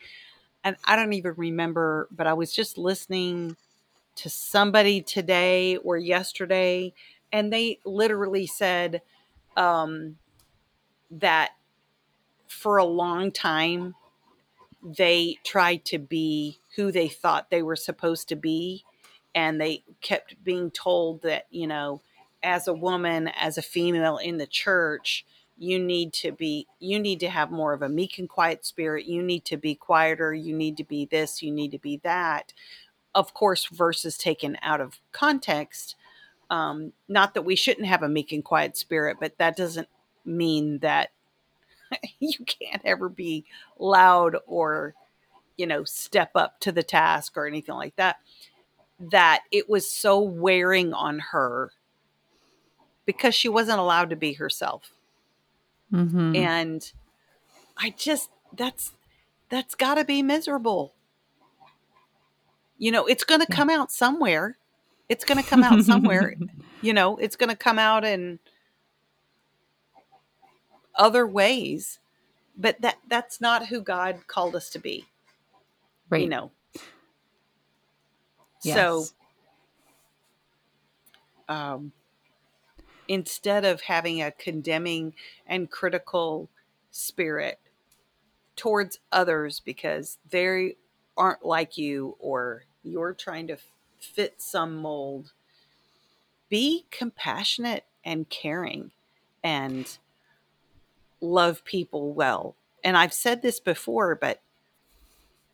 and 0.64 0.76
I 0.86 0.95
don't 0.95 1.14
even 1.14 1.34
remember, 1.38 2.07
but 2.11 2.28
I 2.28 2.34
was 2.34 2.53
just 2.53 2.78
listening 2.78 3.55
to 4.16 4.30
somebody 4.30 5.01
today 5.01 5.78
or 5.78 5.97
yesterday, 5.97 6.93
and 7.32 7.51
they 7.51 7.80
literally 7.86 8.47
said 8.47 9.01
um, 9.57 10.18
that 11.11 11.51
for 12.47 12.78
a 12.78 12.86
long 12.86 13.32
time, 13.32 13.95
they 14.84 15.38
tried 15.43 15.86
to 15.86 15.97
be 15.97 16.59
who 16.76 16.91
they 16.91 17.07
thought 17.07 17.49
they 17.49 17.64
were 17.64 17.76
supposed 17.76 18.30
to 18.30 18.36
be. 18.36 18.84
And 19.36 19.59
they 19.59 19.84
kept 20.01 20.43
being 20.43 20.70
told 20.70 21.24
that, 21.24 21.47
you 21.49 21.66
know, 21.66 22.01
as 22.43 22.68
a 22.68 22.74
woman, 22.74 23.30
as 23.30 23.57
a 23.57 23.64
female 23.64 24.18
in 24.18 24.38
the 24.38 24.45
church, 24.45 25.26
you 25.57 25.80
need 25.80 26.14
to 26.14 26.32
be 26.32 26.68
you 26.80 26.99
need 26.99 27.20
to 27.20 27.30
have 27.30 27.51
more 27.51 27.74
of 27.74 27.82
a 27.82 27.89
meek 27.89 28.18
and 28.18 28.28
quiet 28.28 28.66
spirit 28.66 29.05
you 29.05 29.22
need 29.22 29.45
to 29.45 29.55
be 29.55 29.76
quieter 29.76 30.34
you 30.34 30.55
need 30.55 30.78
to 30.78 30.84
be 30.84 31.05
this 31.05 31.41
you 31.43 31.51
need 31.51 31.72
to 31.72 31.78
be 31.78 31.97
that 32.03 32.53
of 33.16 33.34
course 33.34 33.66
verses 33.66 34.18
taken 34.18 34.57
out 34.61 34.82
of 34.82 34.99
context 35.11 35.95
um, 36.49 36.93
not 37.07 37.34
that 37.34 37.43
we 37.43 37.55
shouldn't 37.55 37.88
have 37.88 38.03
a 38.03 38.09
meek 38.09 38.32
and 38.32 38.43
quiet 38.43 38.78
spirit 38.78 39.18
but 39.20 39.38
that 39.38 39.55
doesn't 39.55 39.88
mean 40.26 40.80
that 40.80 41.09
you 42.20 42.34
can't 42.45 42.82
ever 42.86 43.09
be 43.09 43.45
loud 43.78 44.38
or 44.45 44.93
you 45.57 45.66
know 45.66 45.84
step 45.84 46.32
up 46.36 46.59
to 46.59 46.72
the 46.72 46.84
task 46.84 47.38
or 47.38 47.47
anything 47.47 47.76
like 47.76 47.95
that 47.95 48.18
that 48.99 49.41
it 49.51 49.70
was 49.70 49.89
so 49.89 50.20
wearing 50.20 50.93
on 50.93 51.20
her 51.20 51.72
because 53.05 53.36
she 53.36 53.49
wasn't 53.49 53.80
allowed 53.80 54.09
to 54.09 54.16
be 54.16 54.34
herself 54.34 54.93
mm-hmm. 55.91 56.36
and 56.36 56.93
i 57.78 57.89
just 57.91 58.30
that's 58.55 58.93
that's 59.49 59.76
got 59.76 59.95
to 59.95 60.05
be 60.05 60.22
miserable 60.24 60.93
you 62.78 62.91
know 62.91 63.05
it's 63.05 63.24
going 63.24 63.41
to 63.41 63.47
come 63.47 63.69
out 63.69 63.91
somewhere. 63.91 64.57
It's 65.09 65.26
going 65.26 65.41
to 65.41 65.49
come 65.49 65.63
out 65.63 65.84
somewhere. 65.84 66.36
You 66.82 66.93
know 66.93 67.15
it's 67.15 67.38
going 67.38 67.49
to 67.49 67.55
come 67.55 67.80
out 67.80 68.03
in 68.03 68.39
other 70.95 71.26
ways 71.26 71.99
but 72.57 72.80
that 72.82 72.97
that's 73.07 73.41
not 73.41 73.67
who 73.67 73.82
god 73.82 74.28
called 74.28 74.55
us 74.55 74.69
to 74.71 74.80
be. 74.80 75.05
Right. 76.09 76.21
you 76.24 76.28
know. 76.30 76.51
So 78.59 78.99
Yes. 78.99 79.13
um, 81.49 81.91
instead 83.07 83.65
of 83.65 83.82
having 83.82 84.21
a 84.21 84.32
condemning 84.32 85.13
and 85.47 85.69
critical 85.69 86.49
spirit 86.91 87.59
towards 88.55 88.99
others 89.11 89.59
because 89.59 90.17
they 90.30 90.76
aren't 91.18 91.45
like 91.45 91.78
you 91.78 92.16
or 92.20 92.64
you're 92.84 93.14
trying 93.14 93.47
to 93.47 93.57
fit 93.99 94.41
some 94.41 94.76
mold, 94.76 95.32
be 96.49 96.86
compassionate 96.91 97.86
and 98.03 98.30
caring 98.30 98.91
and 99.43 99.97
love 101.22 101.64
people 101.64 102.14
well. 102.14 102.55
And 102.84 102.97
I've 102.97 103.14
said 103.14 103.41
this 103.41 103.59
before, 103.59 104.16
but 104.16 104.41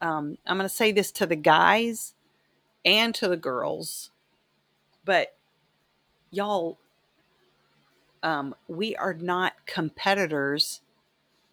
um, 0.01 0.37
I'm 0.45 0.57
going 0.57 0.67
to 0.67 0.73
say 0.73 0.91
this 0.91 1.11
to 1.13 1.25
the 1.25 1.35
guys 1.35 2.13
and 2.83 3.13
to 3.15 3.27
the 3.27 3.37
girls. 3.37 4.09
But 5.05 5.35
y'all, 6.31 6.77
um, 8.23 8.55
we 8.67 8.95
are 8.95 9.13
not 9.13 9.53
competitors 9.65 10.81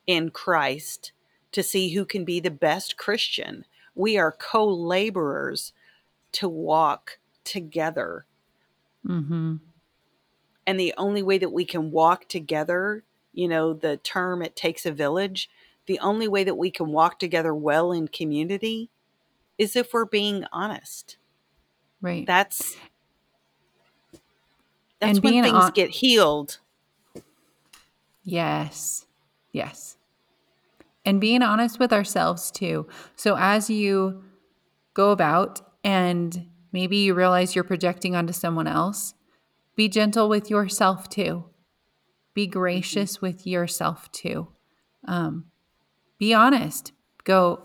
in 0.06 0.30
Christ 0.30 1.12
to 1.52 1.62
see 1.62 1.90
who 1.90 2.04
can 2.04 2.24
be 2.24 2.40
the 2.40 2.50
best 2.50 2.96
Christian. 2.96 3.64
We 3.96 4.18
are 4.18 4.30
co 4.30 4.68
laborers 4.68 5.72
to 6.32 6.48
walk 6.48 7.18
together. 7.42 8.26
Mm-hmm. 9.04 9.56
And 10.66 10.80
the 10.80 10.94
only 10.96 11.22
way 11.22 11.38
that 11.38 11.52
we 11.52 11.64
can 11.64 11.90
walk 11.90 12.28
together, 12.28 13.02
you 13.32 13.48
know, 13.48 13.72
the 13.72 13.96
term 13.98 14.42
it 14.42 14.54
takes 14.54 14.86
a 14.86 14.92
village, 14.92 15.48
the 15.86 15.98
only 16.00 16.28
way 16.28 16.44
that 16.44 16.56
we 16.56 16.70
can 16.70 16.88
walk 16.88 17.18
together 17.18 17.54
well 17.54 17.92
in 17.92 18.08
community 18.08 18.90
is 19.58 19.76
if 19.76 19.92
we're 19.92 20.04
being 20.04 20.44
honest. 20.52 21.16
Right. 22.00 22.26
That's 22.26 22.76
that's 25.00 25.18
And 25.18 25.24
when 25.24 25.42
things 25.42 25.56
hon- 25.56 25.72
get 25.72 25.90
healed. 25.90 26.58
Yes. 28.24 29.06
Yes. 29.52 29.96
And 31.06 31.20
being 31.20 31.40
honest 31.42 31.78
with 31.78 31.92
ourselves 31.92 32.50
too. 32.50 32.88
So 33.14 33.36
as 33.38 33.70
you 33.70 34.24
go 34.92 35.12
about 35.12 35.60
and 35.84 36.48
maybe 36.72 36.96
you 36.98 37.14
realize 37.14 37.54
you're 37.54 37.64
projecting 37.64 38.16
onto 38.16 38.32
someone 38.32 38.66
else, 38.66 39.14
be 39.76 39.88
gentle 39.88 40.28
with 40.28 40.50
yourself 40.50 41.08
too. 41.08 41.44
Be 42.34 42.46
gracious 42.48 43.22
with 43.22 43.46
yourself 43.46 44.10
too. 44.10 44.48
Um, 45.06 45.44
be 46.18 46.34
honest. 46.34 46.92
Go, 47.24 47.64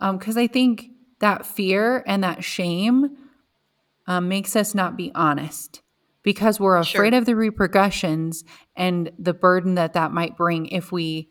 because 0.00 0.36
I 0.36 0.46
think 0.46 0.90
that 1.20 1.46
fear 1.46 2.02
and 2.06 2.22
that 2.24 2.44
shame 2.44 3.16
um, 4.06 4.28
makes 4.28 4.56
us 4.56 4.74
not 4.74 4.96
be 4.96 5.10
honest 5.14 5.80
because 6.22 6.58
we're 6.58 6.82
Sure. 6.82 7.00
afraid 7.00 7.14
of 7.14 7.24
the 7.24 7.36
repercussions 7.36 8.44
and 8.76 9.10
the 9.18 9.32
burden 9.34 9.76
that 9.76 9.92
that 9.92 10.12
might 10.12 10.36
bring 10.36 10.66
if 10.66 10.90
we 10.90 11.30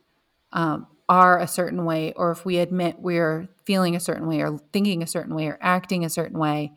um, 0.51 0.87
are 1.09 1.39
a 1.39 1.47
certain 1.47 1.85
way 1.85 2.13
or 2.13 2.31
if 2.31 2.45
we 2.45 2.57
admit 2.57 2.95
we're 2.99 3.47
feeling 3.65 3.95
a 3.95 3.99
certain 3.99 4.27
way 4.27 4.41
or 4.41 4.57
thinking 4.71 5.03
a 5.03 5.07
certain 5.07 5.35
way 5.35 5.47
or 5.47 5.57
acting 5.61 6.05
a 6.05 6.09
certain 6.09 6.37
way 6.37 6.73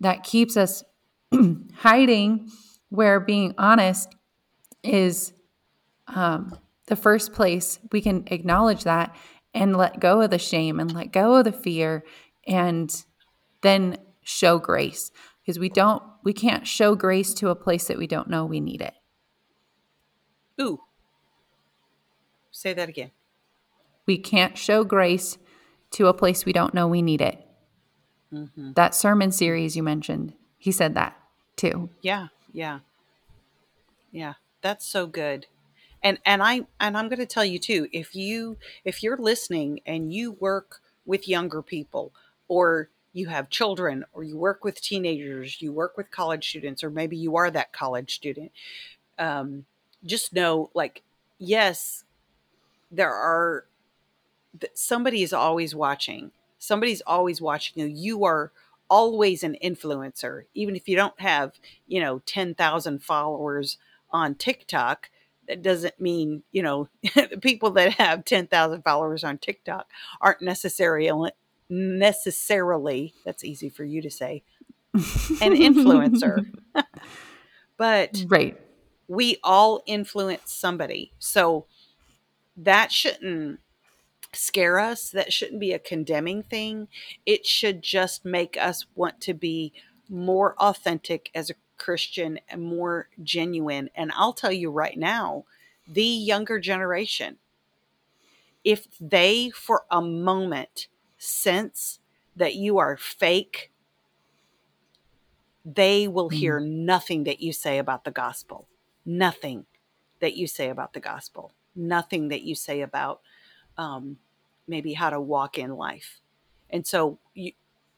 that 0.00 0.22
keeps 0.22 0.56
us 0.56 0.84
hiding 1.76 2.48
where 2.90 3.20
being 3.20 3.54
honest 3.58 4.14
is 4.82 5.32
um, 6.08 6.56
the 6.86 6.96
first 6.96 7.32
place 7.32 7.78
we 7.92 8.00
can 8.00 8.24
acknowledge 8.26 8.84
that 8.84 9.14
and 9.54 9.76
let 9.76 9.98
go 9.98 10.20
of 10.20 10.30
the 10.30 10.38
shame 10.38 10.78
and 10.78 10.94
let 10.94 11.12
go 11.12 11.36
of 11.36 11.44
the 11.44 11.52
fear 11.52 12.04
and 12.46 13.04
then 13.62 13.96
show 14.22 14.58
grace 14.58 15.10
because 15.40 15.58
we 15.58 15.68
don't 15.68 16.02
we 16.22 16.32
can't 16.32 16.66
show 16.66 16.94
grace 16.94 17.32
to 17.32 17.48
a 17.48 17.56
place 17.56 17.86
that 17.86 17.98
we 17.98 18.06
don't 18.06 18.28
know 18.28 18.44
we 18.44 18.60
need 18.60 18.82
it 18.82 18.94
Ooh. 20.60 20.80
Say 22.50 22.74
that 22.74 22.88
again. 22.88 23.12
We 24.08 24.18
can't 24.18 24.58
show 24.58 24.82
grace 24.82 25.38
to 25.92 26.08
a 26.08 26.14
place 26.14 26.44
we 26.44 26.52
don't 26.52 26.74
know 26.74 26.88
we 26.88 27.02
need 27.02 27.20
it 27.20 27.44
Mm-hmm. 28.32 28.72
that 28.74 28.94
sermon 28.94 29.30
series 29.30 29.74
you 29.76 29.82
mentioned 29.82 30.34
he 30.58 30.70
said 30.72 30.94
that 30.94 31.16
too 31.56 31.88
Yeah, 32.02 32.28
yeah. 32.52 32.80
Yeah, 34.10 34.34
that's 34.62 34.86
so 34.86 35.06
good. 35.06 35.46
And 36.02 36.18
and 36.24 36.42
I 36.42 36.66
and 36.78 36.96
I'm 36.96 37.08
going 37.08 37.18
to 37.18 37.26
tell 37.26 37.44
you 37.44 37.58
too, 37.58 37.88
if 37.92 38.14
you 38.14 38.58
if 38.84 39.02
you're 39.02 39.16
listening 39.16 39.80
and 39.86 40.12
you 40.12 40.32
work 40.32 40.80
with 41.04 41.28
younger 41.28 41.62
people 41.62 42.12
or 42.48 42.90
you 43.12 43.28
have 43.28 43.50
children 43.50 44.04
or 44.12 44.22
you 44.22 44.36
work 44.36 44.64
with 44.64 44.80
teenagers, 44.80 45.60
you 45.60 45.72
work 45.72 45.96
with 45.96 46.10
college 46.10 46.48
students 46.48 46.84
or 46.84 46.90
maybe 46.90 47.16
you 47.16 47.36
are 47.36 47.50
that 47.50 47.72
college 47.72 48.14
student, 48.14 48.52
um 49.18 49.64
just 50.04 50.32
know 50.32 50.70
like 50.74 51.02
yes, 51.38 52.04
there 52.90 53.12
are 53.12 53.64
somebody 54.74 55.22
is 55.22 55.32
always 55.32 55.74
watching. 55.74 56.30
Somebody's 56.58 57.02
always 57.02 57.40
watching 57.40 57.82
you. 57.82 57.86
You 57.86 58.24
are 58.24 58.52
always 58.90 59.42
an 59.42 59.56
influencer, 59.62 60.44
even 60.54 60.74
if 60.74 60.88
you 60.88 60.96
don't 60.96 61.20
have, 61.20 61.52
you 61.86 62.00
know, 62.00 62.20
10,000 62.26 63.02
followers 63.02 63.78
on 64.10 64.34
TikTok. 64.34 65.10
That 65.46 65.62
doesn't 65.62 66.00
mean, 66.00 66.42
you 66.52 66.62
know, 66.62 66.88
the 67.02 67.38
people 67.40 67.70
that 67.72 67.94
have 67.94 68.24
10,000 68.24 68.82
followers 68.82 69.24
on 69.24 69.38
TikTok 69.38 69.90
aren't 70.20 70.42
necessarily, 70.42 71.10
uh, 71.10 71.30
necessarily, 71.70 73.14
that's 73.24 73.44
easy 73.44 73.68
for 73.68 73.84
you 73.84 74.02
to 74.02 74.10
say, 74.10 74.42
an 74.94 75.54
influencer. 75.54 76.50
but 77.76 78.24
right 78.28 78.58
we 79.08 79.38
all 79.42 79.82
influence 79.86 80.52
somebody. 80.52 81.12
So 81.18 81.64
that 82.56 82.92
shouldn't 82.92 83.60
scare 84.32 84.78
us. 84.78 85.10
That 85.10 85.32
shouldn't 85.32 85.60
be 85.60 85.72
a 85.72 85.78
condemning 85.78 86.42
thing. 86.42 86.88
It 87.26 87.46
should 87.46 87.82
just 87.82 88.24
make 88.24 88.56
us 88.56 88.86
want 88.94 89.20
to 89.22 89.34
be 89.34 89.72
more 90.08 90.54
authentic 90.58 91.30
as 91.34 91.50
a 91.50 91.54
Christian 91.76 92.40
and 92.48 92.62
more 92.62 93.08
genuine. 93.22 93.90
And 93.94 94.12
I'll 94.14 94.32
tell 94.32 94.52
you 94.52 94.70
right 94.70 94.98
now, 94.98 95.44
the 95.86 96.04
younger 96.04 96.58
generation, 96.58 97.36
if 98.64 98.86
they 99.00 99.50
for 99.50 99.84
a 99.90 100.02
moment 100.02 100.88
sense 101.16 102.00
that 102.36 102.54
you 102.54 102.78
are 102.78 102.96
fake, 102.96 103.70
they 105.64 106.08
will 106.08 106.28
hear 106.28 106.60
mm-hmm. 106.60 106.84
nothing 106.84 107.24
that 107.24 107.40
you 107.40 107.52
say 107.52 107.78
about 107.78 108.04
the 108.04 108.10
gospel. 108.10 108.66
Nothing 109.04 109.66
that 110.20 110.36
you 110.36 110.46
say 110.46 110.68
about 110.68 110.92
the 110.92 111.00
gospel. 111.00 111.52
Nothing 111.74 112.28
that 112.28 112.42
you 112.42 112.54
say 112.54 112.80
about 112.80 113.20
um, 113.78 114.18
maybe 114.66 114.92
how 114.94 115.10
to 115.10 115.20
walk 115.20 115.58
in 115.58 115.76
life. 115.76 116.20
And 116.70 116.86
so 116.86 117.18
you, 117.34 117.52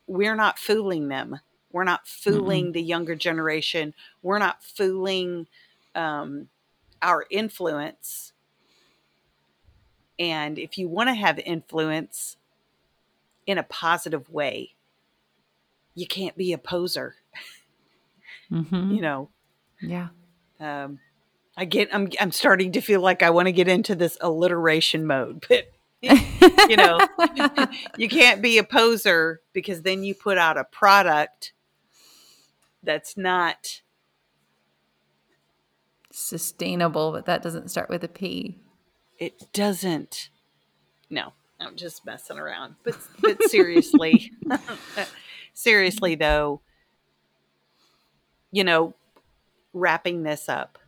we're 0.07 0.37
not 0.37 0.59
fooling 0.59 1.09
them. 1.09 1.41
We're 1.72 1.85
not 1.85 2.07
fooling 2.07 2.72
the 2.72 2.83
younger 2.83 3.16
generation. 3.16 3.95
We're 4.22 4.39
not 4.39 4.62
fooling 4.62 5.49
um, 5.95 6.49
our 7.03 7.26
influence. 7.31 8.33
And 10.18 10.59
if 10.59 10.78
you 10.78 10.89
want 10.89 11.09
to 11.09 11.14
have 11.14 11.39
influence 11.41 12.37
in 13.47 13.59
a 13.59 13.62
positive 13.64 14.31
way, 14.31 14.74
you 15.95 16.07
can't 16.07 16.37
be 16.37 16.53
a 16.53 16.59
poser. 16.59 17.16
hmm 18.51 18.95
You 18.95 19.01
know, 19.01 19.31
yeah 19.81 20.09
um, 20.61 21.01
I 21.61 21.66
get. 21.66 21.94
I'm. 21.94 22.08
I'm 22.18 22.32
starting 22.32 22.72
to 22.72 22.80
feel 22.80 23.02
like 23.02 23.22
I 23.22 23.28
want 23.28 23.46
to 23.46 23.52
get 23.52 23.68
into 23.68 23.94
this 23.94 24.16
alliteration 24.22 25.06
mode, 25.06 25.44
but 25.48 25.70
you 26.00 26.76
know, 26.76 26.98
you 27.98 28.08
can't 28.08 28.40
be 28.40 28.56
a 28.56 28.64
poser 28.64 29.42
because 29.52 29.82
then 29.82 30.02
you 30.02 30.14
put 30.14 30.38
out 30.38 30.56
a 30.56 30.64
product 30.64 31.52
that's 32.82 33.14
not. 33.14 33.82
sustainable 36.12 37.12
but 37.12 37.26
that 37.26 37.42
doesn't 37.42 37.70
start 37.70 37.88
with 37.90 38.02
a 38.02 38.08
p 38.08 38.58
It 39.18 39.52
doesn't. 39.52 40.30
No, 41.11 41.34
I'm 41.61 41.76
just 41.76 42.06
messing 42.06 42.38
around. 42.38 42.76
But 42.84 42.96
but 43.20 43.42
seriously, 43.50 44.32
seriously 45.54 46.14
though, 46.14 46.62
you 48.50 48.64
know, 48.64 48.94
wrapping 49.74 50.22
this 50.22 50.48
up, 50.48 50.78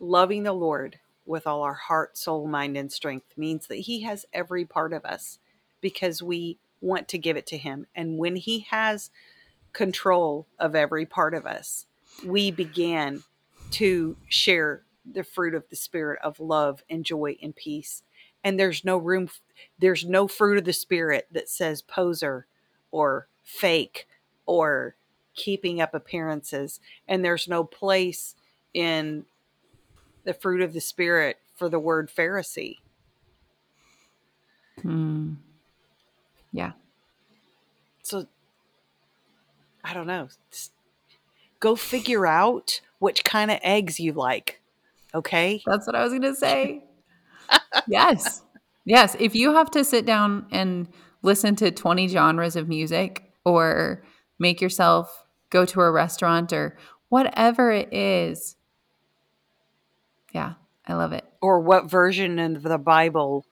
loving 0.00 0.42
the 0.42 0.52
Lord 0.52 0.98
with 1.26 1.46
all 1.46 1.62
our 1.62 1.74
heart, 1.74 2.18
soul, 2.18 2.48
mind, 2.48 2.76
and 2.76 2.90
strength 2.90 3.36
means 3.36 3.66
that 3.68 3.76
He 3.76 4.02
has 4.02 4.26
every 4.32 4.64
part 4.64 4.92
of 4.92 5.04
us 5.04 5.38
because 5.80 6.22
we 6.22 6.58
want 6.80 7.06
to 7.08 7.18
give 7.18 7.36
it 7.36 7.46
to 7.48 7.58
Him. 7.58 7.86
And 7.94 8.18
when 8.18 8.36
He 8.36 8.60
has 8.70 9.10
control 9.72 10.46
of 10.58 10.74
every 10.74 11.06
part 11.06 11.34
of 11.34 11.46
us, 11.46 11.86
we 12.24 12.50
began 12.50 13.22
to 13.72 14.16
share 14.28 14.82
the 15.10 15.24
fruit 15.24 15.54
of 15.54 15.68
the 15.68 15.76
Spirit 15.76 16.18
of 16.22 16.40
love 16.40 16.82
and 16.90 17.04
joy 17.04 17.36
and 17.42 17.54
peace. 17.54 18.02
And 18.42 18.58
there's 18.58 18.84
no 18.84 18.96
room, 18.96 19.28
there's 19.78 20.04
no 20.04 20.26
fruit 20.26 20.58
of 20.58 20.64
the 20.64 20.72
Spirit 20.72 21.28
that 21.30 21.48
says 21.48 21.82
poser 21.82 22.46
or 22.90 23.28
fake 23.44 24.08
or 24.46 24.94
keeping 25.34 25.80
up 25.80 25.94
appearances. 25.94 26.80
And 27.06 27.24
there's 27.24 27.46
no 27.46 27.64
place 27.64 28.34
in 28.74 29.24
the 30.24 30.34
fruit 30.34 30.60
of 30.60 30.72
the 30.72 30.80
Spirit 30.80 31.38
for 31.56 31.68
the 31.68 31.78
word 31.78 32.10
Pharisee. 32.14 32.76
Hmm. 34.82 35.34
Yeah. 36.52 36.72
So 38.02 38.26
I 39.84 39.94
don't 39.94 40.06
know. 40.06 40.28
Just 40.50 40.72
go 41.60 41.76
figure 41.76 42.26
out 42.26 42.80
which 42.98 43.24
kind 43.24 43.50
of 43.50 43.58
eggs 43.62 44.00
you 44.00 44.12
like. 44.12 44.60
Okay. 45.14 45.62
That's 45.66 45.86
what 45.86 45.96
I 45.96 46.02
was 46.02 46.12
going 46.12 46.22
to 46.22 46.34
say. 46.34 46.84
yes. 47.88 48.42
Yes. 48.84 49.16
If 49.18 49.34
you 49.34 49.54
have 49.54 49.70
to 49.72 49.84
sit 49.84 50.06
down 50.06 50.46
and 50.50 50.88
listen 51.22 51.56
to 51.56 51.70
20 51.70 52.08
genres 52.08 52.56
of 52.56 52.68
music 52.68 53.30
or 53.44 54.02
make 54.38 54.60
yourself 54.60 55.24
go 55.50 55.64
to 55.66 55.80
a 55.80 55.90
restaurant 55.90 56.52
or 56.52 56.76
whatever 57.08 57.70
it 57.70 57.92
is, 57.92 58.56
yeah, 60.32 60.54
I 60.86 60.94
love 60.94 61.12
it. 61.12 61.24
Or 61.40 61.60
what 61.60 61.90
version 61.90 62.38
of 62.38 62.62
the 62.62 62.78
Bible 62.78 63.46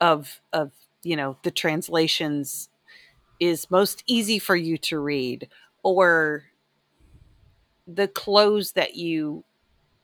of 0.00 0.40
of 0.52 0.72
you 1.02 1.16
know 1.16 1.36
the 1.42 1.50
translations 1.50 2.68
is 3.38 3.70
most 3.70 4.02
easy 4.06 4.38
for 4.38 4.56
you 4.56 4.76
to 4.76 4.98
read 4.98 5.48
or 5.82 6.44
the 7.86 8.08
clothes 8.08 8.72
that 8.72 8.94
you 8.94 9.44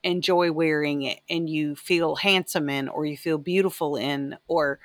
enjoy 0.03 0.53
wearing 0.53 1.03
it 1.03 1.21
and 1.29 1.49
you 1.49 1.75
feel 1.75 2.17
handsome 2.17 2.69
in 2.69 2.89
or 2.89 3.05
you 3.05 3.17
feel 3.17 3.39
beautiful 3.39 3.97
in 3.97 4.37
or 4.49 4.79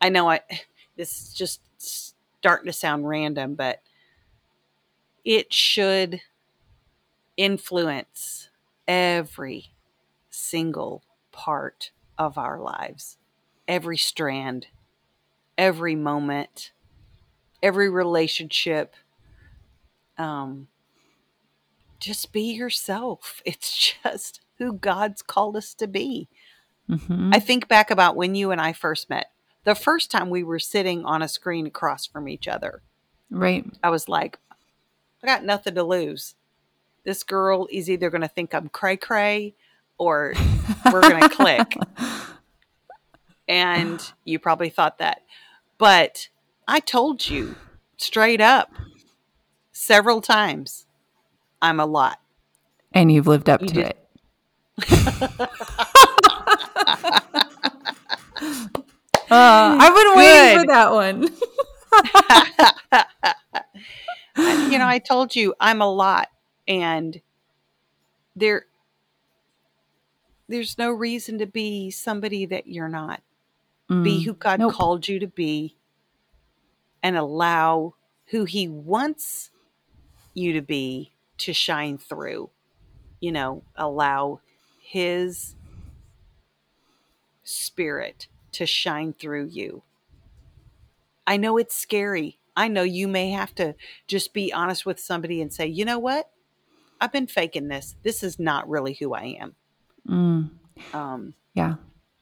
I 0.00 0.08
know 0.08 0.28
I 0.30 0.40
this 0.96 1.20
is 1.20 1.32
just 1.32 1.60
starting 1.78 2.66
to 2.66 2.72
sound 2.72 3.08
random 3.08 3.54
but 3.54 3.80
it 5.24 5.52
should 5.52 6.20
influence 7.36 8.48
every 8.86 9.71
single 10.32 11.02
part 11.30 11.90
of 12.18 12.36
our 12.36 12.58
lives 12.58 13.16
every 13.68 13.96
strand 13.96 14.66
every 15.56 15.94
moment 15.94 16.72
every 17.62 17.88
relationship 17.88 18.94
um 20.18 20.66
just 22.00 22.32
be 22.32 22.52
yourself 22.52 23.40
it's 23.44 23.94
just 24.02 24.40
who 24.62 24.72
God's 24.74 25.22
called 25.22 25.56
us 25.56 25.74
to 25.74 25.86
be. 25.86 26.28
Mm-hmm. 26.88 27.30
I 27.32 27.38
think 27.40 27.68
back 27.68 27.90
about 27.90 28.16
when 28.16 28.34
you 28.34 28.50
and 28.50 28.60
I 28.60 28.72
first 28.72 29.10
met. 29.10 29.30
The 29.64 29.74
first 29.74 30.10
time 30.10 30.30
we 30.30 30.42
were 30.42 30.58
sitting 30.58 31.04
on 31.04 31.22
a 31.22 31.28
screen 31.28 31.66
across 31.66 32.06
from 32.06 32.28
each 32.28 32.48
other. 32.48 32.82
Right. 33.30 33.64
I 33.82 33.90
was 33.90 34.08
like, 34.08 34.38
I 35.22 35.26
got 35.26 35.44
nothing 35.44 35.74
to 35.76 35.84
lose. 35.84 36.34
This 37.04 37.22
girl 37.22 37.68
is 37.70 37.88
either 37.88 38.10
going 38.10 38.22
to 38.22 38.28
think 38.28 38.54
I'm 38.54 38.68
cray 38.68 38.96
cray 38.96 39.54
or 40.02 40.34
we're 40.92 41.00
going 41.00 41.22
to 41.22 41.28
click. 41.28 41.76
And 43.46 44.00
you 44.24 44.40
probably 44.40 44.68
thought 44.68 44.98
that. 44.98 45.22
But 45.78 46.28
I 46.66 46.80
told 46.80 47.28
you 47.28 47.54
straight 47.96 48.40
up 48.40 48.72
several 49.70 50.20
times 50.20 50.86
I'm 51.60 51.78
a 51.78 51.86
lot. 51.86 52.18
And 52.92 53.12
you've 53.12 53.28
lived 53.28 53.48
up 53.48 53.62
you 53.62 53.68
to 53.68 53.74
did. 53.74 53.86
it 53.86 53.98
uh, 54.90 55.46
I've 59.30 59.94
been 59.94 60.16
waiting 60.16 60.58
for 60.60 60.66
that 60.66 60.90
one. 60.90 61.28
you 64.72 64.78
know, 64.78 64.86
I 64.86 64.98
told 64.98 65.36
you 65.36 65.54
I'm 65.60 65.82
a 65.82 65.92
lot, 65.92 66.28
and 66.66 67.20
there, 68.34 68.64
there's 70.52 70.78
no 70.78 70.90
reason 70.90 71.38
to 71.38 71.46
be 71.46 71.90
somebody 71.90 72.46
that 72.46 72.66
you're 72.66 72.88
not. 72.88 73.22
Mm, 73.90 74.04
be 74.04 74.20
who 74.22 74.34
God 74.34 74.60
nope. 74.60 74.72
called 74.72 75.08
you 75.08 75.18
to 75.18 75.26
be, 75.26 75.76
and 77.02 77.16
allow 77.16 77.94
who 78.26 78.44
He 78.44 78.68
wants 78.68 79.50
you 80.34 80.52
to 80.52 80.62
be 80.62 81.12
to 81.38 81.52
shine 81.52 81.98
through. 81.98 82.50
You 83.20 83.32
know, 83.32 83.62
allow 83.76 84.40
his 84.80 85.54
spirit 87.44 88.26
to 88.52 88.66
shine 88.66 89.12
through 89.12 89.46
you. 89.46 89.82
I 91.26 91.36
know 91.36 91.56
it's 91.56 91.74
scary. 91.74 92.38
I 92.56 92.68
know 92.68 92.82
you 92.82 93.08
may 93.08 93.30
have 93.30 93.54
to 93.54 93.74
just 94.06 94.34
be 94.34 94.52
honest 94.52 94.84
with 94.84 94.98
somebody 94.98 95.40
and 95.40 95.52
say, 95.52 95.66
you 95.66 95.84
know 95.84 95.98
what? 95.98 96.30
I've 97.00 97.12
been 97.12 97.26
faking 97.26 97.68
this. 97.68 97.96
This 98.02 98.22
is 98.22 98.38
not 98.38 98.68
really 98.68 98.94
who 98.94 99.14
I 99.14 99.36
am. 99.40 99.54
Mm. 100.08 100.50
Um, 100.92 101.34
yeah. 101.54 101.74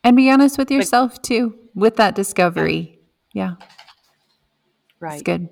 And 0.03 0.17
be 0.17 0.31
honest 0.31 0.59
with 0.59 0.71
yourself 0.71 1.15
but, 1.15 1.25
too 1.25 1.55
with 1.75 1.97
that 1.97 2.15
discovery. 2.15 2.99
Yeah. 3.33 3.55
yeah. 3.59 3.67
Right. 4.99 5.15
It's 5.15 5.23
good. 5.23 5.49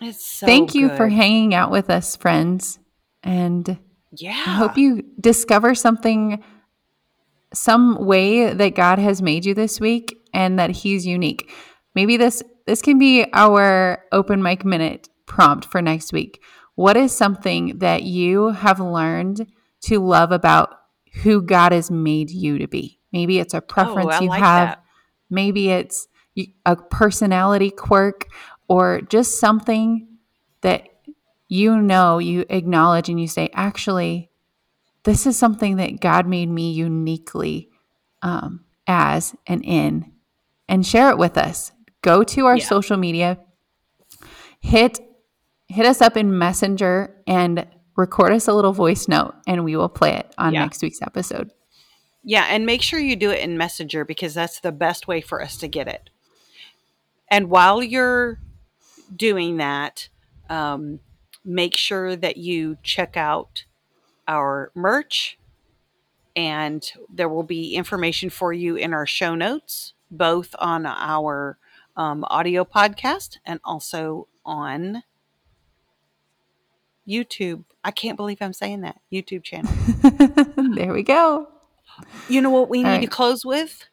It's 0.00 0.24
so 0.24 0.46
Thank 0.46 0.74
you 0.74 0.88
good. 0.88 0.96
for 0.96 1.08
hanging 1.08 1.54
out 1.54 1.70
with 1.70 1.88
us, 1.88 2.16
friends. 2.16 2.78
And 3.22 3.78
yeah. 4.12 4.30
I 4.30 4.50
hope 4.56 4.76
you 4.76 5.04
discover 5.20 5.74
something, 5.74 6.42
some 7.54 8.04
way 8.04 8.52
that 8.52 8.74
God 8.74 8.98
has 8.98 9.22
made 9.22 9.44
you 9.44 9.54
this 9.54 9.80
week 9.80 10.18
and 10.34 10.58
that 10.58 10.70
He's 10.70 11.06
unique. 11.06 11.50
Maybe 11.94 12.16
this 12.16 12.42
this 12.66 12.82
can 12.82 12.98
be 12.98 13.26
our 13.32 14.04
open 14.12 14.42
mic 14.42 14.64
minute 14.64 15.08
prompt 15.26 15.64
for 15.64 15.82
next 15.82 16.12
week. 16.12 16.42
What 16.74 16.96
is 16.96 17.12
something 17.12 17.78
that 17.78 18.02
you 18.02 18.48
have 18.48 18.80
learned 18.80 19.46
to 19.82 19.98
love 19.98 20.32
about 20.32 20.74
who 21.22 21.42
God 21.42 21.72
has 21.72 21.90
made 21.90 22.30
you 22.30 22.58
to 22.58 22.68
be? 22.68 22.98
Maybe 23.12 23.38
it's 23.38 23.54
a 23.54 23.60
preference 23.60 24.14
oh, 24.14 24.22
you 24.22 24.28
like 24.28 24.42
have. 24.42 24.68
That. 24.68 24.84
Maybe 25.30 25.70
it's 25.70 26.08
a 26.66 26.76
personality 26.76 27.70
quirk 27.70 28.28
or 28.68 29.02
just 29.02 29.38
something 29.38 30.08
that 30.62 30.88
you 31.52 31.82
know, 31.82 32.18
you 32.18 32.46
acknowledge 32.48 33.10
and 33.10 33.20
you 33.20 33.28
say, 33.28 33.50
actually, 33.52 34.30
this 35.02 35.26
is 35.26 35.36
something 35.36 35.76
that 35.76 36.00
God 36.00 36.26
made 36.26 36.48
me 36.48 36.72
uniquely 36.72 37.68
um, 38.22 38.64
as 38.86 39.34
and 39.46 39.62
in, 39.62 40.12
and 40.66 40.86
share 40.86 41.10
it 41.10 41.18
with 41.18 41.36
us. 41.36 41.72
Go 42.00 42.24
to 42.24 42.46
our 42.46 42.56
yeah. 42.56 42.64
social 42.64 42.96
media, 42.96 43.38
hit 44.60 44.98
hit 45.68 45.84
us 45.84 46.00
up 46.00 46.16
in 46.16 46.38
Messenger, 46.38 47.16
and 47.26 47.66
record 47.96 48.32
us 48.32 48.48
a 48.48 48.54
little 48.54 48.72
voice 48.72 49.08
note, 49.08 49.34
and 49.46 49.64
we 49.64 49.76
will 49.76 49.88
play 49.88 50.14
it 50.14 50.34
on 50.38 50.52
yeah. 50.52 50.60
next 50.60 50.82
week's 50.82 51.02
episode. 51.02 51.50
Yeah, 52.24 52.46
and 52.48 52.64
make 52.64 52.82
sure 52.82 53.00
you 53.00 53.16
do 53.16 53.30
it 53.30 53.40
in 53.40 53.58
Messenger 53.58 54.04
because 54.04 54.34
that's 54.34 54.60
the 54.60 54.72
best 54.72 55.08
way 55.08 55.20
for 55.20 55.42
us 55.42 55.56
to 55.58 55.68
get 55.68 55.88
it. 55.88 56.10
And 57.28 57.50
while 57.50 57.82
you're 57.82 58.38
doing 59.14 59.56
that, 59.56 60.08
um, 60.48 61.00
make 61.44 61.76
sure 61.76 62.14
that 62.14 62.36
you 62.36 62.76
check 62.82 63.16
out 63.16 63.64
our 64.28 64.70
merch 64.74 65.38
and 66.36 66.90
there 67.12 67.28
will 67.28 67.42
be 67.42 67.74
information 67.74 68.30
for 68.30 68.52
you 68.52 68.76
in 68.76 68.94
our 68.94 69.06
show 69.06 69.34
notes, 69.34 69.94
both 70.10 70.54
on 70.58 70.86
our 70.86 71.58
um, 71.96 72.24
audio 72.28 72.64
podcast 72.64 73.38
and 73.44 73.60
also 73.64 74.28
on 74.44 75.02
YouTube. 77.08 77.64
I 77.84 77.90
can't 77.90 78.16
believe 78.16 78.38
I'm 78.40 78.52
saying 78.52 78.82
that 78.82 79.00
YouTube 79.12 79.42
channel. 79.42 79.72
there 80.74 80.92
we 80.92 81.02
go. 81.02 81.48
You 82.28 82.40
know 82.40 82.50
what 82.50 82.68
we 82.68 82.78
All 82.78 82.84
need 82.84 82.90
right. 82.90 83.00
to 83.02 83.08
close 83.08 83.44
with? 83.44 83.84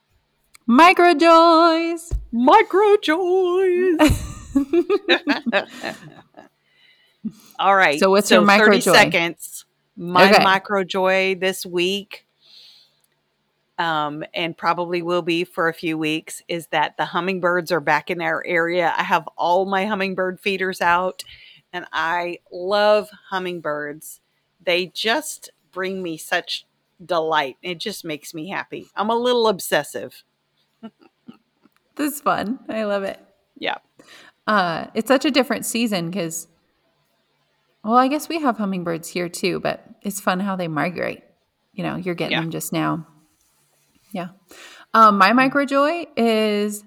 Micro 0.65 1.13
joys. 1.15 2.13
Micro 2.31 2.97
joys. 2.97 3.97
All 7.59 7.75
right. 7.75 7.99
So 7.99 8.09
what's 8.11 8.29
so 8.29 8.35
your 8.35 8.45
micro 8.45 8.67
30 8.67 8.81
joy? 8.81 8.93
seconds. 8.93 9.65
My 9.97 10.31
okay. 10.31 10.43
micro 10.43 10.83
joy 10.83 11.35
this 11.35 11.65
week, 11.65 12.25
um, 13.77 14.23
and 14.33 14.57
probably 14.57 15.01
will 15.01 15.21
be 15.21 15.43
for 15.43 15.67
a 15.67 15.73
few 15.73 15.97
weeks, 15.97 16.41
is 16.47 16.67
that 16.67 16.95
the 16.97 17.05
hummingbirds 17.05 17.71
are 17.71 17.81
back 17.81 18.09
in 18.09 18.21
our 18.21 18.43
area. 18.45 18.93
I 18.95 19.03
have 19.03 19.27
all 19.37 19.65
my 19.65 19.85
hummingbird 19.85 20.39
feeders 20.39 20.79
out, 20.79 21.23
and 21.73 21.85
I 21.91 22.39
love 22.51 23.09
hummingbirds. 23.29 24.21
They 24.61 24.87
just 24.87 25.51
bring 25.71 26.01
me 26.01 26.17
such 26.17 26.65
delight. 27.03 27.57
It 27.61 27.79
just 27.79 28.03
makes 28.03 28.33
me 28.33 28.49
happy. 28.49 28.87
I'm 28.95 29.09
a 29.09 29.15
little 29.15 29.47
obsessive. 29.47 30.23
this 31.95 32.13
is 32.13 32.21
fun. 32.21 32.59
I 32.67 32.83
love 32.83 33.03
it. 33.03 33.19
Yeah. 33.57 33.77
Uh, 34.47 34.87
it's 34.93 35.07
such 35.07 35.25
a 35.25 35.31
different 35.31 35.65
season 35.65 36.09
because 36.09 36.47
well, 37.83 37.95
I 37.95 38.07
guess 38.07 38.27
we 38.27 38.41
have 38.41 38.57
hummingbirds 38.57 39.07
here 39.07 39.29
too, 39.29 39.59
but 39.59 39.85
it's 40.01 40.19
fun 40.19 40.39
how 40.39 40.55
they 40.55 40.67
migrate. 40.67 41.23
You 41.73 41.83
know, 41.83 41.95
you're 41.95 42.15
getting 42.15 42.33
yeah. 42.33 42.41
them 42.41 42.51
just 42.51 42.73
now. 42.73 43.07
Yeah. 44.11 44.29
Um, 44.93 45.17
my 45.17 45.33
micro 45.33 45.65
joy 45.65 46.07
is 46.17 46.83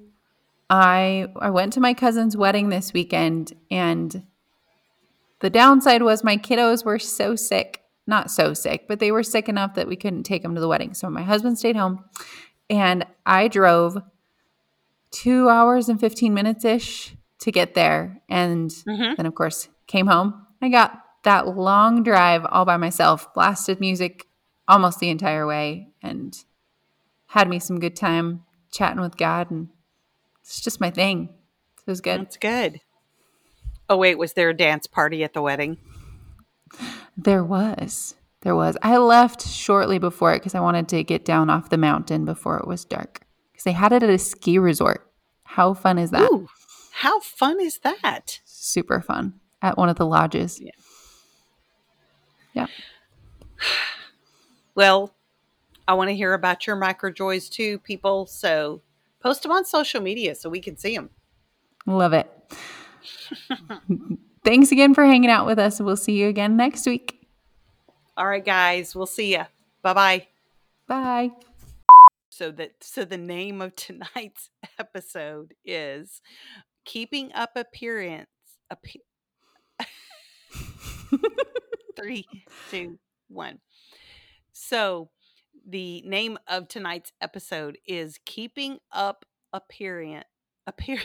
I 0.69 1.29
I 1.37 1.51
went 1.51 1.75
to 1.75 1.81
my 1.81 1.95
cousin's 1.95 2.37
wedding 2.37 2.69
this 2.69 2.93
weekend 2.93 3.55
and 3.71 4.27
the 5.43 5.51
downside 5.51 6.03
was 6.03 6.25
my 6.25 6.37
kiddos 6.37 6.85
were 6.85 6.99
so 6.99 7.37
sick. 7.37 7.81
Not 8.07 8.31
so 8.33 8.53
sick, 8.53 8.87
but 8.89 8.99
they 8.99 9.13
were 9.13 9.23
sick 9.23 9.49
enough 9.49 9.75
that 9.75 9.87
we 9.87 9.95
couldn't 9.95 10.25
take 10.25 10.43
them 10.43 10.55
to 10.57 10.61
the 10.61 10.67
wedding. 10.67 10.93
So 10.95 11.09
my 11.09 11.23
husband 11.23 11.57
stayed 11.59 11.77
home 11.77 12.05
and 12.69 13.07
I 13.25 13.47
drove 13.47 13.97
2 15.13 15.49
hours 15.49 15.89
and 15.89 16.01
15 16.01 16.35
minutes 16.35 16.65
ish 16.65 17.15
to 17.41 17.53
get 17.53 17.75
there 17.75 18.21
and 18.29 18.71
Mhm. 18.71 19.17
then 19.17 19.27
of 19.27 19.35
course 19.35 19.69
came 19.87 20.07
home. 20.09 20.47
I 20.61 20.69
got 20.69 20.99
that 21.25 21.47
long 21.57 22.03
drive 22.03 22.45
all 22.47 22.65
by 22.65 22.77
myself, 22.77 23.33
blasted 23.35 23.79
music 23.79 24.27
almost 24.67 24.99
the 24.99 25.11
entire 25.11 25.47
way 25.47 25.89
and 26.03 26.37
had 27.27 27.49
me 27.49 27.59
some 27.59 27.79
good 27.79 27.95
time 27.97 28.45
chatting 28.73 29.01
with 29.01 29.17
God 29.17 29.51
and 29.51 29.69
it's 30.41 30.61
just 30.61 30.81
my 30.81 30.91
thing. 30.91 31.29
It 31.87 31.91
was 31.91 32.01
good. 32.01 32.21
That's 32.21 32.37
good. 32.37 32.81
Oh 33.93 33.97
wait, 33.99 34.17
was 34.17 34.33
there 34.33 34.49
a 34.49 34.57
dance 34.57 34.87
party 34.87 35.23
at 35.23 35.35
the 35.35 35.43
wedding? 35.43 35.77
There 37.15 37.45
was. 37.45 38.15
There 38.41 38.57
was. 38.57 38.79
I 38.81 38.97
left 38.97 39.47
shortly 39.47 39.99
before 39.99 40.33
it 40.33 40.39
because 40.39 40.55
I 40.55 40.61
wanted 40.61 40.89
to 40.89 41.05
get 41.05 41.27
down 41.27 41.51
off 41.51 41.69
the 41.69 41.77
mountain 41.77 42.25
before 42.25 42.57
it 42.57 42.67
was 42.67 42.87
dark. 42.87 43.21
Because 43.53 43.65
they 43.65 43.73
had 43.73 43.93
it 43.93 44.03
at 44.03 44.09
a 44.09 44.17
ski 44.17 44.57
resort. 44.59 45.13
How 45.43 45.75
fun 45.75 45.99
is 45.99 46.11
that? 46.11 46.23
Ooh, 46.23 46.49
how 46.93 47.21
fun 47.21 47.61
is 47.61 47.81
that? 47.81 48.41
Super 48.47 49.03
fun 49.03 49.35
at 49.61 49.77
one 49.77 49.91
of 49.91 49.97
the 49.97 50.07
lodges. 50.07 50.59
Yeah. 50.59 50.71
Yeah. 52.55 52.67
Well, 54.75 55.13
I 55.87 55.93
want 55.93 56.09
to 56.09 56.17
hear 56.17 56.33
about 56.33 56.67
your 56.67 56.77
micro 56.77 57.11
joys 57.11 57.51
too, 57.51 57.79
people. 57.81 58.25
So 58.25 58.81
post 59.21 59.43
them 59.43 59.53
on 59.53 59.67
social 59.67 60.01
media 60.01 60.35
so 60.35 60.49
we 60.49 60.61
can 60.61 60.79
see 60.79 60.97
them. 60.97 61.11
Love 61.85 62.15
it. 62.15 62.31
Thanks 64.45 64.73
again 64.73 64.95
for 64.95 65.05
hanging 65.05 65.31
out 65.31 65.47
with 65.47 65.59
us. 65.59 65.81
We'll 65.81 65.97
see 65.97 66.13
you 66.13 66.29
again 66.29 66.57
next 66.57 66.87
week. 66.87 67.27
All 68.17 68.27
right, 68.27 68.45
guys, 68.45 68.95
we'll 68.95 69.07
see 69.07 69.33
you. 69.33 69.45
Bye 69.83 69.95
bye. 69.95 70.27
Bye. 70.87 71.31
So 72.29 72.51
that 72.53 72.73
so 72.81 73.05
the 73.05 73.19
name 73.19 73.61
of 73.63 73.77
tonight's 73.77 74.51
episode 74.79 75.55
is 75.65 76.21
keeping 76.85 77.33
up 77.33 77.53
appearance. 77.57 78.29
Appe- 78.73 79.01
Three, 81.97 82.27
two, 82.71 82.99
one. 83.29 83.59
So 84.53 85.11
the 85.67 86.03
name 86.03 86.39
of 86.49 86.69
tonight's 86.69 87.13
episode 87.21 87.79
is 87.87 88.19
keeping 88.25 88.79
up 88.91 89.25
appearance. 89.53 90.25
Appear. 90.67 90.99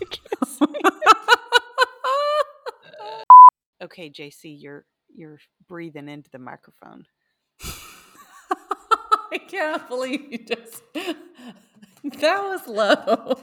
I 0.00 0.04
can't 0.04 0.48
say 0.48 0.66
it. 0.68 0.94
Okay, 3.82 4.10
JC, 4.10 4.56
you're 4.60 4.84
you're 5.14 5.38
breathing 5.68 6.08
into 6.08 6.30
the 6.30 6.38
microphone. 6.38 7.06
I 9.32 9.38
can't 9.38 9.88
believe 9.88 10.30
you 10.30 10.38
just. 10.38 10.82
That 12.04 12.42
was 12.42 12.66
low. 12.68 13.38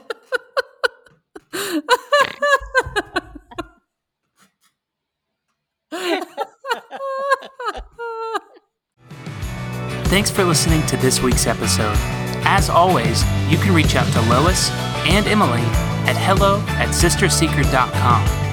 Thanks 10.06 10.30
for 10.30 10.44
listening 10.44 10.86
to 10.86 10.96
this 10.96 11.20
week's 11.20 11.46
episode. 11.46 11.96
As 12.48 12.70
always, 12.70 13.22
you 13.50 13.58
can 13.58 13.74
reach 13.74 13.96
out 13.96 14.10
to 14.12 14.20
Lois 14.22 14.70
and 15.06 15.26
Emily 15.26 15.60
at 16.08 16.16
hello 16.16 16.60
at 16.68 16.88
sistersecret.com. 16.88 18.45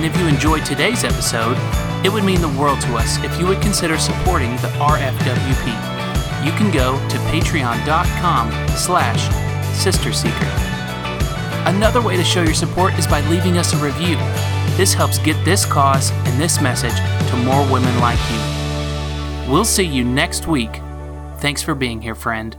And 0.00 0.10
if 0.10 0.18
you 0.18 0.28
enjoyed 0.28 0.64
today's 0.64 1.04
episode, 1.04 1.58
it 2.06 2.10
would 2.10 2.24
mean 2.24 2.40
the 2.40 2.48
world 2.58 2.80
to 2.80 2.96
us 2.96 3.22
if 3.22 3.38
you 3.38 3.46
would 3.46 3.60
consider 3.60 3.98
supporting 3.98 4.52
the 4.52 4.68
RFWP. 4.78 5.66
You 6.42 6.52
can 6.52 6.72
go 6.72 6.96
to 7.10 7.16
patreon.com 7.28 8.50
slash 8.78 9.28
sistersecret. 9.76 11.68
Another 11.68 12.00
way 12.00 12.16
to 12.16 12.24
show 12.24 12.42
your 12.42 12.54
support 12.54 12.94
is 12.94 13.06
by 13.06 13.20
leaving 13.28 13.58
us 13.58 13.74
a 13.74 13.76
review. 13.76 14.16
This 14.78 14.94
helps 14.94 15.18
get 15.18 15.36
this 15.44 15.66
cause 15.66 16.12
and 16.12 16.40
this 16.40 16.62
message 16.62 16.96
to 17.28 17.36
more 17.36 17.70
women 17.70 18.00
like 18.00 18.18
you. 18.30 19.52
We'll 19.52 19.66
see 19.66 19.84
you 19.84 20.02
next 20.02 20.46
week. 20.46 20.80
Thanks 21.40 21.62
for 21.62 21.74
being 21.74 22.00
here, 22.00 22.14
friend. 22.14 22.56